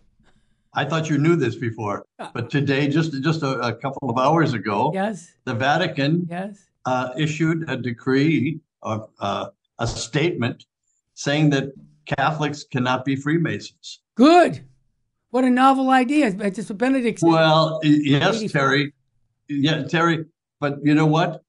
I 0.71 0.85
thought 0.85 1.09
you 1.09 1.17
knew 1.17 1.35
this 1.35 1.55
before, 1.55 2.05
uh, 2.19 2.29
but 2.31 2.51
today, 2.51 2.87
just 2.87 3.19
just 3.23 3.41
a, 3.41 3.59
a 3.59 3.73
couple 3.73 4.07
of 4.07 4.19
hours 4.19 4.53
ago, 4.53 4.91
yes, 4.93 5.33
the 5.45 5.53
Vatican 5.55 6.27
yes 6.29 6.65
uh, 6.85 7.09
issued 7.17 7.67
a 7.69 7.77
decree 7.77 8.59
of 8.83 9.09
uh, 9.19 9.49
a 9.79 9.87
statement 9.87 10.65
saying 11.15 11.49
that 11.51 11.71
Catholics 12.05 12.63
cannot 12.63 13.05
be 13.05 13.15
Freemasons. 13.15 14.01
Good. 14.15 14.65
What 15.31 15.43
a 15.43 15.49
novel 15.49 15.89
idea! 15.89 16.27
It's 16.39 16.55
just 16.55 16.77
Benedict. 16.77 17.19
Well, 17.21 17.81
yes, 17.83 18.51
Terry. 18.51 18.93
Yeah, 19.49 19.83
Terry. 19.83 20.25
But 20.61 20.79
you 20.83 20.95
know 20.95 21.05
what? 21.05 21.41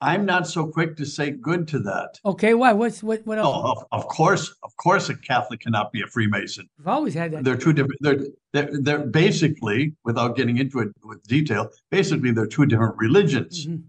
I'm 0.00 0.24
not 0.24 0.46
so 0.46 0.66
quick 0.66 0.96
to 0.98 1.04
say 1.04 1.32
good 1.32 1.66
to 1.68 1.80
that. 1.80 2.20
Okay, 2.24 2.54
why? 2.54 2.72
What's 2.72 3.02
what? 3.02 3.26
What 3.26 3.38
else? 3.38 3.48
Oh, 3.48 3.72
of, 3.72 3.84
of 3.90 4.08
course, 4.08 4.54
of 4.62 4.76
course, 4.76 5.08
a 5.08 5.16
Catholic 5.16 5.60
cannot 5.60 5.90
be 5.90 6.02
a 6.02 6.06
Freemason. 6.06 6.68
We've 6.78 6.86
always 6.86 7.14
had 7.14 7.32
that. 7.32 7.42
They're 7.42 7.56
two 7.56 7.72
different. 7.72 8.00
They're 8.00 8.20
they're, 8.52 8.70
they're 8.80 9.06
basically, 9.06 9.94
without 10.04 10.36
getting 10.36 10.58
into 10.58 10.78
it 10.78 10.88
with 11.02 11.26
detail, 11.26 11.70
basically 11.90 12.30
they're 12.30 12.46
two 12.46 12.66
different 12.66 12.96
religions. 12.96 13.66
Mm-hmm. 13.66 13.82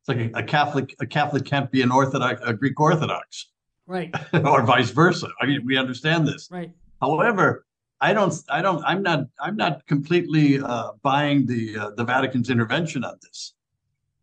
It's 0.00 0.08
like 0.08 0.18
a, 0.18 0.38
a, 0.40 0.42
Catholic. 0.42 0.96
A 0.98 1.06
Catholic 1.06 1.44
can't 1.44 1.70
be 1.70 1.82
an 1.82 1.92
Orthodox, 1.92 2.40
a 2.44 2.52
Greek 2.52 2.80
Orthodox, 2.80 3.50
right? 3.88 4.14
or 4.32 4.62
vice 4.62 4.90
versa. 4.90 5.28
I 5.40 5.46
mean, 5.46 5.62
we 5.64 5.76
understand 5.76 6.28
this, 6.28 6.48
right? 6.52 6.70
However, 7.00 7.66
I 8.00 8.12
don't. 8.12 8.32
I 8.48 8.62
don't. 8.62 8.84
I'm 8.84 9.02
not. 9.02 9.26
I'm 9.40 9.56
not 9.56 9.84
completely 9.86 10.60
uh, 10.60 10.92
buying 11.02 11.46
the 11.46 11.76
uh, 11.76 11.90
the 11.96 12.04
Vatican's 12.04 12.50
intervention 12.50 13.02
on 13.02 13.16
this 13.22 13.54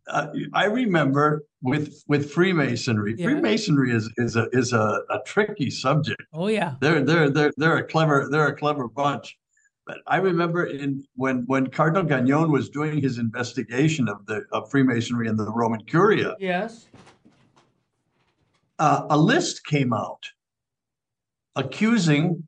uh, 0.07 0.27
I 0.53 0.65
remember 0.65 1.45
with 1.61 2.03
with 2.07 2.31
Freemasonry. 2.31 3.15
Yeah. 3.17 3.25
Freemasonry 3.25 3.91
is 3.91 4.11
is 4.17 4.35
a 4.35 4.47
is 4.51 4.73
a, 4.73 5.01
a 5.09 5.19
tricky 5.25 5.69
subject. 5.69 6.21
Oh 6.33 6.47
yeah, 6.47 6.75
they're 6.79 7.03
they're 7.03 7.29
they're 7.29 7.53
they're 7.57 7.77
a 7.77 7.83
clever 7.83 8.27
they're 8.29 8.47
a 8.47 8.55
clever 8.55 8.87
bunch. 8.87 9.37
But 9.87 9.99
I 10.07 10.17
remember 10.17 10.65
in 10.65 11.05
when 11.15 11.43
when 11.47 11.67
Cardinal 11.67 12.03
Gagnon 12.03 12.51
was 12.51 12.69
doing 12.69 13.01
his 13.01 13.17
investigation 13.17 14.07
of 14.07 14.25
the 14.25 14.43
of 14.51 14.69
Freemasonry 14.69 15.27
and 15.27 15.37
the 15.37 15.51
Roman 15.51 15.83
Curia. 15.85 16.35
Yes. 16.39 16.87
Uh, 18.77 19.05
a 19.09 19.17
list 19.17 19.65
came 19.65 19.93
out 19.93 20.25
accusing 21.55 22.47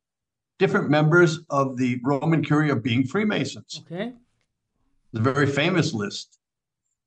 different 0.60 0.90
members 0.90 1.40
of 1.50 1.78
the 1.78 2.00
Roman 2.04 2.44
Curia 2.44 2.74
of 2.74 2.84
being 2.84 3.06
Freemasons. 3.06 3.84
Okay. 3.86 4.14
A 5.14 5.20
very 5.20 5.48
famous 5.48 5.94
list. 5.94 6.40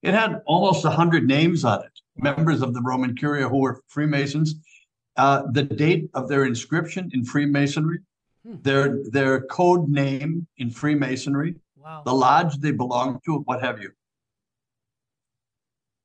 It 0.03 0.14
had 0.14 0.41
almost 0.47 0.85
100 0.85 1.27
names 1.27 1.64
on 1.64 1.81
it, 1.85 2.01
members 2.16 2.62
of 2.62 2.73
the 2.73 2.81
Roman 2.81 3.14
Curia 3.14 3.49
who 3.49 3.59
were 3.59 3.83
Freemasons. 3.89 4.55
Uh, 5.16 5.43
the 5.53 5.62
date 5.62 6.09
of 6.14 6.29
their 6.29 6.45
inscription 6.45 7.11
in 7.12 7.25
Freemasonry, 7.25 7.99
hmm. 8.47 8.55
their 8.62 9.03
their 9.11 9.43
code 9.43 9.89
name 9.89 10.47
in 10.57 10.71
Freemasonry, 10.71 11.57
wow. 11.77 12.03
the 12.07 12.14
lodge 12.14 12.57
they 12.59 12.71
belonged 12.71 13.18
to, 13.27 13.41
what 13.41 13.62
have 13.62 13.83
you. 13.83 13.91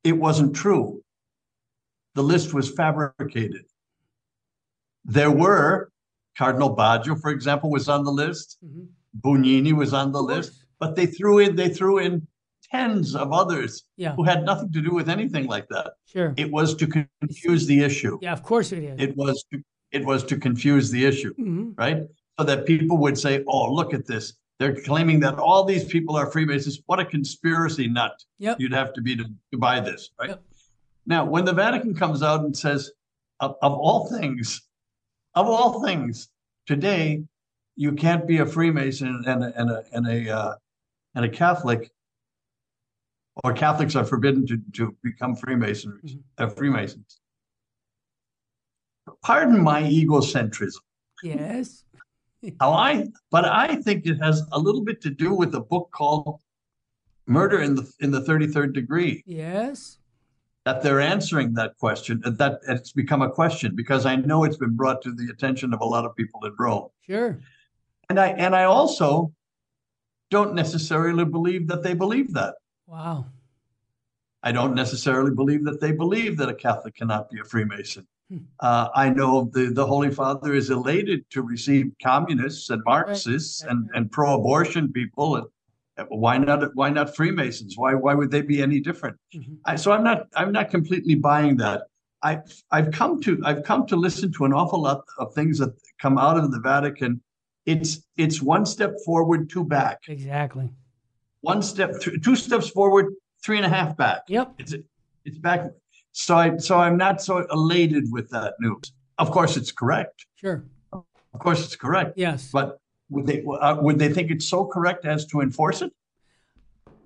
It 0.04 0.14
wasn't 0.14 0.56
true. 0.56 1.02
The 2.16 2.24
list 2.24 2.54
was 2.54 2.72
fabricated. 2.72 3.66
There 5.04 5.32
were 5.32 5.92
Cardinal 6.38 6.76
Baggio, 6.76 7.20
for 7.22 7.30
example, 7.30 7.70
was 7.70 7.88
on 7.88 8.04
the 8.04 8.12
list. 8.12 8.58
Mm-hmm. 8.66 8.86
Bugnini 9.22 9.74
was 9.74 9.94
on 9.94 10.12
the 10.12 10.22
list, 10.22 10.66
but 10.80 10.96
they 10.96 11.06
threw 11.06 11.40
in 11.40 11.56
they 11.56 11.70
threw 11.70 12.00
in 12.00 12.28
tens 12.72 13.16
of 13.16 13.32
others 13.32 13.84
yeah. 13.96 14.14
who 14.16 14.24
had 14.24 14.44
nothing 14.44 14.72
to 14.72 14.82
do 14.82 14.92
with 14.92 15.10
anything 15.10 15.48
like 15.48 15.68
that. 15.70 15.94
Sure. 16.06 16.34
It 16.36 16.52
was 16.52 16.76
to 16.76 16.88
confuse 17.22 17.66
the 17.68 17.84
issue. 17.84 18.18
Yeah, 18.22 18.34
of 18.34 18.44
course 18.44 18.72
it 18.72 18.84
is. 18.84 19.00
It 19.00 19.16
was 19.16 19.46
to, 19.52 19.62
it 19.92 20.06
was 20.06 20.24
to 20.26 20.38
confuse 20.38 20.90
the 20.90 21.06
issue, 21.06 21.34
mm-hmm. 21.36 21.72
right? 21.78 22.04
So 22.38 22.46
that 22.46 22.66
people 22.66 22.98
would 22.98 23.18
say, 23.18 23.44
"Oh, 23.48 23.72
look 23.72 23.94
at 23.94 24.06
this. 24.06 24.34
They're 24.60 24.76
claiming 24.76 25.20
that 25.22 25.36
all 25.36 25.64
these 25.66 25.86
people 25.86 26.16
are 26.16 26.30
Freemasons. 26.32 26.82
What 26.86 27.00
a 27.00 27.06
conspiracy 27.06 27.88
nut 27.88 28.14
yep. 28.40 28.60
you'd 28.60 28.74
have 28.74 28.94
to 28.94 29.02
be 29.02 29.16
to, 29.16 29.24
to 29.24 29.58
buy 29.58 29.80
this, 29.80 30.12
right?" 30.20 30.30
Yep. 30.30 30.44
Now, 31.06 31.26
when 31.26 31.46
the 31.46 31.54
Vatican 31.54 31.94
comes 31.94 32.24
out 32.24 32.42
and 32.42 32.56
says, 32.56 32.92
of, 33.40 33.56
of 33.62 33.74
all 33.74 34.08
things, 34.08 34.62
of 35.36 35.48
all 35.48 35.84
things, 35.84 36.30
today 36.66 37.24
you 37.76 37.92
can't 37.92 38.26
be 38.26 38.40
a 38.40 38.46
Freemason 38.46 39.24
and 39.28 39.44
a 39.44 39.60
and 39.60 39.70
a 39.70 39.84
and 39.92 40.08
a 40.08 40.30
uh, 40.30 40.56
and 41.14 41.26
a 41.26 41.30
Catholic, 41.30 41.92
or 43.44 43.54
Catholics 43.54 43.96
are 43.96 44.06
forbidden 44.06 44.48
to 44.48 44.58
to 44.74 44.96
become 45.04 45.36
Freemasons. 45.36 46.14
Mm-hmm. 46.14 46.44
Uh, 46.44 46.50
Freemasons. 46.50 47.20
Pardon 49.22 49.62
my 49.62 49.84
egocentrism. 49.84 50.80
Yes. 51.22 51.84
How 52.60 52.72
I, 52.72 53.08
but 53.32 53.46
I 53.46 53.76
think 53.76 54.06
it 54.06 54.18
has 54.22 54.44
a 54.52 54.60
little 54.60 54.84
bit 54.84 55.02
to 55.02 55.10
do 55.10 55.34
with 55.34 55.54
a 55.56 55.60
book 55.60 55.90
called 55.92 56.40
"Murder 57.28 57.60
in 57.62 57.76
the 57.76 57.92
in 58.00 58.12
the 58.12 58.22
Thirty 58.22 58.48
Third 58.48 58.74
Degree." 58.74 59.24
Yes 59.26 59.98
that 60.66 60.82
they're 60.82 61.00
answering 61.00 61.54
that 61.54 61.78
question, 61.78 62.22
that 62.26 62.60
it's 62.68 62.92
become 62.92 63.22
a 63.22 63.30
question 63.30 63.76
because 63.76 64.06
I 64.06 64.16
know 64.16 64.44
it's 64.44 64.58
been 64.58 64.76
brought 64.76 65.02
to 65.04 65.12
the 65.12 65.32
attention 65.32 65.74
of 65.74 65.82
a 65.82 65.86
lot 65.86 66.06
of 66.06 66.16
people 66.16 66.44
in 66.44 66.54
Rome. 66.58 66.90
Sure. 67.08 67.40
And 68.10 68.20
I 68.20 68.30
and 68.30 68.56
I 68.56 68.64
also 68.64 69.32
don't 70.32 70.56
necessarily 70.56 71.24
believe 71.24 71.68
that 71.68 71.84
they 71.84 71.94
believe 71.94 72.34
that. 72.34 72.56
Wow. 72.88 73.28
I 74.42 74.52
don't 74.52 74.76
necessarily 74.76 75.32
believe 75.32 75.66
that 75.66 75.82
they 75.82 75.92
believe 75.92 76.38
that 76.38 76.50
a 76.50 76.54
Catholic 76.54 76.96
cannot 76.96 77.30
be 77.30 77.40
a 77.40 77.44
Freemason. 77.44 78.08
Hmm. 78.30 78.38
Uh, 78.60 78.90
I 78.96 79.10
know 79.10 79.50
the, 79.54 79.72
the 79.72 79.86
Holy 79.86 80.12
Father 80.12 80.54
is 80.54 80.70
elated 80.72 81.30
to 81.32 81.42
receive 81.42 81.92
communists 82.02 82.70
and 82.70 82.82
Marxists 82.86 83.64
right. 83.64 83.72
and, 83.72 83.90
and 83.94 84.12
pro 84.12 84.36
abortion 84.36 84.92
people 84.92 85.36
and 85.36 85.46
why 86.10 86.38
not 86.38 86.76
why 86.76 86.90
not 86.90 87.16
freemasons? 87.16 87.78
Why 87.78 87.94
why 87.94 88.14
would 88.14 88.32
they 88.32 88.42
be 88.42 88.62
any 88.62 88.80
different? 88.80 89.18
Mm-hmm. 89.34 89.54
I, 89.66 89.76
so 89.76 89.92
i'm 89.92 90.04
not 90.04 90.28
i'm 90.36 90.52
not 90.52 90.70
completely 90.70 91.16
buying 91.16 91.58
that. 91.58 91.84
I 92.24 92.40
i've 92.72 92.92
come 92.92 93.22
to 93.22 93.42
i've 93.46 93.64
come 93.64 93.86
to 93.88 93.96
listen 93.96 94.32
to 94.34 94.46
an 94.46 94.54
awful 94.54 94.82
lot 94.82 95.04
of 95.20 95.34
things 95.34 95.60
that 95.60 95.74
come 96.02 96.18
out 96.18 96.38
of 96.38 96.52
the 96.52 96.60
vatican. 96.60 97.22
It's 97.66 98.04
it's 98.18 98.42
one 98.42 98.66
step 98.66 98.94
forward 99.06 99.50
two 99.50 99.64
back. 99.64 100.00
Exactly. 100.08 100.70
One 101.42 101.62
step 101.62 102.00
th- 102.02 102.22
two 102.22 102.36
steps 102.36 102.70
forward 102.70 103.14
three 103.44 103.58
and 103.58 103.66
a 103.66 103.70
half 103.70 103.96
back. 103.96 104.22
Yep. 104.28 104.54
It's 104.60 104.76
it's 105.24 105.38
back. 105.38 105.72
So 106.12 106.36
i 106.36 106.58
so 106.58 106.78
i'm 106.78 106.98
not 106.98 107.22
so 107.22 107.46
elated 107.52 108.12
with 108.12 108.30
that 108.32 108.56
news. 108.60 108.92
Of 109.18 109.32
course 109.32 109.56
it's 109.56 109.72
correct. 109.72 110.26
Sure. 110.36 110.66
Of 110.92 111.40
course 111.40 111.64
it's 111.66 111.76
correct. 111.76 112.14
Yes. 112.18 112.50
But 112.52 112.80
would 113.10 113.28
they 113.28 113.44
uh, 113.44 113.78
would 113.82 114.00
they 114.00 114.12
think 114.12 114.32
it's 114.32 114.48
so 114.48 114.66
correct 114.66 115.06
as 115.06 115.26
to 115.28 115.42
enforce 115.42 115.82
it? 115.82 115.92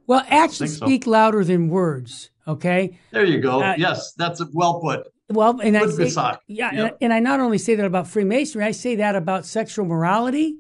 Well, 0.08 0.24
actions 0.28 0.78
speak 0.78 1.04
so. 1.04 1.12
louder 1.12 1.43
than 1.43 1.70
words. 1.70 2.32
Okay. 2.47 2.97
There 3.12 3.26
you 3.26 3.39
go. 3.39 3.62
Uh, 3.62 3.76
yes, 3.78 4.14
that's 4.14 4.41
well 4.54 4.80
put. 4.80 5.08
Well, 5.30 5.60
and 5.60 5.78
Good 5.78 6.02
I 6.02 6.08
say, 6.08 6.38
yeah, 6.47 6.72
yep. 6.74 6.74
and, 6.74 6.91
and, 7.02 7.14
I 7.14 7.20
not 7.20 7.39
only 7.39 7.60
say 7.60 7.76
that 7.76 7.86
about 7.86 8.08
Freemasonry, 8.08 8.66
I 8.66 8.72
say 8.72 8.95
that 8.95 9.16
about 9.16 9.45
sexual 9.45 9.86
morality. 9.86 10.58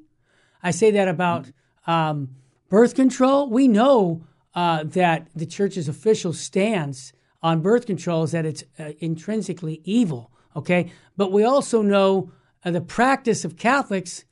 I 0.61 0.69
say 0.69 0.91
that 0.91 1.07
about 1.07 1.45
mm-hmm. 1.45 1.91
um, 1.91 2.29
birth 2.69 2.93
control. 2.93 3.49
We 3.49 3.67
know 3.67 4.21
uh, 4.53 4.83
that 4.83 5.29
the 5.35 5.47
church's 5.47 5.87
official 5.87 6.33
stance 6.33 7.11
on 7.41 7.61
birth 7.61 7.87
control 7.87 8.23
is 8.23 8.33
that 8.33 8.45
it's 8.45 8.63
uh, 8.77 8.91
intrinsically 8.99 9.81
evil. 9.83 10.31
Okay, 10.55 10.91
but 11.17 11.31
we 11.31 11.43
also 11.43 11.81
know 11.81 12.31
uh, 12.63 12.69
the 12.69 12.81
practice 12.81 13.43
of 13.43 13.57
Catholics 13.57 14.25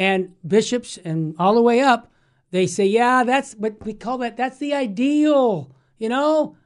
and 0.00 0.32
bishops 0.48 0.96
and 1.04 1.36
all 1.38 1.54
the 1.54 1.62
way 1.62 1.80
up, 1.80 2.10
they 2.50 2.66
say, 2.66 2.86
yeah, 2.86 3.22
that's 3.22 3.52
what 3.52 3.84
we 3.84 3.92
call 3.92 4.18
that. 4.18 4.36
That's 4.36 4.56
the 4.56 4.74
ideal, 4.74 5.70
you 5.98 6.08
know. 6.08 6.56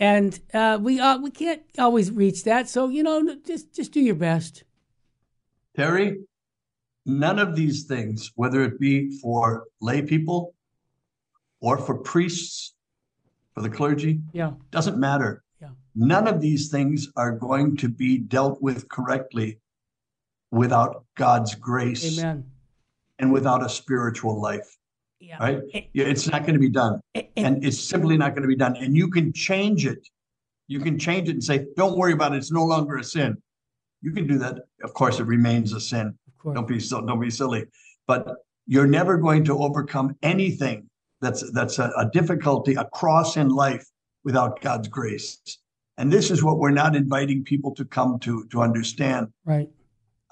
And 0.00 0.38
uh, 0.52 0.78
we 0.82 0.98
uh, 0.98 1.18
we 1.18 1.30
can't 1.30 1.62
always 1.78 2.10
reach 2.10 2.44
that, 2.44 2.68
so 2.68 2.88
you 2.88 3.02
know, 3.02 3.36
just 3.46 3.74
just 3.74 3.92
do 3.92 4.00
your 4.00 4.14
best. 4.14 4.64
Terry, 5.76 6.20
none 7.04 7.38
of 7.38 7.54
these 7.54 7.84
things, 7.84 8.32
whether 8.34 8.62
it 8.62 8.80
be 8.80 9.10
for 9.18 9.64
lay 9.80 10.00
people 10.00 10.54
or 11.60 11.76
for 11.76 11.98
priests, 11.98 12.74
for 13.54 13.60
the 13.60 13.68
clergy, 13.68 14.20
yeah, 14.32 14.52
doesn't 14.70 14.96
matter. 14.96 15.44
Yeah. 15.60 15.68
None 15.94 16.26
of 16.26 16.40
these 16.40 16.70
things 16.70 17.08
are 17.16 17.32
going 17.32 17.76
to 17.76 17.88
be 17.90 18.16
dealt 18.16 18.60
with 18.62 18.88
correctly 18.88 19.58
without 20.50 21.04
God's 21.14 21.54
grace. 21.54 22.18
Amen 22.18 22.50
and 23.20 23.32
without 23.32 23.64
a 23.64 23.68
spiritual 23.68 24.40
life. 24.40 24.76
Yeah. 25.20 25.36
Right? 25.38 25.60
it's 25.94 26.26
not 26.28 26.42
going 26.42 26.54
to 26.54 26.60
be 26.60 26.70
done. 26.70 27.00
and 27.36 27.62
it's 27.64 27.78
simply 27.78 28.16
not 28.16 28.30
going 28.30 28.42
to 28.42 28.48
be 28.48 28.56
done. 28.56 28.76
And 28.76 28.96
you 28.96 29.08
can 29.08 29.32
change 29.32 29.86
it. 29.86 30.08
You 30.66 30.80
can 30.80 30.98
change 30.98 31.28
it 31.28 31.32
and 31.32 31.44
say, 31.44 31.66
don't 31.76 31.98
worry 31.98 32.12
about 32.12 32.32
it. 32.32 32.38
It's 32.38 32.50
no 32.50 32.64
longer 32.64 32.96
a 32.96 33.04
sin. 33.04 33.36
You 34.02 34.12
can 34.12 34.26
do 34.26 34.38
that. 34.38 34.60
Of 34.82 34.94
course, 34.94 35.20
it 35.20 35.24
remains 35.24 35.72
a 35.74 35.80
sin. 35.80 36.16
Don't 36.42 36.66
be 36.66 36.80
so 36.80 37.04
don't 37.04 37.20
be 37.20 37.30
silly. 37.30 37.66
But 38.06 38.26
you're 38.66 38.86
never 38.86 39.18
going 39.18 39.44
to 39.44 39.58
overcome 39.62 40.16
anything 40.22 40.88
that's 41.20 41.48
that's 41.52 41.78
a, 41.78 41.92
a 41.98 42.08
difficulty, 42.10 42.74
a 42.74 42.86
cross 42.86 43.36
in 43.36 43.48
life 43.48 43.84
without 44.24 44.62
God's 44.62 44.88
grace. 44.88 45.38
And 45.98 46.10
this 46.10 46.30
is 46.30 46.42
what 46.42 46.58
we're 46.58 46.70
not 46.70 46.96
inviting 46.96 47.44
people 47.44 47.74
to 47.74 47.84
come 47.84 48.18
to 48.20 48.46
to 48.46 48.62
understand. 48.62 49.28
Right. 49.44 49.68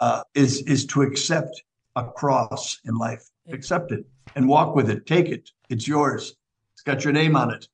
Uh, 0.01 0.22
is 0.34 0.62
is 0.62 0.86
to 0.86 1.03
accept 1.03 1.62
a 1.97 2.05
cross 2.05 2.78
in 2.84 2.95
life. 2.97 3.24
Accept 3.51 3.93
it 3.93 4.05
and 4.34 4.49
walk 4.49 4.74
with 4.74 4.91
it. 4.91 5.07
Take 5.07 5.28
it. 5.28 5.51
It's 5.68 5.89
yours. 5.89 6.34
It's 6.74 6.82
got 6.82 7.05
your 7.05 7.12
name 7.12 7.34
on 7.36 7.53
it. 7.53 7.68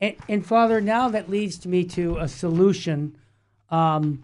And, 0.00 0.16
and 0.28 0.46
Father, 0.46 0.80
now 0.80 1.08
that 1.08 1.28
leads 1.28 1.58
to 1.58 1.68
me 1.68 1.84
to 1.84 2.18
a 2.18 2.28
solution, 2.28 3.16
um, 3.70 4.22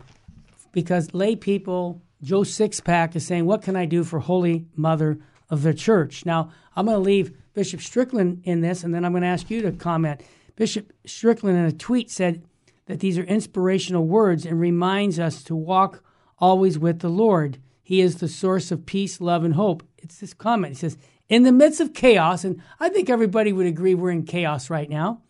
because 0.72 1.14
lay 1.14 1.36
people, 1.36 2.02
Joe 2.22 2.40
Sixpack 2.40 3.14
is 3.16 3.26
saying, 3.26 3.44
"What 3.44 3.62
can 3.62 3.76
I 3.76 3.84
do 3.84 4.02
for 4.04 4.20
Holy 4.20 4.66
Mother 4.76 5.18
of 5.50 5.62
the 5.62 5.74
Church?" 5.74 6.24
Now, 6.24 6.50
I'm 6.74 6.86
going 6.86 6.96
to 6.96 7.00
leave 7.00 7.36
Bishop 7.52 7.80
Strickland 7.80 8.42
in 8.44 8.60
this, 8.60 8.82
and 8.82 8.94
then 8.94 9.04
I'm 9.04 9.12
going 9.12 9.22
to 9.22 9.28
ask 9.28 9.50
you 9.50 9.62
to 9.62 9.72
comment. 9.72 10.22
Bishop 10.56 10.92
Strickland 11.04 11.58
in 11.58 11.64
a 11.64 11.72
tweet 11.72 12.10
said 12.10 12.44
that 12.86 13.00
these 13.00 13.18
are 13.18 13.24
inspirational 13.24 14.06
words 14.06 14.46
and 14.46 14.60
reminds 14.60 15.18
us 15.18 15.42
to 15.44 15.56
walk 15.56 16.02
always 16.38 16.78
with 16.78 17.00
the 17.00 17.08
Lord. 17.08 17.58
He 17.84 18.00
is 18.00 18.16
the 18.16 18.28
source 18.28 18.72
of 18.72 18.86
peace, 18.86 19.20
love, 19.20 19.44
and 19.44 19.54
hope. 19.54 19.86
It's 19.98 20.18
this 20.18 20.32
comment. 20.32 20.72
He 20.72 20.78
says, 20.78 20.96
In 21.28 21.42
the 21.42 21.52
midst 21.52 21.80
of 21.80 21.92
chaos, 21.92 22.42
and 22.42 22.60
I 22.80 22.88
think 22.88 23.10
everybody 23.10 23.52
would 23.52 23.66
agree 23.66 23.94
we're 23.94 24.10
in 24.10 24.24
chaos 24.24 24.70
right 24.70 24.88
now, 24.88 25.20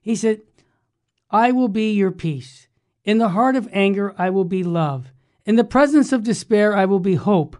he 0.00 0.14
said, 0.14 0.42
I 1.28 1.50
will 1.50 1.68
be 1.68 1.92
your 1.92 2.12
peace. 2.12 2.68
In 3.04 3.18
the 3.18 3.30
heart 3.30 3.56
of 3.56 3.68
anger, 3.72 4.14
I 4.16 4.30
will 4.30 4.44
be 4.44 4.62
love. 4.62 5.10
In 5.44 5.56
the 5.56 5.64
presence 5.64 6.12
of 6.12 6.22
despair, 6.22 6.76
I 6.76 6.84
will 6.84 7.00
be 7.00 7.16
hope. 7.16 7.56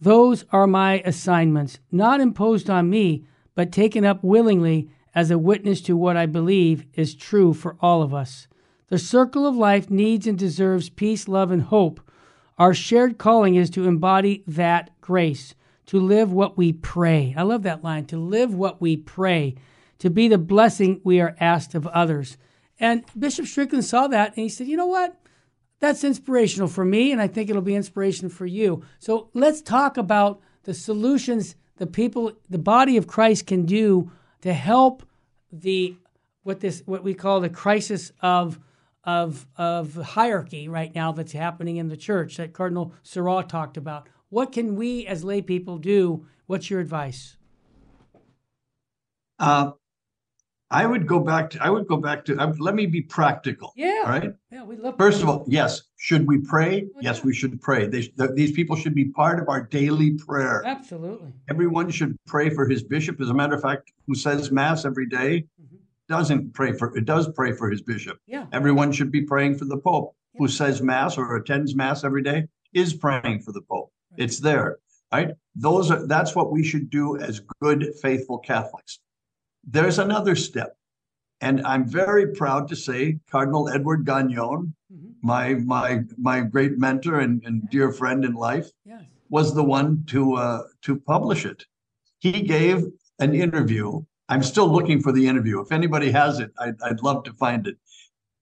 Those 0.00 0.44
are 0.50 0.66
my 0.66 1.00
assignments, 1.04 1.78
not 1.92 2.20
imposed 2.20 2.68
on 2.68 2.90
me, 2.90 3.24
but 3.54 3.70
taken 3.70 4.04
up 4.04 4.24
willingly 4.24 4.90
as 5.14 5.30
a 5.30 5.38
witness 5.38 5.80
to 5.82 5.96
what 5.96 6.16
I 6.16 6.26
believe 6.26 6.84
is 6.94 7.14
true 7.14 7.54
for 7.54 7.76
all 7.80 8.02
of 8.02 8.12
us. 8.12 8.48
The 8.88 8.98
circle 8.98 9.46
of 9.46 9.56
life 9.56 9.88
needs 9.88 10.26
and 10.26 10.36
deserves 10.36 10.90
peace, 10.90 11.28
love, 11.28 11.52
and 11.52 11.62
hope 11.62 12.00
our 12.58 12.74
shared 12.74 13.18
calling 13.18 13.54
is 13.54 13.70
to 13.70 13.86
embody 13.86 14.42
that 14.46 14.90
grace, 15.00 15.54
to 15.86 16.00
live 16.00 16.32
what 16.32 16.56
we 16.56 16.72
pray. 16.72 17.34
I 17.36 17.42
love 17.42 17.62
that 17.64 17.84
line 17.84 18.06
to 18.06 18.18
live 18.18 18.54
what 18.54 18.80
we 18.80 18.96
pray, 18.96 19.54
to 19.98 20.10
be 20.10 20.28
the 20.28 20.38
blessing 20.38 21.00
we 21.04 21.20
are 21.20 21.36
asked 21.40 21.74
of 21.74 21.86
others. 21.88 22.36
And 22.78 23.04
Bishop 23.18 23.46
Strickland 23.46 23.84
saw 23.84 24.08
that 24.08 24.28
and 24.28 24.36
he 24.38 24.48
said, 24.48 24.66
you 24.66 24.76
know 24.76 24.86
what? 24.86 25.20
That's 25.78 26.04
inspirational 26.04 26.68
for 26.68 26.84
me, 26.84 27.12
and 27.12 27.20
I 27.20 27.28
think 27.28 27.50
it'll 27.50 27.60
be 27.60 27.74
inspiration 27.74 28.30
for 28.30 28.46
you. 28.46 28.82
So 28.98 29.28
let's 29.34 29.60
talk 29.60 29.98
about 29.98 30.40
the 30.64 30.72
solutions 30.72 31.54
the 31.76 31.86
people, 31.86 32.32
the 32.48 32.58
body 32.58 32.96
of 32.96 33.06
Christ 33.06 33.46
can 33.46 33.66
do 33.66 34.10
to 34.40 34.52
help 34.52 35.02
the 35.52 35.96
what 36.42 36.60
this 36.60 36.82
what 36.86 37.02
we 37.02 37.14
call 37.14 37.40
the 37.40 37.48
crisis 37.48 38.12
of 38.20 38.58
of, 39.06 39.46
of 39.56 39.94
hierarchy 39.94 40.68
right 40.68 40.94
now 40.94 41.12
that's 41.12 41.32
happening 41.32 41.76
in 41.76 41.88
the 41.88 41.96
church 41.96 42.36
that 42.36 42.52
Cardinal 42.52 42.92
Sarah 43.02 43.44
talked 43.48 43.76
about. 43.76 44.08
What 44.28 44.52
can 44.52 44.74
we 44.74 45.06
as 45.06 45.24
lay 45.24 45.40
people 45.40 45.78
do? 45.78 46.26
What's 46.46 46.68
your 46.68 46.80
advice? 46.80 47.36
Uh, 49.38 49.72
I 50.68 50.84
would 50.84 51.06
go 51.06 51.20
back 51.20 51.50
to, 51.50 51.62
I 51.62 51.70
would 51.70 51.86
go 51.86 51.96
back 51.96 52.24
to, 52.24 52.34
let 52.58 52.74
me 52.74 52.86
be 52.86 53.02
practical. 53.02 53.72
Yeah. 53.76 54.02
Right. 54.02 54.34
Yeah. 54.50 54.64
We 54.64 54.76
love 54.76 54.96
First 54.98 55.22
of 55.22 55.28
all, 55.28 55.44
yes. 55.46 55.82
Should 55.98 56.26
we 56.26 56.38
pray? 56.38 56.88
Well, 56.92 57.04
yes, 57.04 57.18
yeah. 57.18 57.24
we 57.24 57.34
should 57.34 57.60
pray. 57.60 57.86
They, 57.86 58.12
the, 58.16 58.32
these 58.32 58.50
people 58.50 58.74
should 58.74 58.94
be 58.94 59.06
part 59.06 59.40
of 59.40 59.48
our 59.48 59.62
daily 59.62 60.14
prayer. 60.14 60.64
Absolutely. 60.66 61.32
Everyone 61.48 61.90
should 61.90 62.16
pray 62.26 62.50
for 62.50 62.68
his 62.68 62.82
bishop. 62.82 63.20
As 63.20 63.30
a 63.30 63.34
matter 63.34 63.54
of 63.54 63.62
fact, 63.62 63.92
who 64.08 64.16
says 64.16 64.50
mass 64.50 64.84
every 64.84 65.06
day, 65.06 65.46
mm-hmm 65.62 65.75
doesn't 66.08 66.54
pray 66.54 66.72
for 66.72 66.96
it 66.96 67.04
does 67.04 67.28
pray 67.32 67.52
for 67.52 67.70
his 67.70 67.82
bishop. 67.82 68.18
Yeah. 68.26 68.46
Everyone 68.52 68.92
should 68.92 69.10
be 69.10 69.22
praying 69.22 69.58
for 69.58 69.64
the 69.64 69.78
Pope 69.78 70.14
yeah. 70.34 70.38
who 70.38 70.48
says 70.48 70.82
mass 70.82 71.18
or 71.18 71.36
attends 71.36 71.74
mass 71.74 72.04
every 72.04 72.22
day 72.22 72.46
is 72.72 72.94
praying 72.94 73.40
for 73.40 73.52
the 73.52 73.62
Pope. 73.62 73.92
Right. 74.12 74.20
It's 74.24 74.38
there. 74.38 74.78
Right? 75.12 75.30
Those 75.54 75.90
are 75.90 76.06
that's 76.06 76.34
what 76.34 76.50
we 76.50 76.62
should 76.64 76.90
do 76.90 77.16
as 77.16 77.40
good 77.62 77.92
faithful 78.02 78.38
Catholics. 78.38 79.00
There's 79.64 79.98
another 79.98 80.36
step. 80.36 80.76
And 81.40 81.60
I'm 81.66 81.86
very 81.86 82.32
proud 82.32 82.66
to 82.68 82.76
say 82.76 83.18
Cardinal 83.30 83.68
Edward 83.68 84.06
Gagnon, 84.06 84.74
mm-hmm. 84.92 85.08
my 85.22 85.54
my 85.54 86.00
my 86.16 86.40
great 86.40 86.78
mentor 86.78 87.20
and, 87.20 87.42
and 87.44 87.68
dear 87.70 87.92
friend 87.92 88.24
in 88.24 88.32
life, 88.34 88.70
yes. 88.84 89.02
was 89.28 89.54
the 89.54 89.62
one 89.62 90.04
to 90.06 90.34
uh, 90.34 90.62
to 90.82 90.96
publish 90.96 91.44
it. 91.44 91.64
He 92.18 92.42
gave 92.42 92.84
an 93.18 93.34
interview. 93.34 94.02
I'm 94.28 94.42
still 94.42 94.68
looking 94.68 95.00
for 95.00 95.12
the 95.12 95.26
interview. 95.26 95.60
If 95.60 95.72
anybody 95.72 96.10
has 96.10 96.40
it, 96.40 96.50
I'd, 96.58 96.74
I'd 96.82 97.02
love 97.02 97.24
to 97.24 97.32
find 97.32 97.66
it. 97.66 97.76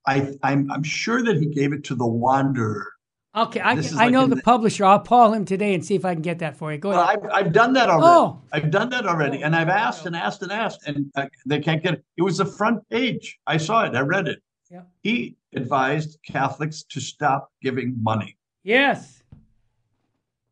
I, 0.07 0.37
I'm, 0.43 0.71
I'm 0.71 0.83
sure 0.83 1.23
that 1.23 1.37
he 1.37 1.47
gave 1.47 1.73
it 1.73 1.85
to 1.85 1.95
the 1.95 2.07
Wanderer. 2.07 2.91
Okay, 3.37 3.59
I, 3.59 3.73
I 3.73 3.75
like 3.75 4.13
know 4.13 4.27
the, 4.27 4.37
the, 4.37 4.43
publisher. 4.43 4.85
I'll 4.85 5.01
call 5.01 5.33
him 5.33 5.45
today 5.45 5.75
and 5.75 5.85
see 5.85 5.97
if 5.97 6.05
I 6.05 6.13
can 6.13 6.23
get 6.23 6.39
that 6.39 6.57
for 6.57 6.73
you. 6.73 6.79
Go 6.79 6.93
ahead. 6.93 7.21
Well, 7.23 7.33
I've, 7.35 7.47
I've 7.47 7.53
done 7.53 7.73
that 7.73 7.91
already. 7.91 8.07
Oh. 8.07 8.41
I've 8.53 8.71
done 8.71 8.91
that 8.91 9.07
already, 9.07 9.43
and 9.43 9.57
I've 9.57 9.69
asked 9.69 10.07
and 10.07 10.15
asked 10.15 10.43
and 10.43 10.53
asked, 10.53 10.87
and 10.87 11.11
uh, 11.17 11.27
they 11.45 11.59
can't 11.59 11.83
get 11.83 11.95
it. 11.95 12.05
It 12.17 12.23
was 12.23 12.39
the 12.39 12.47
front 12.47 12.89
page. 12.91 13.41
I 13.47 13.57
saw 13.57 13.85
it. 13.85 13.97
I 13.97 14.03
read 14.03 14.29
it. 14.29 14.41
Yeah. 14.71 14.83
He 15.03 15.37
advised 15.53 16.19
Catholics 16.25 16.85
to 16.91 17.01
stop 17.01 17.51
giving 17.61 17.97
money. 18.01 18.37
Yes. 18.63 19.25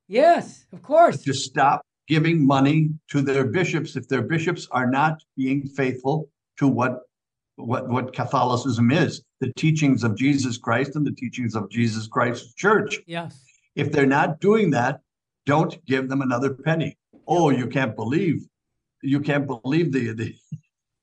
Yes, 0.09 0.67
of 0.73 0.83
course. 0.83 1.23
To 1.23 1.33
stop 1.33 1.87
giving 2.13 2.47
money 2.47 2.91
to 3.09 3.23
their 3.23 3.45
bishops 3.45 3.97
if 3.97 4.07
their 4.07 4.21
bishops 4.21 4.69
are 4.71 4.87
not 4.87 5.15
being 5.35 5.67
faithful 5.67 6.29
to 6.59 6.69
what 6.69 7.01
what, 7.57 7.89
what 7.89 8.13
Catholicism 8.13 8.91
is 8.91 9.23
the 9.41 9.51
teachings 9.55 10.05
of 10.05 10.15
Jesus 10.15 10.59
Christ 10.59 10.95
and 10.95 11.07
the 11.07 11.17
teachings 11.23 11.55
of 11.55 11.71
Jesus 11.71 12.07
Christ's 12.07 12.53
church. 12.53 12.99
Yes. 13.07 13.43
If 13.77 13.93
they're 13.93 14.15
not 14.21 14.41
doing 14.41 14.71
that, 14.73 15.01
don't 15.47 15.75
give 15.87 16.11
them 16.11 16.21
another 16.21 16.53
penny. 16.53 16.99
Oh, 17.27 17.49
you 17.49 17.67
can't 17.67 17.97
believe, 17.97 18.47
you 19.03 19.21
can't 19.21 19.47
believe 19.47 19.91
the 19.93 20.13
the, 20.13 20.35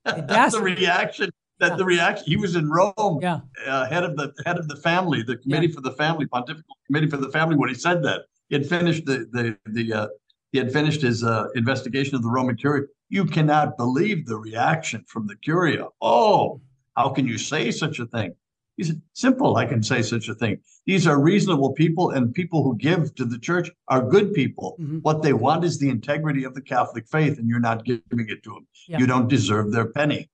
that's 0.05 0.53
the 0.57 0.61
reaction. 0.61 1.31
That 1.59 1.71
yeah. 1.71 1.75
the 1.77 1.85
reaction. 1.85 2.25
He 2.27 2.37
was 2.37 2.55
in 2.55 2.69
Rome, 2.69 3.19
yeah. 3.21 3.39
uh, 3.65 3.85
head 3.87 4.03
of 4.03 4.15
the 4.15 4.31
head 4.45 4.59
of 4.59 4.67
the 4.67 4.77
family, 4.77 5.23
the 5.23 5.37
committee 5.37 5.67
yeah. 5.67 5.73
for 5.73 5.81
the 5.81 5.95
family, 6.03 6.27
pontifical 6.27 6.75
committee 6.85 7.09
for 7.09 7.17
the 7.17 7.29
family. 7.29 7.55
When 7.55 7.69
he 7.69 7.75
said 7.75 8.03
that, 8.03 8.21
he 8.49 8.55
had 8.55 8.67
finished 8.67 9.05
the 9.05 9.17
the 9.35 9.57
the 9.65 9.93
uh, 9.93 10.07
he 10.51 10.57
had 10.57 10.71
finished 10.71 11.01
his 11.01 11.23
uh, 11.23 11.47
investigation 11.55 12.15
of 12.15 12.23
the 12.23 12.29
Roman 12.29 12.55
Curia. 12.55 12.87
You 13.09 13.25
cannot 13.25 13.77
believe 13.77 14.25
the 14.25 14.37
reaction 14.37 15.03
from 15.07 15.27
the 15.27 15.35
Curia. 15.35 15.87
Oh, 16.01 16.61
how 16.95 17.09
can 17.09 17.27
you 17.27 17.37
say 17.37 17.71
such 17.71 17.99
a 17.99 18.05
thing? 18.05 18.35
He 18.77 18.83
said, 18.83 19.01
Simple, 19.13 19.57
I 19.57 19.65
can 19.65 19.83
say 19.83 20.01
such 20.01 20.29
a 20.29 20.33
thing. 20.33 20.59
These 20.85 21.05
are 21.05 21.19
reasonable 21.19 21.73
people, 21.73 22.11
and 22.11 22.33
people 22.33 22.63
who 22.63 22.77
give 22.77 23.13
to 23.15 23.25
the 23.25 23.37
church 23.37 23.69
are 23.89 24.01
good 24.01 24.33
people. 24.33 24.77
Mm-hmm. 24.79 24.99
What 24.99 25.21
they 25.21 25.33
want 25.33 25.65
is 25.65 25.77
the 25.77 25.89
integrity 25.89 26.45
of 26.45 26.55
the 26.55 26.61
Catholic 26.61 27.07
faith, 27.07 27.37
and 27.37 27.47
you're 27.47 27.59
not 27.59 27.83
giving 27.83 28.01
it 28.11 28.41
to 28.43 28.51
them. 28.51 28.67
Yeah. 28.87 28.99
You 28.99 29.07
don't 29.07 29.27
deserve 29.27 29.71
their 29.71 29.85
penny. 29.85 30.29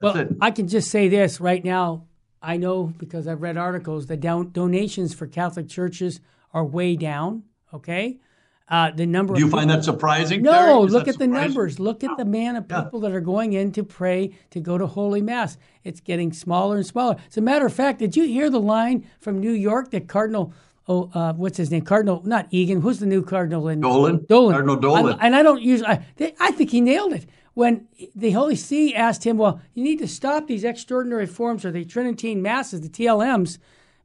That's 0.00 0.14
well, 0.14 0.22
it. 0.24 0.36
I 0.40 0.52
can 0.52 0.68
just 0.68 0.90
say 0.90 1.08
this 1.08 1.40
right 1.40 1.64
now. 1.64 2.06
I 2.40 2.58
know 2.58 2.94
because 2.98 3.26
I've 3.26 3.42
read 3.42 3.56
articles 3.56 4.06
that 4.06 4.20
don- 4.20 4.52
donations 4.52 5.14
for 5.14 5.26
Catholic 5.26 5.68
churches 5.68 6.20
are 6.52 6.64
way 6.64 6.94
down. 6.94 7.44
Okay. 7.72 8.18
Uh, 8.66 8.90
the 8.90 9.04
number. 9.04 9.34
Do 9.34 9.40
you 9.40 9.50
find 9.50 9.68
that 9.68 9.84
surprising? 9.84 10.40
No, 10.40 10.80
look 10.80 11.06
at 11.06 11.18
the 11.18 11.26
numbers. 11.26 11.78
Look 11.78 12.02
at 12.02 12.16
the 12.16 12.22
amount 12.22 12.56
of 12.56 12.68
people 12.68 13.02
yeah. 13.02 13.08
that 13.08 13.14
are 13.14 13.20
going 13.20 13.52
in 13.52 13.72
to 13.72 13.84
pray 13.84 14.38
to 14.50 14.60
go 14.60 14.78
to 14.78 14.86
Holy 14.86 15.20
Mass. 15.20 15.58
It's 15.84 16.00
getting 16.00 16.32
smaller 16.32 16.76
and 16.76 16.86
smaller. 16.86 17.16
As 17.28 17.36
a 17.36 17.42
matter 17.42 17.66
of 17.66 17.74
fact, 17.74 17.98
did 17.98 18.16
you 18.16 18.24
hear 18.24 18.48
the 18.48 18.60
line 18.60 19.06
from 19.20 19.38
New 19.38 19.52
York 19.52 19.90
that 19.90 20.08
Cardinal? 20.08 20.54
Oh, 20.88 21.10
uh, 21.12 21.34
what's 21.34 21.58
his 21.58 21.70
name? 21.70 21.82
Cardinal, 21.82 22.22
not 22.24 22.46
Egan. 22.50 22.80
Who's 22.80 23.00
the 23.00 23.06
new 23.06 23.22
Cardinal 23.22 23.68
in 23.68 23.82
Dolan? 23.82 24.24
Dolan. 24.28 24.52
Cardinal 24.54 24.76
Dolan. 24.76 25.18
I, 25.20 25.26
and 25.26 25.36
I 25.36 25.42
don't 25.42 25.60
use. 25.60 25.82
I, 25.82 26.06
I 26.40 26.50
think 26.52 26.70
he 26.70 26.80
nailed 26.80 27.12
it 27.12 27.26
when 27.52 27.86
the 28.14 28.30
Holy 28.30 28.56
See 28.56 28.94
asked 28.94 29.24
him, 29.24 29.36
"Well, 29.36 29.60
you 29.74 29.84
need 29.84 29.98
to 29.98 30.08
stop 30.08 30.46
these 30.46 30.64
extraordinary 30.64 31.26
forms 31.26 31.66
or 31.66 31.70
the 31.70 31.84
Tridentine 31.84 32.40
masses, 32.40 32.80
the 32.80 32.88
TLMs, 32.88 33.58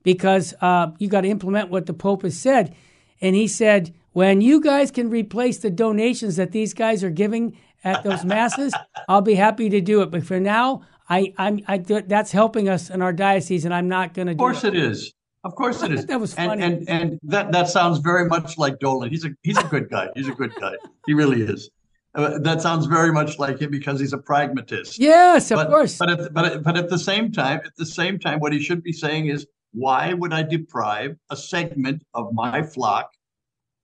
because 0.03 0.53
uh, 0.59 0.91
you 0.99 1.07
got 1.07 1.21
to 1.21 1.29
implement 1.29 1.69
what 1.69 1.85
the 1.85 1.93
Pope 1.93 2.23
has 2.23 2.37
said." 2.37 2.75
And 3.21 3.35
he 3.35 3.47
said, 3.47 3.93
when 4.13 4.41
you 4.41 4.61
guys 4.61 4.91
can 4.91 5.09
replace 5.09 5.59
the 5.59 5.69
donations 5.69 6.35
that 6.37 6.51
these 6.51 6.73
guys 6.73 7.03
are 7.03 7.09
giving 7.09 7.57
at 7.83 8.03
those 8.03 8.25
masses, 8.25 8.73
I'll 9.07 9.21
be 9.21 9.35
happy 9.35 9.69
to 9.69 9.81
do 9.81 10.01
it. 10.01 10.11
But 10.11 10.23
for 10.23 10.39
now, 10.39 10.81
I, 11.09 11.33
I'm 11.37 11.61
I, 11.67 11.77
that's 11.77 12.31
helping 12.31 12.69
us 12.69 12.89
in 12.89 13.01
our 13.01 13.13
diocese, 13.13 13.65
and 13.65 13.73
I'm 13.73 13.87
not 13.87 14.13
going 14.13 14.27
to. 14.27 14.33
do 14.33 14.37
Of 14.37 14.39
course, 14.39 14.63
it, 14.63 14.75
it 14.75 14.83
is. 14.83 15.13
Of 15.43 15.55
course, 15.55 15.81
it 15.81 15.91
is. 15.91 16.05
that 16.07 16.19
was 16.19 16.33
funny. 16.33 16.61
And, 16.61 16.87
and 16.87 16.89
and 16.89 17.19
that 17.23 17.51
that 17.51 17.69
sounds 17.69 17.99
very 17.99 18.25
much 18.25 18.57
like 18.57 18.79
Dolan. 18.79 19.09
He's 19.09 19.25
a 19.25 19.29
he's 19.41 19.57
a 19.57 19.63
good 19.63 19.89
guy. 19.89 20.09
He's 20.15 20.27
a 20.27 20.33
good 20.33 20.53
guy. 20.55 20.73
He 21.05 21.13
really 21.13 21.41
is. 21.41 21.69
Uh, 22.15 22.39
that 22.39 22.59
sounds 22.61 22.87
very 22.87 23.11
much 23.11 23.37
like 23.37 23.61
him 23.61 23.69
because 23.69 23.99
he's 23.99 24.13
a 24.13 24.17
pragmatist. 24.17 24.97
Yes, 24.97 25.51
of 25.51 25.57
but, 25.57 25.67
course. 25.67 25.97
But 25.97 26.09
at, 26.09 26.33
but 26.33 26.45
at, 26.45 26.63
but 26.63 26.75
at 26.75 26.89
the 26.89 26.97
same 26.97 27.31
time, 27.31 27.61
at 27.63 27.75
the 27.77 27.85
same 27.85 28.17
time, 28.17 28.39
what 28.39 28.51
he 28.51 28.59
should 28.59 28.81
be 28.81 28.91
saying 28.91 29.27
is, 29.27 29.45
why 29.73 30.13
would 30.13 30.33
I 30.33 30.41
deprive 30.41 31.15
a 31.29 31.35
segment 31.35 32.03
of 32.15 32.33
my 32.33 32.63
flock 32.63 33.11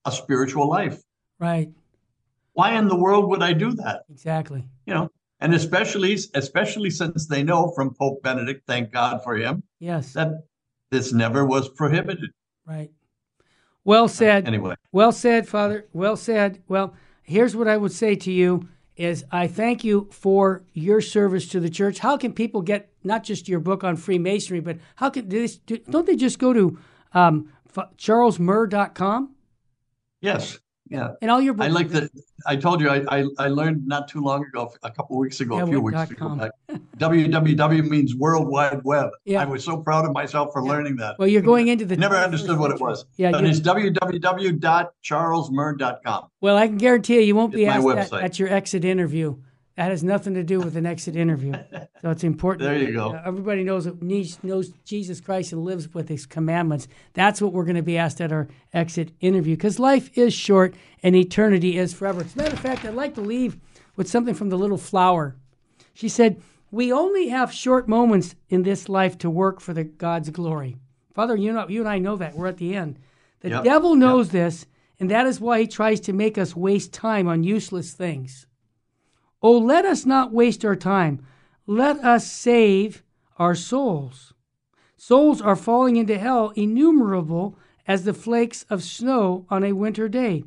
a 0.06 0.12
spiritual 0.12 0.70
life. 0.70 1.02
Right. 1.40 1.70
Why 2.54 2.78
in 2.78 2.88
the 2.88 2.96
world 2.96 3.30
would 3.30 3.44
I 3.44 3.54
do 3.54 3.74
that? 3.74 4.04
Exactly. 4.10 4.68
You 4.86 4.94
know, 4.94 5.12
and 5.40 5.54
especially 5.54 6.18
especially 6.34 6.90
since 6.90 7.28
they 7.28 7.44
know 7.44 7.72
from 7.76 7.94
Pope 7.94 8.24
Benedict, 8.24 8.64
thank 8.68 8.92
God 8.92 9.22
for 9.24 9.36
him. 9.36 9.64
Yes. 9.80 10.14
That 10.14 10.46
this 10.92 11.12
never 11.12 11.46
was 11.46 11.68
prohibited. 11.70 12.30
Right. 12.66 12.92
Well 13.84 14.08
said. 14.08 14.48
Anyway. 14.48 14.76
Well 14.92 15.12
said, 15.12 15.48
Father. 15.48 15.86
Well 15.94 16.16
said. 16.16 16.64
Well, 16.68 16.96
here's 17.24 17.56
what 17.56 17.68
I 17.68 17.78
would 17.78 17.92
say 17.92 18.16
to 18.16 18.32
you 18.32 18.68
is 18.96 19.26
I 19.32 19.48
thank 19.48 19.84
you 19.84 20.08
for 20.12 20.64
your 20.74 21.02
service 21.02 21.48
to 21.50 21.60
the 21.60 21.70
church. 21.70 22.00
How 22.00 22.18
can 22.18 22.34
people 22.34 22.62
get 22.62 22.90
not 23.04 23.24
just 23.24 23.50
your 23.50 23.60
book 23.60 23.84
on 23.84 23.98
Freemasonry, 23.98 24.62
but 24.62 24.78
how 24.96 25.10
can 25.10 25.28
do 25.28 25.42
this, 25.42 25.58
don't 25.58 26.08
they 26.08 26.16
just 26.16 26.40
go 26.40 26.54
to 26.54 26.80
um, 27.14 27.52
charlesmurr.com? 27.98 29.35
Yes. 30.22 30.60
Yeah. 30.90 31.12
And 31.22 31.30
all 31.32 31.42
your 31.42 31.56
books. 31.56 31.68
I 31.68 31.72
like 31.72 31.90
that. 31.90 32.10
I 32.46 32.56
told 32.56 32.80
you, 32.80 32.90
I, 32.90 33.04
I, 33.10 33.26
I, 33.40 33.48
learned 33.48 33.88
not 33.88 34.08
too 34.08 34.22
long 34.22 34.46
ago, 34.46 34.72
a 34.84 34.92
couple 34.92 35.16
of 35.16 35.20
weeks 35.20 35.42
ago, 35.42 35.58
yeah, 35.58 35.64
a 35.64 35.68
few 35.68 35.82
weeks 35.82 36.12
ago, 36.12 36.36
back, 36.36 36.52
www 36.98 37.90
means 37.90 38.16
World 38.16 38.48
Wide 38.48 38.84
Web. 38.84 39.10
Yeah. 39.26 39.42
I 39.42 39.46
was 39.46 39.64
so 39.64 39.78
proud 39.78 40.06
of 40.06 40.14
myself 40.14 40.54
for 40.54 40.64
yeah. 40.64 40.72
learning 40.72 40.98
that. 40.98 41.18
Well, 41.18 41.28
you're 41.28 41.42
going 41.42 41.70
into 41.70 41.86
the. 41.86 41.98
Never 41.98 42.18
understood 42.18 42.60
what 42.60 42.70
it 42.70 42.80
was. 42.80 43.06
Yeah. 43.18 43.32
But 43.32 43.46
it's 43.46 43.62
www.charlesmurr.com. 43.62 46.28
Well, 46.42 46.58
I 46.58 46.68
can 46.68 46.78
guarantee 46.78 47.16
you, 47.16 47.22
you 47.22 47.36
won't 47.36 47.56
it's 47.56 47.62
be 47.62 47.66
asked 47.66 48.12
that 48.12 48.22
at 48.22 48.38
your 48.38 48.50
exit 48.50 48.86
interview. 48.86 49.38
That 49.76 49.92
has 49.92 50.04
nothing 50.04 50.36
to 50.36 50.44
do 50.44 50.60
with 50.60 50.78
an 50.78 50.86
exit 50.86 51.16
interview. 51.16 51.54
So 52.02 52.12
it's 52.12 52.24
important. 52.24 52.70
there 52.70 52.78
you 52.78 52.94
go. 52.94 53.14
Uh, 53.14 53.22
everybody 53.26 53.64
knows 53.64 53.88
knows 54.44 54.70
Jesus 54.86 55.20
Christ 55.20 55.54
and 55.54 55.66
lives 55.66 55.92
with 55.92 56.08
His 56.08 56.28
commandments. 56.28 56.88
That's 57.14 57.42
what 57.42 57.52
we're 57.52 57.64
going 57.64 57.78
to 57.78 57.82
be 57.82 57.98
asked 57.98 58.22
at 58.22 58.32
our 58.32 58.48
exit 58.74 59.12
interview 59.22 59.56
because 59.56 59.80
life 59.80 60.16
is 60.16 60.32
short 60.32 60.76
and 61.02 61.16
eternity 61.16 61.80
is 61.80 61.96
forever. 61.96 62.22
As 62.22 62.36
a 62.36 62.38
matter 62.38 62.54
of 62.54 62.60
fact, 62.60 62.86
I'd 62.86 62.94
like 62.94 63.16
to 63.16 63.22
leave 63.22 63.58
with 63.96 64.08
something 64.08 64.36
from 64.36 64.50
the 64.50 64.58
little 64.58 64.78
flower. 64.78 65.36
She 65.96 66.08
said, 66.08 66.40
"We 66.70 66.92
only 66.92 67.30
have 67.30 67.52
short 67.52 67.88
moments 67.88 68.36
in 68.50 68.62
this 68.62 68.88
life 68.88 69.18
to 69.20 69.30
work 69.30 69.60
for 69.60 69.74
the 69.74 69.86
God's 69.86 70.30
glory." 70.30 70.78
Father, 71.16 71.36
you 71.36 71.52
know, 71.52 71.68
you 71.68 71.80
and 71.80 71.90
I 71.90 71.98
know 71.98 72.18
that 72.18 72.36
we're 72.36 72.48
at 72.48 72.58
the 72.58 72.76
end. 72.76 73.00
The 73.40 73.50
yep. 73.50 73.64
devil 73.64 73.96
knows 73.96 74.28
yep. 74.28 74.34
this, 74.34 74.66
and 75.00 75.10
that 75.10 75.26
is 75.26 75.40
why 75.40 75.62
he 75.62 75.68
tries 75.68 76.02
to 76.02 76.14
make 76.14 76.38
us 76.38 76.56
waste 76.56 76.94
time 76.94 77.28
on 77.28 77.44
useless 77.44 77.94
things. 77.94 78.46
Oh, 79.48 79.60
let 79.60 79.86
us 79.86 80.08
not 80.08 80.34
waste 80.34 80.66
our 80.66 80.76
time. 80.76 81.24
Let 81.68 82.04
us 82.04 82.26
save 82.26 83.04
our 83.38 83.54
souls. 83.54 84.34
Souls 84.98 85.40
are 85.40 85.56
falling 85.56 85.98
into 85.98 86.18
hell 86.18 86.52
innumerable 86.56 87.56
as 87.88 88.06
the 88.06 88.14
flakes 88.16 88.66
of 88.72 88.82
snow 88.82 89.46
on 89.48 89.64
a 89.64 89.74
winter 89.74 90.10
day. 90.10 90.46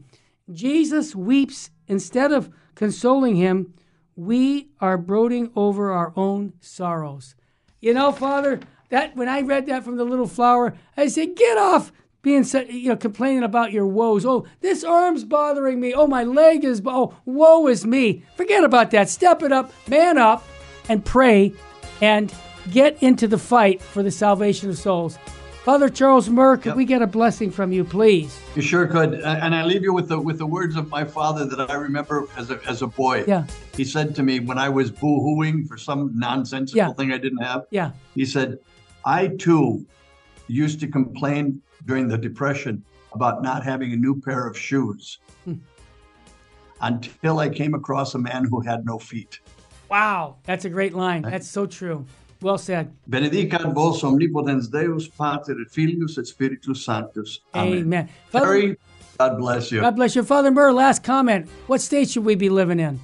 Jesus 0.50 1.14
weeps 1.14 1.70
instead 1.86 2.32
of 2.32 2.50
consoling 2.74 3.36
him. 3.36 3.72
We 4.16 4.70
are 4.80 4.98
brooding 4.98 5.52
over 5.54 5.92
our 5.92 6.12
own 6.16 6.54
sorrows. 6.60 7.36
You 7.80 7.94
know, 7.94 8.10
Father, 8.10 8.58
that 8.88 9.14
when 9.14 9.28
I 9.28 9.42
read 9.42 9.66
that 9.66 9.84
from 9.84 9.96
the 9.96 10.02
little 10.02 10.26
flower, 10.26 10.76
I 10.96 11.06
said, 11.06 11.36
"Get 11.36 11.56
off 11.56 11.92
being 12.22 12.44
you 12.68 12.88
know 12.88 12.96
complaining 12.96 13.42
about 13.42 13.72
your 13.72 13.86
woes. 13.86 14.26
Oh, 14.26 14.46
this 14.60 14.84
arm's 14.84 15.24
bothering 15.24 15.80
me. 15.80 15.94
Oh, 15.94 16.06
my 16.06 16.24
leg 16.24 16.64
is 16.64 16.82
oh, 16.84 17.16
woe 17.24 17.66
is 17.68 17.86
me. 17.86 18.24
Forget 18.36 18.64
about 18.64 18.90
that. 18.92 19.08
Step 19.08 19.42
it 19.42 19.52
up, 19.52 19.72
man 19.88 20.18
up, 20.18 20.44
and 20.88 21.04
pray, 21.04 21.52
and 22.00 22.32
get 22.70 23.02
into 23.02 23.28
the 23.28 23.38
fight 23.38 23.80
for 23.80 24.02
the 24.02 24.10
salvation 24.10 24.68
of 24.70 24.78
souls. 24.78 25.18
Father 25.64 25.90
Charles 25.90 26.30
Murr, 26.30 26.56
could 26.56 26.70
yep. 26.70 26.76
we 26.76 26.86
get 26.86 27.02
a 27.02 27.06
blessing 27.06 27.50
from 27.50 27.72
you, 27.72 27.84
please? 27.84 28.40
You 28.54 28.62
sure 28.62 28.86
could. 28.86 29.14
And 29.14 29.54
I 29.54 29.64
leave 29.64 29.82
you 29.82 29.92
with 29.92 30.08
the 30.08 30.18
with 30.18 30.38
the 30.38 30.46
words 30.46 30.76
of 30.76 30.88
my 30.88 31.04
father 31.04 31.44
that 31.44 31.70
I 31.70 31.74
remember 31.74 32.26
as 32.38 32.50
a 32.50 32.58
as 32.66 32.80
a 32.80 32.86
boy. 32.86 33.24
Yeah. 33.26 33.44
He 33.76 33.84
said 33.84 34.14
to 34.14 34.22
me 34.22 34.40
when 34.40 34.56
I 34.56 34.70
was 34.70 34.90
boo-hooing 34.90 35.66
for 35.66 35.76
some 35.76 36.10
nonsensical 36.14 36.78
yeah. 36.78 36.92
thing 36.94 37.12
I 37.12 37.18
didn't 37.18 37.42
have. 37.42 37.66
Yeah. 37.70 37.90
He 38.14 38.24
said, 38.24 38.58
I 39.04 39.28
too 39.28 39.84
used 40.48 40.80
to 40.80 40.88
complain 40.88 41.62
during 41.86 42.08
the 42.08 42.18
Depression 42.18 42.82
about 43.12 43.42
not 43.42 43.64
having 43.64 43.92
a 43.92 43.96
new 43.96 44.20
pair 44.20 44.46
of 44.46 44.56
shoes 44.56 45.18
hmm. 45.44 45.54
until 46.80 47.38
I 47.38 47.48
came 47.48 47.74
across 47.74 48.14
a 48.14 48.18
man 48.18 48.44
who 48.44 48.60
had 48.60 48.84
no 48.84 48.98
feet. 48.98 49.40
Wow, 49.88 50.36
that's 50.44 50.64
a 50.64 50.70
great 50.70 50.94
line. 50.94 51.22
That's 51.22 51.48
so 51.48 51.66
true. 51.66 52.04
Well 52.40 52.58
said. 52.58 52.94
Benedicat 53.08 53.74
vos 53.74 54.04
omnipotens 54.04 54.68
Deus, 54.68 55.08
Pater 55.08 55.56
et 55.60 55.70
Filius 55.70 56.18
et 56.18 56.26
Spiritus 56.26 56.84
Sanctus. 56.84 57.40
Amen. 57.54 57.78
Amen. 57.78 58.08
Father, 58.30 58.76
God 59.18 59.38
bless 59.38 59.72
you. 59.72 59.80
God 59.80 59.96
bless 59.96 60.14
you. 60.14 60.22
Father 60.22 60.50
Murr, 60.52 60.72
last 60.72 61.02
comment. 61.02 61.48
What 61.66 61.80
state 61.80 62.10
should 62.10 62.24
we 62.24 62.36
be 62.36 62.48
living 62.48 62.78
in? 62.78 63.00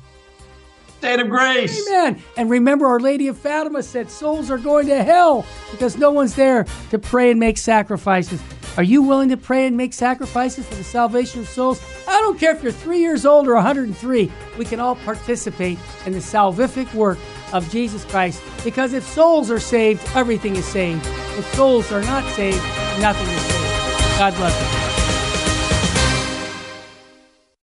State 1.04 1.20
of 1.20 1.28
grace. 1.28 1.86
Amen. 1.86 2.22
And 2.38 2.48
remember, 2.48 2.86
Our 2.86 2.98
Lady 2.98 3.28
of 3.28 3.36
Fatima 3.36 3.82
said 3.82 4.10
souls 4.10 4.50
are 4.50 4.56
going 4.56 4.86
to 4.86 5.04
hell 5.04 5.44
because 5.70 5.98
no 5.98 6.10
one's 6.10 6.34
there 6.34 6.64
to 6.88 6.98
pray 6.98 7.30
and 7.30 7.38
make 7.38 7.58
sacrifices. 7.58 8.42
Are 8.78 8.82
you 8.82 9.02
willing 9.02 9.28
to 9.28 9.36
pray 9.36 9.66
and 9.66 9.76
make 9.76 9.92
sacrifices 9.92 10.66
for 10.66 10.76
the 10.76 10.82
salvation 10.82 11.40
of 11.40 11.48
souls? 11.48 11.84
I 12.08 12.22
don't 12.22 12.40
care 12.40 12.56
if 12.56 12.62
you're 12.62 12.72
three 12.72 13.00
years 13.00 13.26
old 13.26 13.46
or 13.46 13.54
103. 13.54 14.32
We 14.56 14.64
can 14.64 14.80
all 14.80 14.96
participate 14.96 15.78
in 16.06 16.14
the 16.14 16.20
salvific 16.20 16.94
work 16.94 17.18
of 17.52 17.70
Jesus 17.70 18.06
Christ 18.06 18.42
because 18.64 18.94
if 18.94 19.04
souls 19.04 19.50
are 19.50 19.60
saved, 19.60 20.02
everything 20.14 20.56
is 20.56 20.64
saved. 20.64 21.04
If 21.36 21.54
souls 21.54 21.92
are 21.92 22.00
not 22.00 22.24
saved, 22.32 22.64
nothing 23.02 23.28
is 23.28 23.42
saved. 23.42 24.18
God 24.18 24.34
bless 24.36 24.88
you. 24.88 24.93